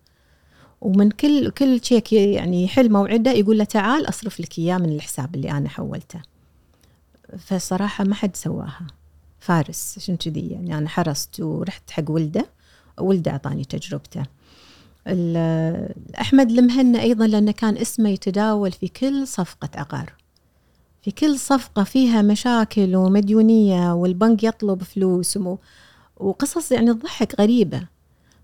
[0.81, 5.35] ومن كل كل تشيك يعني يحل موعده يقول له تعال أصرف لك إياه من الحساب
[5.35, 6.21] اللي أنا حولته.
[7.39, 8.87] فصراحة ما حد سواها.
[9.39, 12.45] فارس عشان كذي يعني أنا حرصت ورحت حق ولده
[12.99, 14.23] ولده أعطاني تجربته.
[16.21, 20.13] احمد المهنا أيضا لأنه كان اسمه يتداول في كل صفقة عقار.
[21.01, 25.39] في كل صفقة فيها مشاكل ومديونية والبنك يطلب فلوس
[26.17, 27.87] وقصص يعني تضحك غريبة.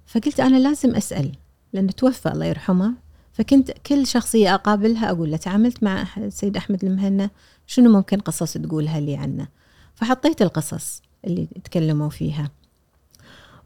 [0.06, 1.32] فقلت أنا لازم أسأل
[1.74, 2.94] لأنه توفى الله يرحمه.
[3.34, 7.30] فكنت كل شخصية أقابلها أقول له تعاملت مع السيد أحمد المهنا
[7.68, 9.48] شنو ممكن قصص تقولها لي عنه؟
[9.96, 12.52] فحطيت القصص اللي تكلموا فيها.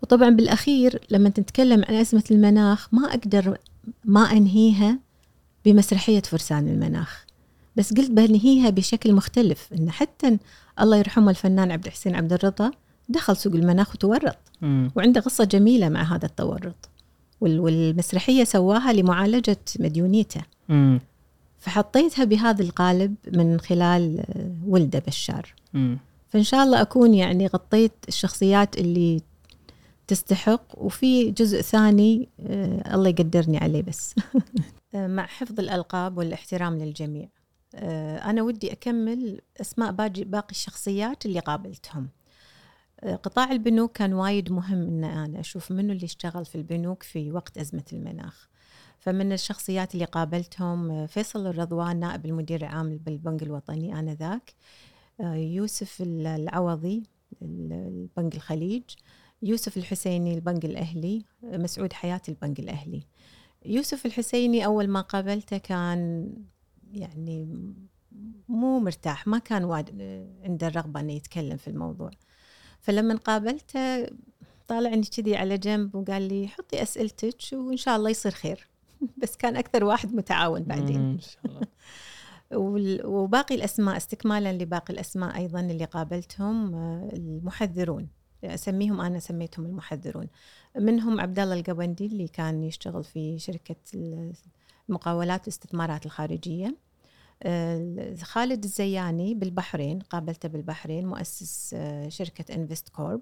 [0.04, 3.58] وطبعا بالأخير لما تتكلم عن أزمة المناخ ما أقدر
[4.06, 5.00] ما أنهيها
[5.66, 7.26] بمسرحية فرسان المناخ
[7.76, 10.38] بس قلت بنهيها بشكل مختلف إن حتى
[10.82, 12.72] الله يرحمه الفنان عبد الحسين عبد الرضا
[13.10, 14.38] دخل سوق المناخ وتورط.
[14.96, 16.90] وعنده قصة جميلة مع هذا التورط
[17.42, 21.00] وال- والمسرحية سواها لمعالجة مديونيته مم.
[21.60, 24.24] فحطيتها بهذا القالب من خلال
[24.68, 25.98] ولده بشار مم.
[26.30, 29.22] فإن شاء الله أكون يعني غطيت الشخصيات اللي
[30.12, 34.16] تستحق وفي جزء ثاني آه، الله يقدرني عليه بس.
[34.96, 37.30] آه، مع حفظ الألقاب والاحترام للجميع.
[37.76, 42.10] آه، أنا ودي أكمل أسماء باقي الشخصيات اللي قابلتهم.
[43.04, 47.58] قطاع البنوك كان وايد مهم إن أنا أشوف منو اللي اشتغل في البنوك في وقت
[47.58, 48.50] أزمة المناخ.
[49.00, 54.54] فمن الشخصيات اللي قابلتهم فيصل الرضوان نائب المدير العام بالبنك الوطني آنذاك.
[55.34, 57.04] يوسف ال- العوضي
[57.42, 57.74] ال-
[58.18, 58.84] البنك الخليج.
[59.42, 63.04] يوسف الحسيني البنك الأهلي آه، مسعود حياة البنك الأهلي
[63.66, 66.32] يوسف الحسيني أول ما قابلته كان
[66.94, 67.48] يعني
[68.50, 69.90] مو مرتاح ما كان واد
[70.44, 72.12] عنده الرغبه إنه يتكلم في الموضوع
[72.80, 74.08] فلما قابلته
[74.68, 78.68] طالعني كذي على جنب وقال لي حطي أسئلتك وإن شاء الله يصير خير
[79.22, 81.00] بس كان أكثر واحد متعاون بعدين.
[81.00, 81.62] إن شاء الله.
[83.06, 88.08] وباقي الأسماء استكمالا لباقي الأسماء أيضا اللي قابلتهم آه، المحذرون
[88.44, 90.28] أسميهم أنا سميتهم المحذرون.
[90.78, 93.76] منهم عبد الله القبندي اللي كان يشتغل في شركة
[94.90, 96.78] المقاولات والاستثمارات الخارجية.
[97.44, 103.22] آه، خالد الزياني بالبحرين قابلته بالبحرين مؤسس آه، شركة انفست كورب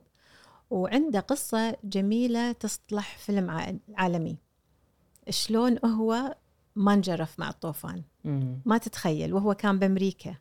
[0.70, 4.38] وعنده قصة جميلة تصلح فيلم عالمي.
[5.30, 6.36] شلون هو
[6.76, 8.04] ما انجرف مع الطوفان.
[8.66, 10.36] ما تتخيل وهو كان بأمريكا.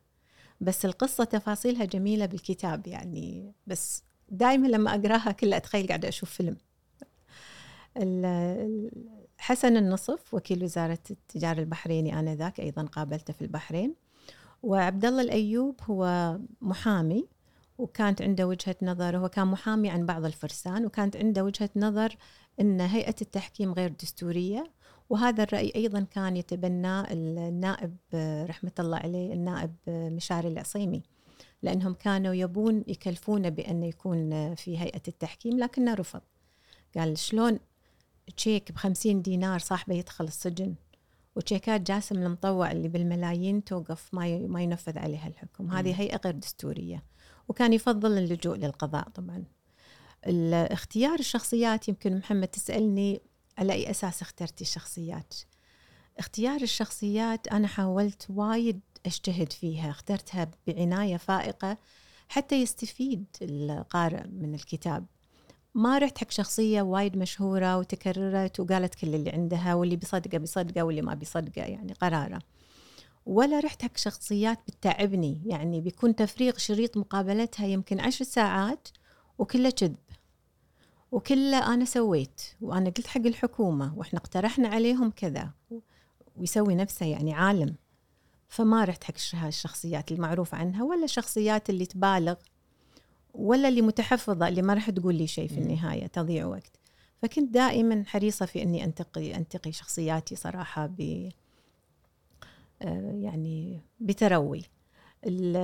[0.60, 6.56] بس القصة تفاصيلها جميلة بالكتاب يعني بس دائما لما أقراها كلها أتخيل قاعدة أشوف فيلم.
[9.38, 13.94] حسن النصف وكيل وزارة التجارة البحريني آنذاك أيضا قابلته في البحرين.
[14.62, 17.28] وعبد الله الأيوب هو محامي
[17.78, 22.16] وكانت عنده وجهة نظر هو كان محامي عن بعض الفرسان وكانت عنده وجهة نظر
[22.60, 24.64] إن هيئة التحكيم غير دستورية.
[25.10, 27.96] وهذا الرأي أيضا كان يتبناه النائب
[28.48, 31.02] رحمة الله عليه النائب مشاري العصيمي.
[31.62, 36.20] لأنهم كانوا يبون يكلفونه بأن يكون في هيئة التحكيم لكنه رفض.
[36.96, 37.58] قال شلون
[38.36, 40.74] تشيك بخمسين دينار صاحبه يدخل السجن؟
[41.36, 45.70] وتشيكات جاسم المطوع اللي بالملايين توقف ما ما ينفذ عليها الحكم.
[45.70, 47.04] هذه هيئة غير دستورية.
[47.48, 49.44] وكان يفضل اللجوء للقضاء طبعا.
[50.72, 53.20] اختيار الشخصيات يمكن محمد تسألني
[53.58, 55.34] على أي أساس اخترتي الشخصيات؟
[56.18, 59.90] اختيار الشخصيات أنا حاولت وايد أجتهد فيها.
[59.90, 61.76] اخترتها بعناية فائقة
[62.28, 65.06] حتى يستفيد القارئ من الكتاب.
[65.74, 71.02] ما رحت حق شخصية وايد مشهورة وتكررت وقالت كل اللي عندها واللي بيصدقه بيصدقه واللي
[71.02, 72.38] ما بيصدقه يعني قرارة.
[73.26, 78.88] ولا رحت حق شخصيات بتتعبني يعني بيكون تفريغ شريط مقابلتها يمكن عشر ساعات
[79.38, 79.96] وكله كذب
[81.12, 85.50] وكله أنا سويت وأنا قلت حق الحكومة وإحنا اقترحنا عليهم كذا.
[86.36, 87.74] ويسوي نفسه يعني عالم.
[88.48, 92.34] فما رحت حق ش- الشخصيات المعروف عنها ولا الشخصيات اللي تبالغ
[93.34, 95.58] ولا اللي متحفظة اللي ما راح تقول لي شيء في.
[95.58, 96.72] النهاية تضيع وقت.
[97.22, 101.28] فكنت دائما حريصة في إني أنتقي أنتقي شخصياتي صراحة ب
[102.82, 104.62] آه، يعني بتروي.
[105.26, 105.56] ال-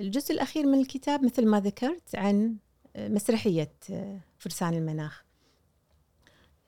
[0.00, 2.56] الجزء الأخير من الكتاب مثل ما ذكرت عن
[2.96, 5.24] آه، مسرحية آه، فرسان المناخ.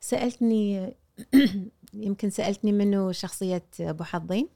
[0.00, 0.94] سألتني
[1.94, 4.48] يمكن سألتني منو شخصية أبو حظين.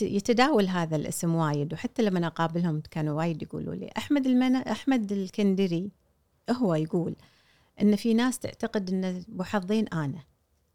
[0.00, 5.90] يتداول هذا الاسم وايد وحتى لما أقابلهم كانوا وايد يقولوا لي أحمد المنا أحمد الكندري.
[6.50, 7.16] هو يقول
[7.82, 10.22] إن في ناس تعتقد إن أبو حظين أنا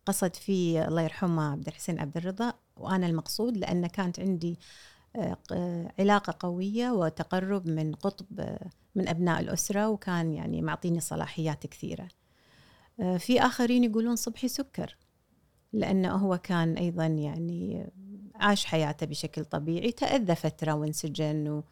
[0.06, 4.60] قصد في الله يرحمه عبد الحسين عبد الرضا وأنا المقصود لأن كانت عندي
[5.16, 8.58] آه، علاقة قوية وتقرب من قطب
[8.96, 12.08] من أبناء الأسرة وكان يعني معطيني صلاحيات كثيرة.
[13.00, 14.98] آه، في آخرين يقولون صبحي سكر
[15.74, 17.88] لأنه هو كان أيضا يعني
[18.40, 21.64] عاش حياته بشكل طبيعي تأذى فترة وانسجن و...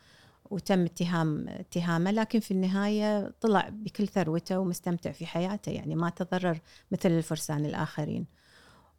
[0.52, 6.60] وتم اتهام اتهامه لكن في النهاية طلع بكل ثروته ومستمتع في حياته يعني ما تضرر
[6.92, 8.26] مثل الفرسان الآخرين.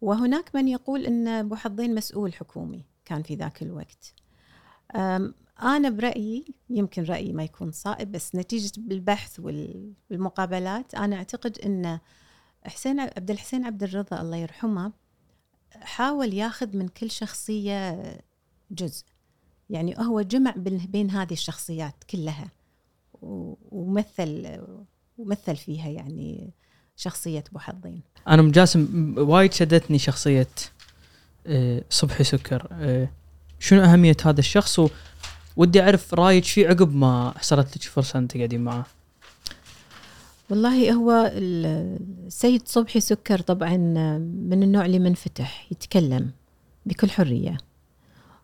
[0.00, 4.14] وهناك من يقول أن أبو حظين مسؤول حكومي كان في ذاك الوقت.
[5.62, 11.98] أنا برأيي يمكن رأيي ما يكون صائب بس نتيجة بالبحث وال- والمقابلات أنا أعتقد أن
[12.66, 14.92] حسين عبد الحسين عبد الرضا الله يرحمه
[15.72, 18.02] حاول ياخذ من كل شخصية
[18.70, 19.04] جزء.
[19.70, 20.54] يعني هو جمع
[20.88, 22.50] بين هذه الشخصيات كلها
[23.22, 24.60] ومثل
[25.18, 26.50] ومثل فيها يعني
[26.96, 28.02] شخصية أبو حظين.
[28.28, 30.48] أنا ام جاسم وايد شدتني شخصية
[31.46, 32.68] آه، صبحي سكر.
[32.72, 33.08] آه،
[33.58, 34.80] شنو أهمية هذا الشخص؟
[35.56, 38.84] ودي أعرف رأيك فيه عقب ما حصلت لك فرصة أنت قاعدين معاه
[40.50, 43.76] والله هو السيد صبحي سكر طبعا
[44.18, 46.30] من النوع اللي منفتح يتكلم
[46.86, 47.56] بكل حرية.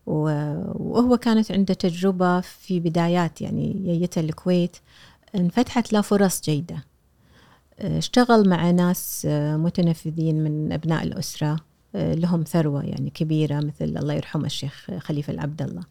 [0.07, 4.77] وهو كانت عنده تجربة في بدايات يعني جيته الكويت
[5.35, 6.85] انفتحت له فرص جيدة.
[7.79, 11.57] اشتغل مع ناس متنفذين من أبناء الأسرة
[11.95, 15.83] لهم ثروة يعني كبيرة مثل الله يرحمه الشيخ خليفة العبد الله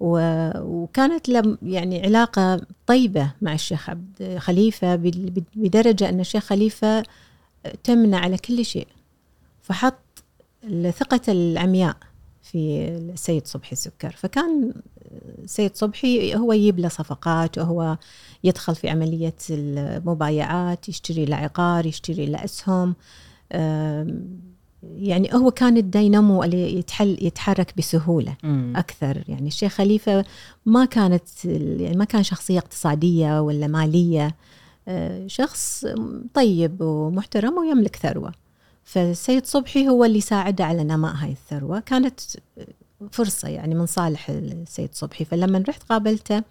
[0.00, 4.96] وكانت له يعني علاقة طيبة مع الشيخ عبد خليفة
[5.56, 7.02] بدرجة أن الشيخ خليفة
[7.84, 8.86] تمنع على كل شيء
[9.62, 9.94] فحط
[10.64, 11.96] الثقة العمياء
[12.42, 14.10] في السيد صبحي السكر.
[14.10, 14.72] فكان
[15.44, 17.98] السيد صبحي هو يجيب له صفقات وهو
[18.44, 22.94] يدخل في عملية المبايعات يشتري له عقار يشتري له أسهم
[24.82, 28.72] يعني هو كان الدينامو اللي يتحل يتحرك بسهولة مم.
[28.76, 29.24] أكثر.
[29.28, 30.24] يعني الشيخ خليفة
[30.66, 34.36] ما كانت يعني ما كان شخصية اقتصادية ولا مالية.
[34.88, 35.86] آه، شخص
[36.34, 38.32] طيب ومحترم ويملك ثروة.
[38.84, 41.80] فالسيد صبحي هو اللي ساعده على نماء هاي الثروة.
[41.80, 42.20] كانت
[43.10, 45.24] فرصة يعني من صالح السيد صبحي.
[45.24, 46.42] فلما رحت قابلته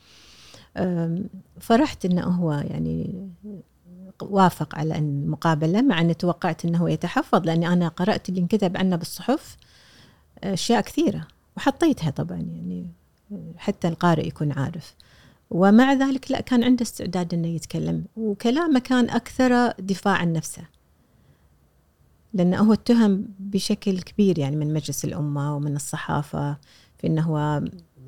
[1.59, 3.27] فرحت إنه هو يعني
[4.23, 9.57] وافق على المقابلة مع أني توقعت أنه يتحفظ لأني أنا قرأت اللي انكتب عنه بالصحف
[10.43, 11.27] أشياء كثيرة
[11.57, 12.87] وحطيتها طبعا يعني
[13.57, 14.95] حتى القارئ يكون عارف.
[15.49, 20.63] ومع ذلك لا كان عنده استعداد أنه يتكلم وكلامه كان أكثر دفاع عن نفسه.
[22.33, 26.57] لأنه هو اتهم بشكل كبير يعني من مجلس الأمة ومن الصحافة
[26.97, 27.61] في أنه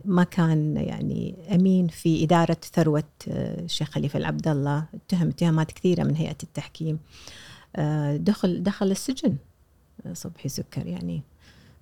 [0.05, 6.03] ما كان يعني أمين في إدارة ثروة آه، الشيخ خليفة العبد الله اتهم اتهامات كثيرة
[6.03, 6.99] من هيئة التحكيم.
[7.75, 9.35] آه، دخل دخل السجن
[10.05, 11.21] آه، صبحي سكر يعني.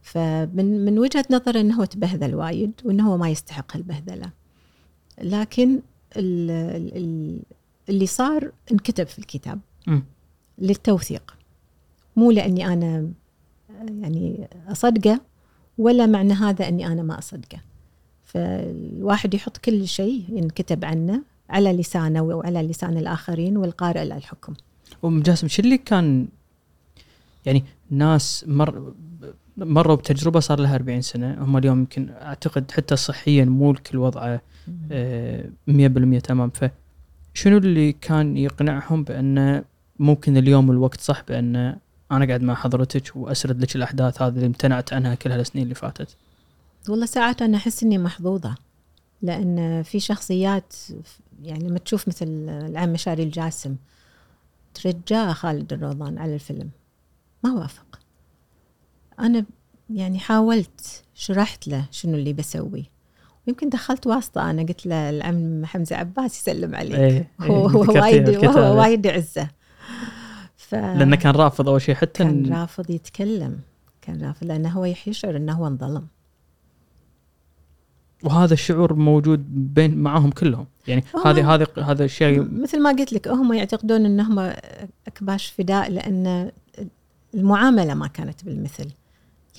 [0.01, 4.31] فمن من وجهة نظر إنه هو تبهذل وايد وإنه هو ما يستحق البهذلة.
[5.21, 5.79] لكن
[7.89, 9.99] اللي صار انكتب في الكتاب م.
[10.59, 11.35] للتوثيق.
[12.15, 13.11] مو لأني أنا
[13.79, 15.21] يعني أصدقه
[15.77, 17.59] ولا معنى هذا أني أنا ما أصدقه.
[18.29, 24.53] فالواحد يحط كل شيء ينكتب عنه على لسانه وعلى لسان الآخرين والقارئ له الحكم
[25.05, 26.27] أم جاسم شو اللي كان
[27.45, 28.93] يعني ناس مر
[29.57, 34.41] مروا بتجربة صار لها 40 سنة هم اليوم يمكن أعتقد حتى صحيا مو الكل وضعه
[34.91, 36.49] آه، مية بالمية تمام.
[36.49, 39.63] فشنو اللي كان يقنعهم بأن
[39.99, 41.55] ممكن اليوم الوقت صح بأن
[42.11, 46.15] أنا قاعد مع حضرتك وأسرد لك الأحداث هذه اللي امتنعت عنها كل هالسنين اللي فاتت؟
[46.89, 48.55] والله ساعات أنا أحس إني محظوظة
[49.21, 50.73] لأن في شخصيات
[51.43, 53.75] يعني لما تشوف مثل العم مشاري الجاسم
[54.73, 56.69] ترجاه خالد الروضان على الفيلم.
[57.43, 57.99] ما وافق.
[59.19, 59.45] أنا
[59.89, 62.89] يعني حاولت شرحت له شنو اللي بسوي.
[63.47, 66.99] ويمكن دخلت واسطة أنا قلت له العم حمزة عباس يسلم عليك.
[66.99, 69.49] إيه هو إيه وايد وهو وايد عزة.
[70.57, 70.75] ف...
[70.75, 73.59] لأنه كان رافض أول شيء حتى كان رافض يتكلم.
[74.01, 76.07] كان رافض لأنه هو يشعر أنه هو انظلم.
[78.23, 80.65] وهذا الشعور موجود بين معهم كلهم.
[80.87, 84.53] يعني هذه هذه هذا الشيء مثل ما قلت لك هم يعتقدون انهم
[85.07, 86.51] أكباش فداء لأن
[87.33, 88.87] المعاملة ما كانت بالمثل.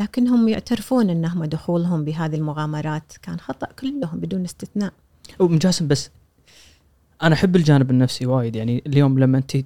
[0.00, 4.92] لكنهم يعترفون انهم دخولهم بهذه المغامرات كان خطأ كلهم بدون استثناء.
[5.38, 6.10] ومجاسم بس
[7.22, 8.56] أنا أحب الجانب النفسي وايد.
[8.56, 9.56] يعني اليوم لما أنت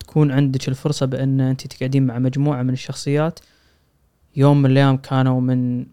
[0.00, 3.40] تكون عندك الفرصة بأن أنت تقعدين مع مجموعة من الشخصيات
[4.36, 5.86] يوم من الأيام كانوا من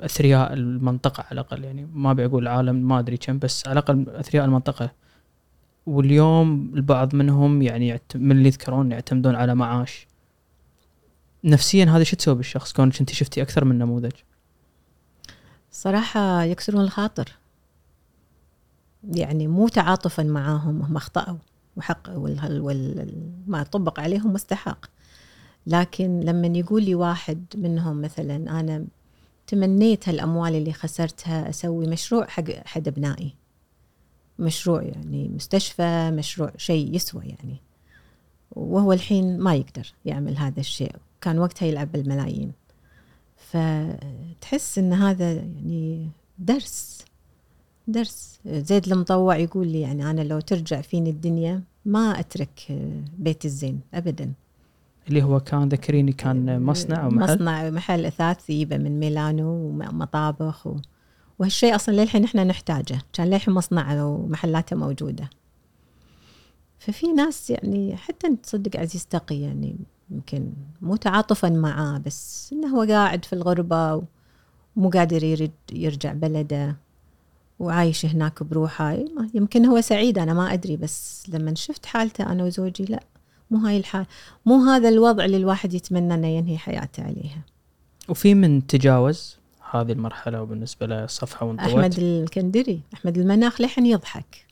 [0.00, 1.64] أثرياء المنطقة على الأقل.
[1.64, 4.90] يعني ما ابي أقول العالم ما أدري كم بس على الأقل أثرياء المنطقة.
[5.86, 10.06] واليوم البعض منهم يعني من اللي يذكرون يعتمدون على معاش.
[11.44, 14.12] نفسيا هذا شو تسوي بالشخص كونك أنت شفتي أكثر من نموذج؟
[15.70, 17.32] صراحة يكسرون الخاطر.
[19.04, 21.38] يعني مو تعاطفا معاهم هم أخطأوا.
[21.76, 22.60] وحق وال...
[22.60, 23.32] وال...
[23.46, 24.86] ما طبق عليهم مستحق.
[25.66, 28.84] لكن لما يقول لي واحد منهم مثلا أنا
[29.46, 33.34] تمنيت هالأموال اللي خسرتها أسوي مشروع حق أحد أبنائي.
[34.38, 37.56] مشروع يعني مستشفى مشروع شيء يسوى يعني.
[38.50, 42.52] وهو الحين ما يقدر يعمل هذا الشيء كان وقتها يلعب بالملايين.
[43.36, 46.08] فتحس إن هذا يعني
[46.38, 47.04] درس
[47.88, 48.40] درس.
[48.46, 52.78] زيد المطوع يقول لي يعني أنا لو ترجع فيني الدنيا ما أترك
[53.18, 54.32] بيت الزين ابدا.
[55.08, 57.34] اللي هو كان ذكريني كان مصنع أو محل.
[57.34, 60.76] مصنع محل أثاث يجيبه من ميلانو ومطابخ و...
[61.38, 62.98] وهالشيء أصلا للحين إحنا نحتاجه.
[63.12, 65.30] كان للحين مصنعه ومحلاته موجودة.
[66.78, 69.76] ففي ناس يعني حتى تصدق عزيز تقي يعني
[70.10, 70.52] يمكن
[70.82, 74.02] مو تعاطفا معاه بس إنه هو قاعد في الغربة
[74.76, 76.76] ومو قادر يرد يرجع بلده
[77.58, 78.98] وعايش هناك بروحه.
[79.34, 83.00] يمكن هو سعيد أنا ما أدري بس لما شفت حالته أنا وزوجي لا.
[83.50, 84.06] مو هاي الحال
[84.46, 87.42] مو هذا الوضع اللي الواحد يتمنى إنه ينهي حياته عليها.
[88.08, 89.36] وفي من تجاوز
[89.70, 91.68] هذه المرحلة وبالنسبة له الصفحه وانطوت.
[91.68, 94.46] أحمد الكندري أحمد المناخ لحن يضحك.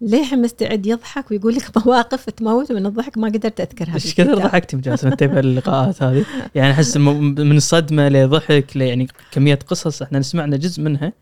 [0.00, 4.76] للحين مستعد يضحك ويقول لك مواقف تموت من الضحك؟ ما قدرت اذكرها إيش كثر ضحكتي
[4.76, 6.24] مجاسم انت باللقاءات هذه؟
[6.54, 11.12] يعني أحس من الصدمة لضحك يعني كمية قصص إحنا سمعنا جزء منها.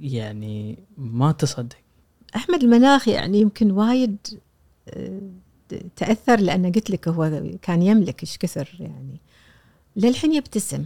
[0.00, 1.76] يعني ما تصدق.
[2.36, 4.16] أحمد المناخ يعني يمكن وايد
[4.88, 5.20] آه،
[5.96, 9.20] تأثر لأن قلت لك هو كان يملك إيش كثر يعني.
[9.96, 10.84] للحين يبتسم.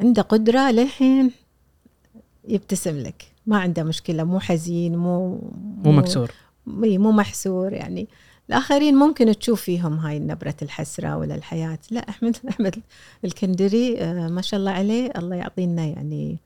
[0.00, 1.30] عنده قدرة للحين
[2.48, 3.32] يبتسم لك.
[3.46, 5.38] ما عنده مشكلة مو حزين مو
[5.84, 6.30] مو مكسور.
[6.66, 8.08] مو محسور يعني.
[8.48, 11.78] الآخرين ممكن تشوف فيهم هاي نبرة الحسرة ولا الحياة.
[11.90, 12.76] لا أحمد أحمد
[13.24, 16.38] الكندري آه، ما شاء الله عليه الله يعطينا يعني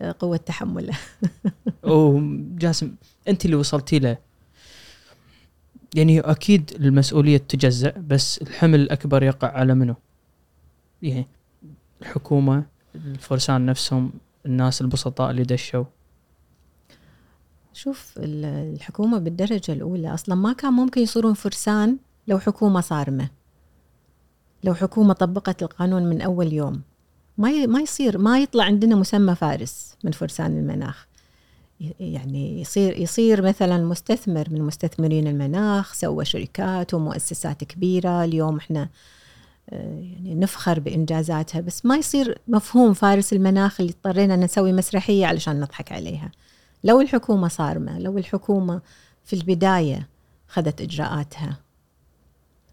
[0.00, 0.98] آه، قوة تحمله.
[1.82, 2.94] وجاسم
[3.28, 4.27] أنت اللي وصلتي له.
[5.94, 9.94] يعني أكيد المسؤولية تجزأ بس الحمل الأكبر يقع على منو؟
[11.02, 11.26] يعني
[12.02, 14.12] الحكومة الفرسان نفسهم
[14.46, 15.84] الناس البسطاء اللي دشوا.
[17.72, 21.96] شوف الحكومة بالدرجة الأولى أصلا ما كان ممكن يصيرون فرسان
[22.28, 23.28] لو حكومة صارمة.
[24.64, 26.82] لو حكومة طبقت القانون من أول يوم.
[27.38, 31.07] ما ما يصير ما يطلع عندنا مسمى فارس من فرسان المناخ.
[32.00, 38.24] يعني يصير يصير مثلا مستثمر من مستثمرين المناخ سوى شركات ومؤسسات كبيرة.
[38.24, 38.88] اليوم إحنا
[39.70, 45.60] آه، يعني نفخر بإنجازاتها بس ما يصير مفهوم فارس المناخ اللي اضطرينا نسوي مسرحية علشان
[45.60, 46.30] نضحك عليها.
[46.84, 48.80] لو الحكومة صارمة لو الحكومة
[49.24, 50.08] في البداية
[50.48, 51.56] خذت إجراءاتها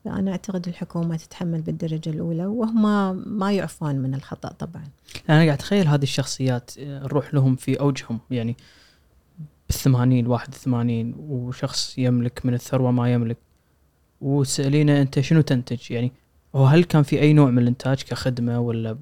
[0.05, 4.83] فأنا أعتقد الحكومة تتحمل بالدرجة الأولى وهم ما يعفون من الخطأ طبعا.
[5.29, 8.19] أنا قاعد أتخيل هذه الشخصيات آه، نروح لهم في أوجهم.
[8.31, 8.57] يعني
[9.67, 13.37] بالثمانين واحد وثمانين وشخص يملك من الثروة ما يملك.
[14.21, 16.11] وسألينا أنت شنو تنتج؟ يعني
[16.53, 18.97] وهل كان في أي نوع من الإنتاج؟ كخدمة ولا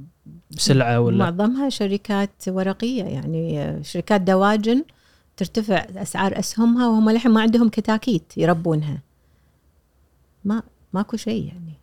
[0.52, 4.84] سلعة ولا؟ معظمها شركات ورقية يعني شركات دواجن
[5.38, 9.02] ترتفع أسعار أسهمها وهم لحين ما عندهم كتاكيت يربونها.
[10.45, 10.64] ما
[10.94, 11.73] ماكو شيء يعني.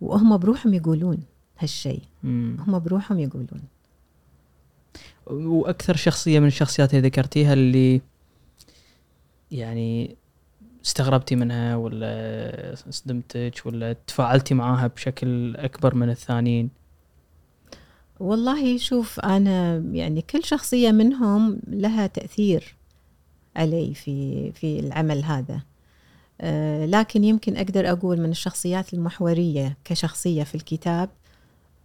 [0.00, 1.18] وهم بروحهم يقولون
[1.58, 2.02] هالشيء.
[2.24, 3.62] هم بروحهم يقولون.
[5.26, 8.00] وأكثر شخصية من الشخصيات اللي ذكرتيها اللي
[9.50, 10.16] يعني
[10.84, 16.70] استغربتي منها ولا صدمتك ولا تفاعلتي معاها بشكل أكبر من الثانيين؟
[18.20, 22.76] والله شوف أنا يعني كل شخصية منهم لها تأثير
[23.56, 25.60] علي في في العمل هذا.
[26.40, 31.08] أه لكن يمكن أقدر أقول من الشخصيات المحورية كشخصية في الكتاب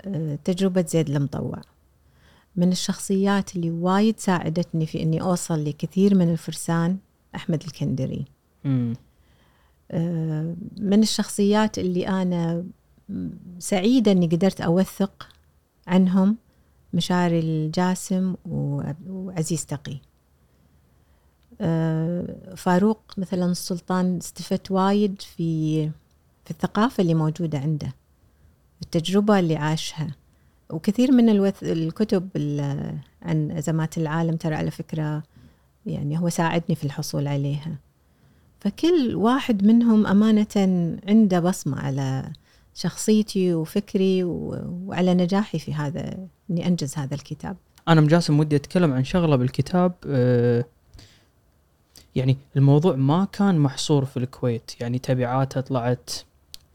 [0.01, 1.61] أه تجربة زيد المطوع.
[2.55, 6.97] من الشخصيات اللي وايد ساعدتني في إني أوصل لكثير من الفرسان
[7.35, 8.25] أحمد الكندري.
[8.63, 8.93] مم.
[9.91, 12.65] آه، من الشخصيات اللي أنا
[13.59, 15.29] سعيدة إني قدرت أوثق
[15.87, 16.37] عنهم
[16.93, 19.97] مشاري الجاسم وعزيز تقي.
[21.61, 25.89] آه، فاروق مثلا السلطان استفدت وايد في
[26.45, 27.93] في الثقافة اللي موجودة عنده
[28.81, 30.15] التجربة اللي عاشها.
[30.71, 31.63] وكثير من الوث...
[31.63, 32.29] الكتب
[33.21, 35.23] عن أزمات العالم ترى على فكرة
[35.85, 37.75] يعني هو ساعدني في الحصول عليها.
[38.59, 42.31] فكل واحد منهم أمانة عنده بصمة على
[42.75, 44.57] شخصيتي وفكري و...
[44.85, 46.17] وعلى نجاحي في هذا
[46.49, 47.57] إني أنجز هذا الكتاب.
[47.87, 50.65] أنا مجاسم ودي أتكلم عن شغلة بالكتاب أه
[52.15, 54.71] يعني الموضوع ما كان محصور في الكويت.
[54.79, 56.09] يعني تبعاتها طلعت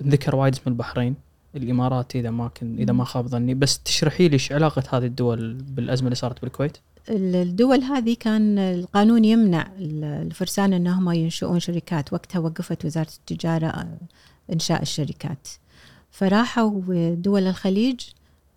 [0.03, 1.15] ذكر وايد اسم البحرين.
[1.57, 3.55] الإمارات إذا ما كن إذا ما خاب ظني.
[3.55, 6.77] بس تشرحي لي إيش علاقة هذه الدول بالأزمة اللي صارت بالكويت؟
[7.11, 12.13] الدول هذه كان القانون يمنع الفرسان أنهم ينشئون شركات.
[12.13, 13.99] وقتها وقفت وزارة التجارة آه،
[14.53, 15.49] إنشاء الشركات.
[16.11, 16.81] فراحوا
[17.15, 18.01] دول الخليج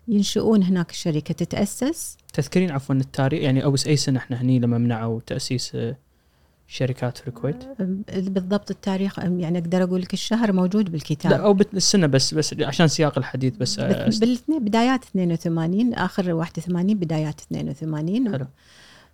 [0.08, 2.16] ينشئون هناك الشركة تتأسس.
[2.32, 5.96] تذكرين عفوا التاريخ؟ يعني أو أي سنة إحنا هني لما منعوا تأسيس آه،
[6.72, 7.64] شركات في الكويت؟
[8.08, 11.32] بالضبط التاريخ يعني أقدر أقول لك الشهر موجود بالكتاب.
[11.32, 17.40] لا أو السنة بس بس عشان سياق الحديث بس بالاثنين بدايات 82 آخر 81 بدايات
[17.40, 18.46] 82 حلو.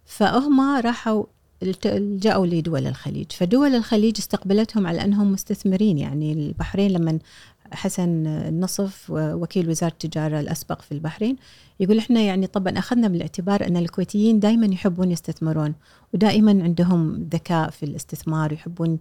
[0.05, 1.24] فهم راحوا
[1.62, 3.33] لجأوا لدول الخليج.
[3.33, 7.19] فدول الخليج استقبلتهم على أنهم مستثمرين يعني البحرين لما
[7.72, 11.36] حسن النصف وكيل وزارة التجارة الأسبق في البحرين.
[11.80, 15.74] يقول إحنا يعني طبعا أخذنا بالاعتبار أن الكويتيين دائما يحبون يستثمرون
[16.14, 18.98] ودائما عندهم ذكاء في الاستثمار يحبون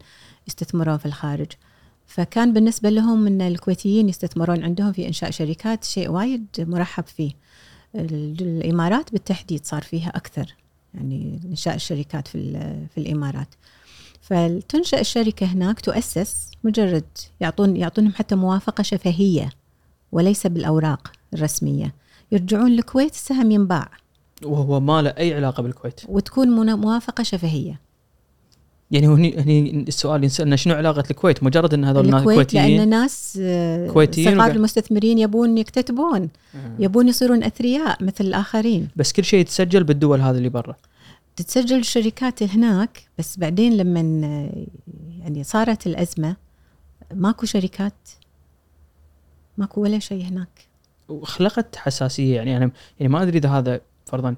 [0.47, 1.51] يستثمرون في الخارج.
[2.05, 7.31] فكان بالنسبة لهم أن الكويتيين يستثمرون عندهم في إنشاء شركات شيء وايد مرحب فيه.
[7.95, 10.55] الإمارات بالتحديد صار فيها أكثر
[10.93, 12.51] يعني إنشاء الشركات في,
[12.89, 13.47] في الإمارات.
[14.25, 17.03] فتنشأ الشركة هناك تؤسس مجرد
[17.41, 19.49] يعطون يعطونهم حتى موافقة شفهية
[20.11, 21.93] وليس بالأوراق الرسمية.
[22.31, 23.89] يرجعون الكويت السهم ينباع.
[24.43, 26.01] وهو ما له أي علاقة بالكويت.
[26.09, 27.79] وتكون موافقة شفهية.
[28.91, 33.39] يعني هني هني السؤال ينسألنا شنو علاقة الكويت؟ مجرد إن هذول الناس كويتيين؟ لأن ناس
[33.41, 36.21] آه، كويتيين صغار المستثمرين يبون يكتتبون
[36.55, 36.57] آه.
[36.79, 38.87] يبون يصيرون أثرياء مثل الآخرين.
[38.95, 40.75] بس كل شيء يتسجل بالدول هذه اللي برا.
[41.35, 43.99] تتسجل الشركات هناك بس بعدين لما
[45.19, 46.35] يعني صارت الأزمة
[47.13, 48.09] ماكو شركات
[49.57, 50.67] ماكو ولا شيء هناك.
[51.09, 54.35] وخلقت حساسية يعني أنا يعني ما أدري إذا هذا فرضا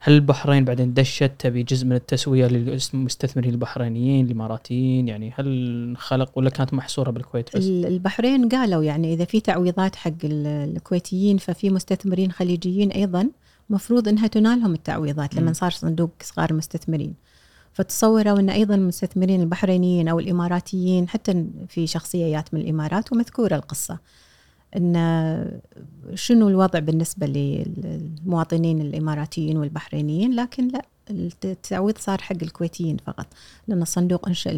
[0.00, 6.50] هل البحرين بعدين دشت؟ تبي جزء من التسوية للمستثمرين البحرينيين الإماراتيين؟ يعني هل خلق ولا
[6.50, 12.90] كانت محصورة بالكويت بس؟ البحرين قالوا يعني إذا في تعويضات حق الكويتيين ففي مستثمرين خليجيين
[12.90, 13.30] أيضا.
[13.70, 17.14] مفروض إنها تنالهم التعويضات لما صار صندوق صغار المستثمرين
[17.72, 23.98] فتصوروا إن أيضا المستثمرين البحرينيين أو الإماراتيين حتى في شخصيات من الإمارات ومذكورة القصة.
[24.76, 25.60] إن
[26.14, 30.82] شنو الوضع بالنسبة للمواطنين الإماراتيين والبحرينيين؟ لكن لا
[31.44, 33.26] التعويض صار حق الكويتيين فقط
[33.68, 34.50] لأن الصندوق أنشأ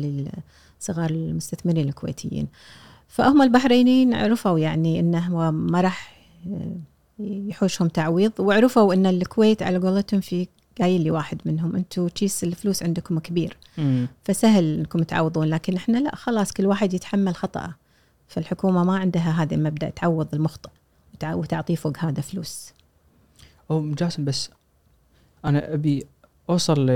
[0.81, 2.49] لصغار المستثمرين الكويتيين.
[3.09, 6.19] فهم البحرينيين عرفوا يعني إنه ما راح
[7.21, 8.33] يحوشهم تعويض.
[8.39, 10.49] وعرفوا إن الكويت على قولتهم في
[10.81, 14.09] قايل لي واحد منهم أنتم كيس الفلوس عندكم كبير مم.
[14.25, 17.75] فسهل إنكم تعوضون لكن إحنا لا خلاص كل واحد يتحمل خطأه.
[18.29, 20.71] فالحكومة ما عندها هذا المبدأ تعوض المخطئ
[21.25, 22.73] وتعطيه فوق هذا فلوس.
[23.71, 24.51] أو جاسم بس
[25.45, 26.07] أنا أبي
[26.51, 26.87] أوصل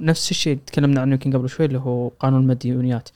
[0.00, 3.08] لنفس الشيء تكلمنا عنه يمكن قبل شوي اللي هو قانون المديونيات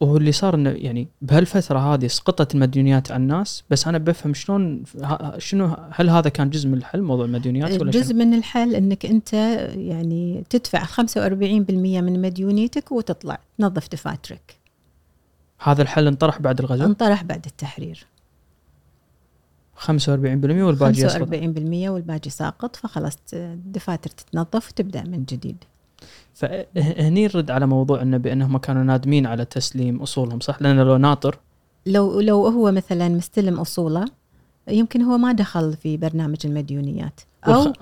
[0.00, 4.82] وهو اللي صار إنه يعني بهالفترة هذه سقطت المديونيات عن الناس بس أنا بفهم شلون
[5.38, 9.32] شنو هل هذا كان جزء من الحل موضوع المديونيات ولا جزء من الحل إنك أنت
[9.76, 11.00] يعني تدفع 45%
[11.70, 14.58] من مديونيتك وتطلع تنظف دفاترك
[15.58, 18.06] هذا الحل انطرح بعد الغزو؟ انطرح بعد التحرير
[19.86, 21.08] 45% والباقي
[21.86, 25.64] 45% والباقي ساقط فخلاص الدفاتر تتنظف وتبدأ من جديد.
[26.34, 31.38] فهني نرد على موضوع إنه بأنهم كانوا نادمين على تسليم أصولهم صح؟ لأن لو ناطر.
[31.86, 34.04] لو لو هو مثلا مستلم أصوله
[34.68, 37.20] يمكن هو ما دخل في برنامج المديونيات.
[37.44, 37.72] أو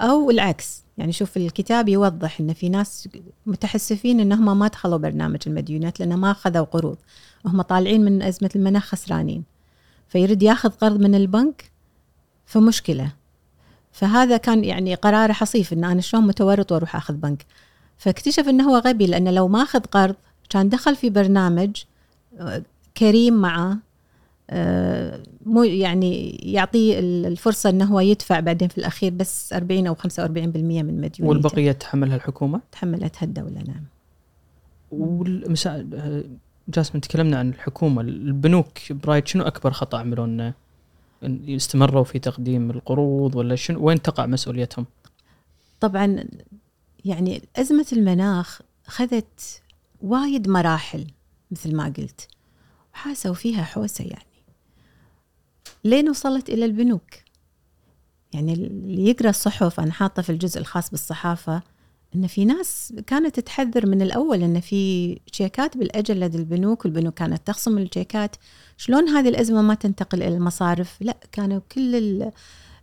[0.00, 3.08] أو العكس يعني شوف الكتاب يوضح إن في ناس
[3.46, 6.96] متحسفين إنهم ما دخلوا برنامج المديونات لأن ما أخذوا قروض.
[7.44, 9.44] وهم طالعين من أزمة المناخ خسرانين.
[10.08, 11.70] فيريد ياخذ قرض من البنك
[12.46, 13.12] فمشكلة.
[13.92, 17.46] فهذا كان يعني قراره حصيف إن أنا شلون متورط وأروح أخذ بنك.
[18.02, 20.14] فاكتشف إنه هو غبي لأنه لو ما اخذ قرض
[20.50, 21.82] كان دخل في برنامج
[22.40, 22.62] آه،
[22.96, 23.78] كريم معه
[24.50, 30.02] آه، مو يعني يعطيه الفرصة إنه هو يدفع بعدين في الأخير بس 40 أو 45%
[30.28, 33.84] من مديونيته والبقية تحملها الحكومة؟ تحملتها الدولة نعم.
[34.90, 35.86] والمسا
[36.68, 40.52] جاسم تكلمنا عن الحكومة البنوك برايد شنو أكبر خطأ عملوا
[41.48, 44.86] استمروا في تقديم القروض ولا شنو وين تقع مسؤوليتهم؟
[45.80, 46.24] طبعا
[47.04, 49.62] يعني أزمة المناخ خذت
[50.02, 51.06] وايد مراحل
[51.50, 52.28] مثل ما قلت
[52.94, 54.32] وحاسوا فيها حوسة يعني.
[55.84, 57.10] لين وصلت إلى البنوك.
[58.32, 61.62] يعني اللي يقرأ الصحف أنا حاطة في الجزء الخاص بالصحافة
[62.14, 67.46] إن في ناس كانت تحذر من الأول إن في شيكات بالاجل لدى البنوك والبنوك كانت
[67.46, 68.36] تخصم الشيكات
[68.76, 72.30] شلون هذه الأزمة ما تنتقل إلى المصارف؟ لا كانوا كل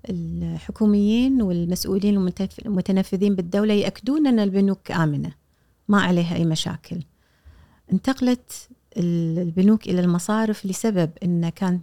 [0.09, 5.31] الحكوميين والمسؤولين والمتنفذين بالدولة يأكدون أن البنوك آمنة
[5.87, 7.03] ما عليها أي مشاكل.
[7.93, 11.81] انتقلت البنوك إلى المصارف لسبب إن كان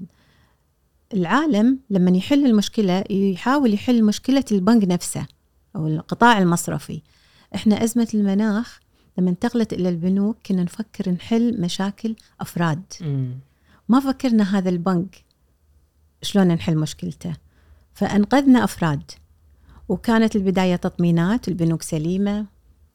[1.14, 5.26] العالم لما يحل المشكلة يحاول يحل مشكلة البنك نفسه
[5.76, 7.02] أو القطاع المصرفي.
[7.54, 8.80] إحنا أزمة المناخ
[9.18, 12.82] لما انتقلت إلى البنوك كنا نفكر نحل مشاكل أفراد.
[13.88, 15.24] ما فكرنا هذا البنك
[16.22, 17.45] شلون نحل مشكلته.
[17.96, 19.02] فأنقذنا أفراد.
[19.88, 22.46] وكانت البداية تطمينات البنوك سليمة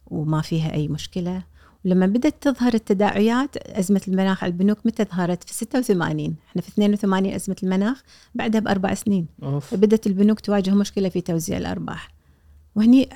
[0.07, 1.43] وما فيها أي مشكلة.
[1.85, 7.33] ولما بدأت تظهر التداعيات أزمة المناخ على البنوك متى ظهرت؟ في 86 إحنا في 82
[7.33, 8.03] أزمة المناخ
[8.35, 9.27] بعدها بأربع سنين.
[9.43, 9.75] أوف.
[9.75, 12.09] بدأت البنوك تواجه مشكلة في توزيع الأرباح.
[12.75, 13.09] وهني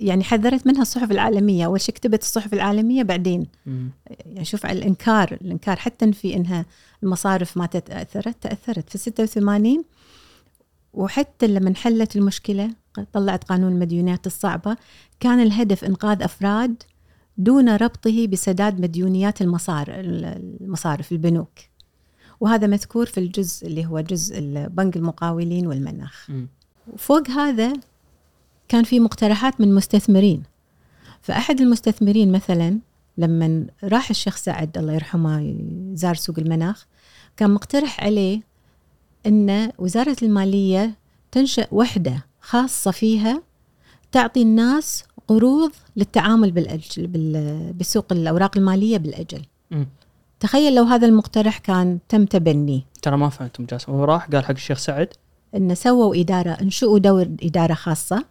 [0.00, 1.66] يعني حذرت منها الصحف العالمية.
[1.66, 3.88] أول شيء كتبت الصحف العالمية بعدين م.
[4.26, 5.38] يعني شوف على الإنكار.
[5.42, 6.66] الإنكار حتى في إنها
[7.02, 8.96] المصارف ما تأثرت تأثرت.
[8.96, 9.84] في 86
[10.94, 12.70] وحتى لما انحلت المشكلة
[13.12, 14.76] طلعت قانون المديونات الصعبة
[15.20, 16.82] كان الهدف إنقاذ أفراد
[17.38, 21.52] دون ربطه بسداد مديونيات المصار المصارف البنوك.
[22.40, 26.30] وهذا مذكور في الجزء اللي هو جزء بنك المقاولين والمناخ.
[26.30, 26.46] م.
[26.92, 27.72] وفوق هذا
[28.68, 30.42] كان في مقترحات من مستثمرين.
[31.22, 32.78] فأحد المستثمرين مثلا
[33.18, 35.56] لما راح الشيخ سعد الله يرحمه
[35.94, 36.86] زار سوق المناخ
[37.36, 38.40] كان مقترح عليه
[39.26, 40.94] أن وزارة المالية
[41.32, 43.42] تنشأ وحدة خاصة فيها
[44.12, 47.06] تعطي الناس قروض للتعامل بالأجل
[47.78, 49.42] بسوق الأوراق المالية بالأجل.
[49.70, 49.84] م.
[50.40, 53.92] تخيل لو هذا المقترح كان تم تبنيه ترى ما فهمتم جاسم.
[53.92, 55.08] هو راح؟ قال حق الشيخ سعد.
[55.56, 58.24] إن سووا إدارة انشئوا دور إدارة خاصة.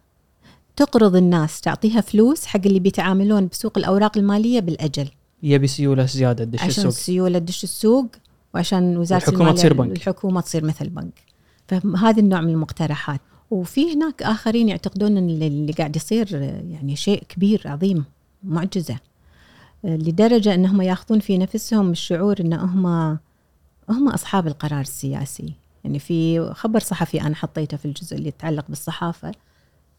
[0.76, 5.08] تقرض الناس تعطيها فلوس حق اللي بيتعاملون بسوق الأوراق المالية بالأجل.
[5.42, 6.86] يبي سيولة زيادة تدش عشان السوق.
[6.86, 8.06] السيوله تدش السوق.
[8.54, 9.96] وعشان وزارة الحكومة المالية تصير بنك.
[9.96, 11.22] الحكومة تصير مثل بنك.
[11.68, 13.20] فهذا النوع من المقترحات.
[13.50, 16.34] وفي هناك آخرين يعتقدون إن اللي قاعد يصير
[16.70, 18.04] يعني شيء كبير عظيم
[18.42, 18.96] معجزة.
[19.84, 22.86] لدرجة إنهم ياخذون في نفسهم الشعور إن هم
[23.88, 25.52] هم أصحاب القرار السياسي.
[25.84, 29.32] يعني في خبر صحفي أنا حطيته في الجزء اللي يتعلق بالصحافة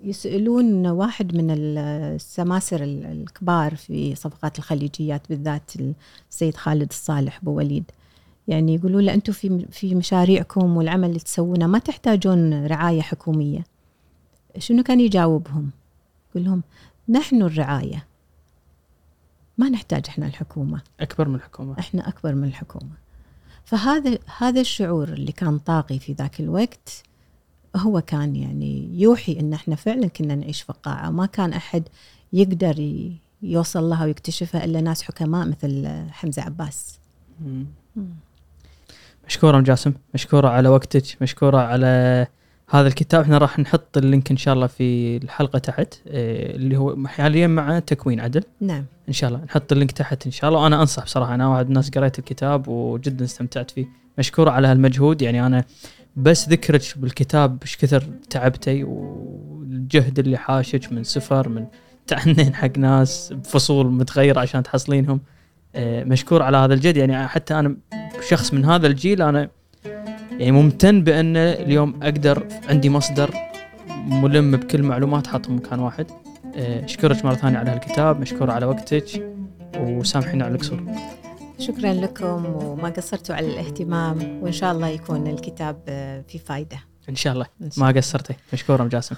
[0.02, 5.72] يسألون واحد من السماسر الكبار في صفقات الخليجيات بالذات
[6.32, 7.91] السيد خالد الصالح أبو وليد
[8.47, 13.63] يعني يقولوا له أنتم في في مشاريعكم والعمل اللي تسوونه ما تحتاجون رعاية حكومية.
[14.57, 15.69] شنو كان يجاوبهم؟
[16.30, 16.63] يقول لهم
[17.09, 18.05] نحن الرعاية.
[19.57, 20.81] ما نحتاج إحنا الحكومة.
[20.99, 21.80] أكبر من الحكومة.
[21.80, 22.91] إحنا أكبر من الحكومة.
[23.65, 27.03] فهذا هذا الشعور اللي كان طاغي في ذاك الوقت
[27.76, 31.84] هو كان يعني يوحي إن إحنا فعلا كنا نعيش في فقاعة ما كان أحد
[32.34, 33.09] يقدر
[33.41, 36.99] يوصل لها ويكتشفها إلا ناس حكماء مثل حمزة عباس.
[37.41, 37.65] مم.
[37.95, 38.24] مشكورة
[39.43, 42.27] ام جاسم مشكورة على وقتك مشكورة على
[42.69, 43.22] هذا الكتاب.
[43.22, 47.47] إحنا راح نحط ال link إن شاء الله في الحلقة تحت آه، اللي هو حاليا
[47.47, 48.43] مع تكوين عدل.
[48.61, 48.85] نعم.
[49.07, 50.61] إن شاء الله نحط ال link تحت إن شاء الله.
[50.61, 53.85] وأنا أنصح بصراحة أنا واحد من الناس قريت الكتاب وجدا استمتعت فيه.
[54.18, 55.22] مشكورة على هالمجهود.
[55.22, 55.64] يعني أنا
[56.15, 61.65] بس ذكرك بالكتاب إيش كثر تعبتي والجهد اللي حاشك من سفر من
[62.07, 65.19] تعنين حق ناس بفصول متغيرة عشان تحصلينهم.
[65.77, 67.77] مشكور على هذا الجهد يعني حتى أنا
[68.30, 69.49] شخص من هذا الجيل أنا
[70.31, 73.34] يعني ممتن بأن اليوم أقدر عندي مصدر
[74.07, 76.07] ملم بكل معلومات حاطهم مكان واحد.
[76.56, 79.35] آه، أشكرك مرة ثانية على هالكتاب مشكور على وقتك
[79.77, 80.84] وسامحينا على القصور.
[81.60, 86.77] شكرا لكم وما قصرتوا على الاهتمام وإن شاء الله يكون الكتاب آه، في فائده
[87.10, 87.45] إن شاء الله.
[87.77, 88.34] ما قصرتي.
[88.53, 89.14] مشكور ام جاسم.